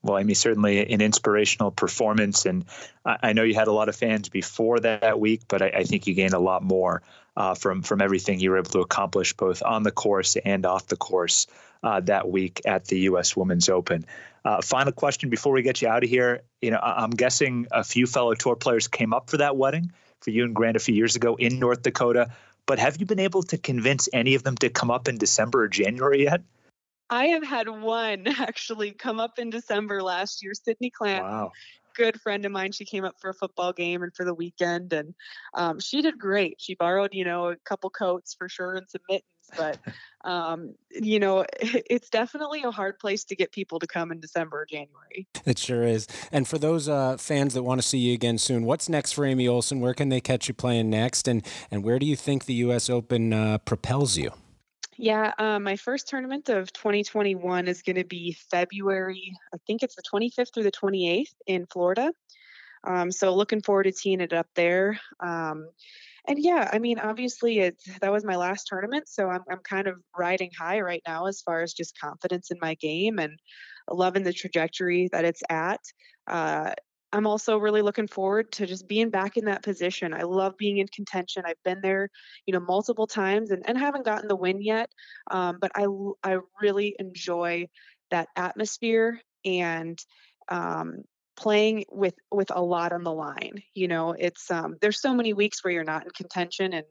well, 0.03 0.17
I 0.17 0.23
mean, 0.23 0.35
certainly 0.35 0.93
an 0.93 1.01
inspirational 1.01 1.71
performance. 1.71 2.47
And 2.47 2.65
I, 3.05 3.33
know 3.33 3.43
you 3.43 3.55
had 3.55 3.69
a 3.69 3.73
lot 3.73 3.89
of 3.89 3.97
fans 3.97 4.29
before 4.29 4.81
that 4.81 5.21
week, 5.21 5.43
but 5.49 5.63
I, 5.63 5.69
I 5.69 5.85
think 5.85 6.07
you 6.07 6.15
gained 6.15 6.33
a 6.33 6.39
lot 6.39 6.63
more 6.63 7.03
uh, 7.37 7.55
from 7.55 7.83
from 7.83 8.01
everything 8.01 8.41
you 8.41 8.51
were 8.51 8.59
able 8.59 8.71
to 8.71 8.81
accomplish 8.81 9.35
both 9.35 9.63
on 9.63 9.83
the 9.83 9.91
course 9.91 10.37
and 10.37 10.67
off 10.67 10.87
the 10.87 10.97
course 10.97 11.47
uh, 11.83 12.01
that 12.01 12.29
week 12.29 12.63
at 12.65 12.87
the 12.87 13.01
U.S. 13.01 13.37
Women's 13.37 13.69
Open. 13.69 14.05
Uh, 14.45 14.63
final 14.63 14.93
question 14.93 15.29
before 15.29 15.53
we 15.53 15.63
get 15.63 15.83
you 15.83 15.89
out 15.89 16.03
of 16.03 16.09
here. 16.09 16.43
You 16.63 16.71
know, 16.71 16.81
I'm 16.83 17.11
guessing 17.11 17.67
a 17.71 17.85
few 17.85 18.07
fellow 18.07 18.35
tour 18.35 18.57
players 18.57 18.89
came 18.89 19.13
up 19.13 19.29
for 19.29 19.37
that 19.37 19.57
wedding 19.57 19.93
for 20.21 20.31
you 20.31 20.45
and 20.45 20.55
Grant 20.55 20.77
a 20.77 20.81
few 20.81 20.95
years 20.95 21.17
ago 21.17 21.37
in 21.37 21.59
North 21.59 21.83
Dakota. 21.83 22.31
But 22.67 22.79
have 22.79 22.99
you 22.99 23.07
been 23.07 23.21
able 23.21 23.43
to 23.45 23.59
convince 23.59 24.09
any 24.13 24.35
of 24.35 24.43
them 24.43 24.57
to 24.57 24.71
come 24.71 24.91
up 24.91 25.09
in 25.09 25.19
December 25.19 25.63
or 25.63 25.69
January 25.69 26.25
yet? 26.25 26.43
I 27.11 27.27
have 27.27 27.45
had 27.45 27.69
one 27.69 28.27
actually 28.39 28.93
come 28.93 29.21
up 29.21 29.39
in 29.39 29.51
December 29.51 30.03
last 30.03 30.43
year, 30.43 30.53
Sydney 30.55 30.91
Clanton. 30.91 31.25
Wow. 31.25 31.53
Good 31.97 32.21
friend 32.21 32.47
of 32.47 32.53
mine. 32.53 32.71
She 32.71 32.85
came 32.85 33.05
up 33.05 33.17
for 33.21 33.31
a 33.31 33.35
football 33.35 33.73
game 33.73 34.05
and 34.05 34.15
for 34.15 34.25
the 34.25 34.33
weekend, 34.33 34.93
and 34.93 35.13
um, 35.55 35.81
she 35.81 36.01
did 36.01 36.19
great. 36.19 36.55
She 36.59 36.77
borrowed, 36.77 37.13
you 37.13 37.25
know, 37.25 37.49
a 37.49 37.57
couple 37.57 37.91
coats 37.91 38.33
for 38.33 38.49
sure 38.49 38.77
and 38.77 38.89
some 38.89 39.03
mittens, 39.09 39.25
but 39.57 39.79
um, 40.25 40.77
you 40.89 41.19
know, 41.19 41.45
it's 41.61 42.09
definitely 42.09 42.63
a 42.63 42.71
hard 42.71 43.01
place 43.01 43.25
to 43.25 43.35
get 43.35 43.51
people 43.51 43.81
to 43.81 43.89
come 43.89 44.13
in 44.13 44.21
December 44.21 44.61
or 44.61 44.67
January. 44.67 45.27
It 45.45 45.59
sure 45.59 45.83
is. 45.83 46.07
And 46.31 46.47
for 46.47 46.59
those 46.59 46.89
uh, 46.89 47.17
fans 47.17 47.55
that 47.55 47.65
want 47.65 47.83
to 47.83 47.87
see 47.87 47.99
you 47.99 48.15
again 48.15 48.39
soon, 48.39 48.65
what's 48.65 48.89
next 48.89 49.13
for 49.13 49.27
Amy 49.27 49.49
Olson? 49.49 49.81
Where 49.81 49.93
can 49.93 50.11
they 50.11 50.21
catch 50.21 50.47
you 50.47 50.55
playing 50.55 50.91
next? 50.91 51.27
And 51.27 51.45
and 51.73 51.83
where 51.83 51.99
do 51.99 52.07
you 52.07 52.15
think 52.15 52.45
the 52.45 52.55
U.S. 52.55 52.89
Open 52.89 53.33
uh, 53.33 53.59
propels 53.59 54.17
you? 54.17 54.31
Yeah, 55.03 55.33
um, 55.39 55.63
my 55.63 55.77
first 55.77 56.09
tournament 56.09 56.51
of 56.51 56.71
2021 56.75 57.69
is 57.69 57.81
going 57.81 57.97
to 57.97 58.05
be 58.05 58.37
February, 58.51 59.33
I 59.55 59.57
think 59.67 59.83
it's 59.83 59.95
the 59.97 60.03
25th 60.03 60.53
through 60.53 60.65
the 60.65 60.71
28th 60.71 61.33
in 61.47 61.65
Florida. 61.73 62.13
Um, 62.85 63.11
so 63.11 63.35
looking 63.35 63.63
forward 63.63 63.85
to 63.85 63.93
teeing 63.93 64.21
it 64.21 64.35
up 64.35 64.49
there. 64.55 65.01
Um, 65.19 65.71
and 66.29 66.39
yeah, 66.39 66.69
I 66.71 66.79
mean, 66.79 66.99
obviously, 66.99 67.61
it 67.61 67.77
that 68.03 68.13
was 68.13 68.27
my 68.27 68.37
last 68.37 68.67
tournament, 68.67 69.09
so 69.09 69.31
I'm 69.31 69.41
I'm 69.51 69.61
kind 69.65 69.87
of 69.87 69.97
riding 70.19 70.51
high 70.59 70.81
right 70.81 71.03
now 71.09 71.27
as 71.27 71.41
far 71.41 71.63
as 71.63 71.73
just 71.73 71.99
confidence 71.99 72.51
in 72.51 72.59
my 72.61 72.75
game 72.75 73.19
and 73.19 73.39
loving 73.91 74.23
the 74.23 74.35
trajectory 74.35 75.09
that 75.13 75.25
it's 75.25 75.43
at. 75.49 75.81
Uh, 76.27 76.75
I'm 77.13 77.27
also 77.27 77.59
really 77.59 77.83
looking 77.83 78.07
forward 78.07 78.53
to 78.53 78.67
just 78.67 78.87
being 78.87 79.11
back 79.11 79.37
in 79.37 79.47
that 79.47 79.63
position. 79.63 80.15
I 80.15 80.23
love 80.23 80.57
being 80.57 80.79
in 80.79 80.87
contention. 80.89 81.43
I've 81.45 81.63
been 81.65 81.81
there, 81.81 82.09
you 82.47 82.53
know, 82.53 82.61
multiple 82.61 83.07
times 83.07 83.51
and, 83.51 83.63
and 83.69 83.77
haven't 83.77 84.05
gotten 84.05 84.29
the 84.29 84.37
win 84.37 84.63
yet. 84.63 84.91
Um, 85.31 85.59
but 85.61 85.73
I, 85.75 85.87
I 86.23 86.39
really 86.63 86.95
enjoy 86.99 87.69
that 88.11 88.29
atmosphere 88.37 89.21
and 89.45 89.99
um, 90.49 91.03
playing 91.37 91.85
with 91.91 92.15
with 92.31 92.51
a 92.55 92.63
lot 92.63 92.93
on 92.93 93.03
the 93.03 93.13
line. 93.13 93.63
You 93.75 93.89
know, 93.89 94.13
it's 94.13 94.51
um, 94.51 94.77
there's 94.81 95.01
so 95.01 95.15
many 95.15 95.33
weeks 95.33 95.65
where 95.65 95.73
you're 95.73 95.85
not 95.85 96.05
in 96.05 96.11
contention 96.11 96.75
and 96.75 96.87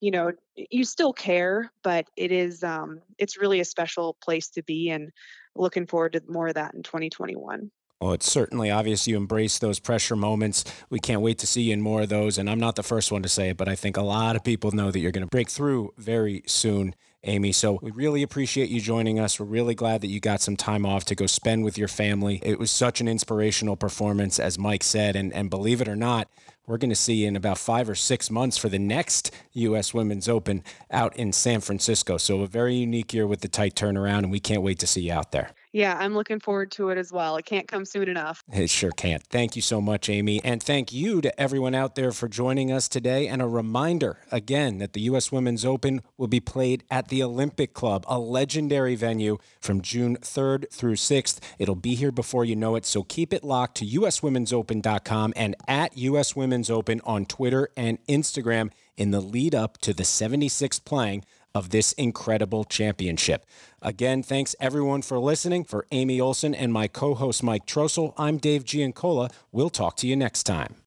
you 0.00 0.10
know 0.10 0.32
you 0.56 0.82
still 0.84 1.12
care 1.12 1.70
but 1.84 2.06
it 2.16 2.32
is 2.32 2.64
um 2.64 3.00
it's 3.18 3.38
really 3.38 3.60
a 3.60 3.64
special 3.66 4.16
place 4.22 4.48
to 4.48 4.62
be 4.62 4.88
and 4.88 5.10
looking 5.54 5.86
forward 5.86 6.14
to 6.14 6.22
more 6.26 6.48
of 6.48 6.54
that 6.54 6.74
in 6.74 6.82
2021 6.82 7.70
well, 8.00 8.12
it's 8.12 8.30
certainly 8.30 8.70
obvious 8.70 9.06
you 9.06 9.18
embrace 9.18 9.58
those 9.58 9.78
pressure 9.78 10.16
moments. 10.16 10.64
We 10.88 11.00
can't 11.00 11.20
wait 11.20 11.38
to 11.40 11.46
see 11.46 11.62
you 11.62 11.74
in 11.74 11.82
more 11.82 12.02
of 12.02 12.08
those. 12.08 12.38
And 12.38 12.48
I'm 12.48 12.58
not 12.58 12.76
the 12.76 12.82
first 12.82 13.12
one 13.12 13.22
to 13.22 13.28
say 13.28 13.50
it, 13.50 13.58
but 13.58 13.68
I 13.68 13.74
think 13.74 13.98
a 13.98 14.02
lot 14.02 14.36
of 14.36 14.44
people 14.44 14.70
know 14.70 14.90
that 14.90 14.98
you're 14.98 15.12
going 15.12 15.26
to 15.26 15.30
break 15.30 15.50
through 15.50 15.92
very 15.98 16.42
soon, 16.46 16.94
Amy. 17.24 17.52
So 17.52 17.78
we 17.82 17.90
really 17.90 18.22
appreciate 18.22 18.70
you 18.70 18.80
joining 18.80 19.20
us. 19.20 19.38
We're 19.38 19.44
really 19.44 19.74
glad 19.74 20.00
that 20.00 20.06
you 20.06 20.18
got 20.18 20.40
some 20.40 20.56
time 20.56 20.86
off 20.86 21.04
to 21.06 21.14
go 21.14 21.26
spend 21.26 21.62
with 21.62 21.76
your 21.76 21.88
family. 21.88 22.40
It 22.42 22.58
was 22.58 22.70
such 22.70 23.02
an 23.02 23.08
inspirational 23.08 23.76
performance, 23.76 24.38
as 24.38 24.58
Mike 24.58 24.82
said. 24.82 25.14
And, 25.14 25.30
and 25.34 25.50
believe 25.50 25.82
it 25.82 25.88
or 25.88 25.96
not, 25.96 26.30
we're 26.66 26.78
going 26.78 26.88
to 26.88 26.96
see 26.96 27.14
you 27.14 27.28
in 27.28 27.36
about 27.36 27.58
five 27.58 27.90
or 27.90 27.94
six 27.94 28.30
months 28.30 28.56
for 28.56 28.70
the 28.70 28.78
next 28.78 29.30
U.S. 29.52 29.92
Women's 29.92 30.26
Open 30.26 30.64
out 30.90 31.14
in 31.16 31.34
San 31.34 31.60
Francisco. 31.60 32.16
So 32.16 32.40
a 32.40 32.46
very 32.46 32.76
unique 32.76 33.12
year 33.12 33.26
with 33.26 33.42
the 33.42 33.48
tight 33.48 33.74
turnaround, 33.74 34.20
and 34.20 34.30
we 34.30 34.40
can't 34.40 34.62
wait 34.62 34.78
to 34.78 34.86
see 34.86 35.02
you 35.02 35.12
out 35.12 35.32
there. 35.32 35.50
Yeah, 35.72 35.96
I'm 35.96 36.14
looking 36.14 36.40
forward 36.40 36.72
to 36.72 36.88
it 36.88 36.98
as 36.98 37.12
well. 37.12 37.36
It 37.36 37.44
can't 37.44 37.68
come 37.68 37.84
soon 37.84 38.08
enough. 38.08 38.42
It 38.52 38.70
sure 38.70 38.90
can't. 38.90 39.22
Thank 39.22 39.54
you 39.54 39.62
so 39.62 39.80
much, 39.80 40.08
Amy. 40.08 40.42
And 40.42 40.60
thank 40.60 40.92
you 40.92 41.20
to 41.20 41.40
everyone 41.40 41.76
out 41.76 41.94
there 41.94 42.10
for 42.10 42.28
joining 42.28 42.72
us 42.72 42.88
today. 42.88 43.28
And 43.28 43.40
a 43.40 43.46
reminder 43.46 44.18
again 44.32 44.78
that 44.78 44.94
the 44.94 45.02
U.S. 45.02 45.30
Women's 45.30 45.64
Open 45.64 46.02
will 46.16 46.26
be 46.26 46.40
played 46.40 46.82
at 46.90 47.08
the 47.08 47.22
Olympic 47.22 47.72
Club, 47.72 48.04
a 48.08 48.18
legendary 48.18 48.96
venue 48.96 49.38
from 49.60 49.80
June 49.80 50.16
3rd 50.16 50.72
through 50.72 50.96
6th. 50.96 51.38
It'll 51.58 51.76
be 51.76 51.94
here 51.94 52.12
before 52.12 52.44
you 52.44 52.56
know 52.56 52.74
it. 52.74 52.84
So 52.84 53.04
keep 53.04 53.32
it 53.32 53.44
locked 53.44 53.76
to 53.76 53.86
uswomensopen.com 53.86 55.32
and 55.36 55.54
at 55.68 55.96
US 55.96 56.34
Women's 56.34 56.70
Open 56.70 57.00
on 57.04 57.26
Twitter 57.26 57.68
and 57.76 58.04
Instagram 58.08 58.70
in 58.96 59.12
the 59.12 59.20
lead 59.20 59.54
up 59.54 59.78
to 59.78 59.94
the 59.94 60.02
76th 60.02 60.84
playing 60.84 61.24
of 61.54 61.70
this 61.70 61.92
incredible 61.92 62.64
championship. 62.64 63.44
Again, 63.82 64.22
thanks 64.22 64.54
everyone 64.60 65.02
for 65.02 65.18
listening. 65.18 65.64
For 65.64 65.86
Amy 65.90 66.20
Olson 66.20 66.54
and 66.54 66.72
my 66.72 66.88
co 66.88 67.14
host 67.14 67.42
Mike 67.42 67.66
Trostel, 67.66 68.14
I'm 68.16 68.38
Dave 68.38 68.64
Giancola. 68.64 69.30
We'll 69.52 69.70
talk 69.70 69.96
to 69.98 70.06
you 70.06 70.16
next 70.16 70.44
time. 70.44 70.76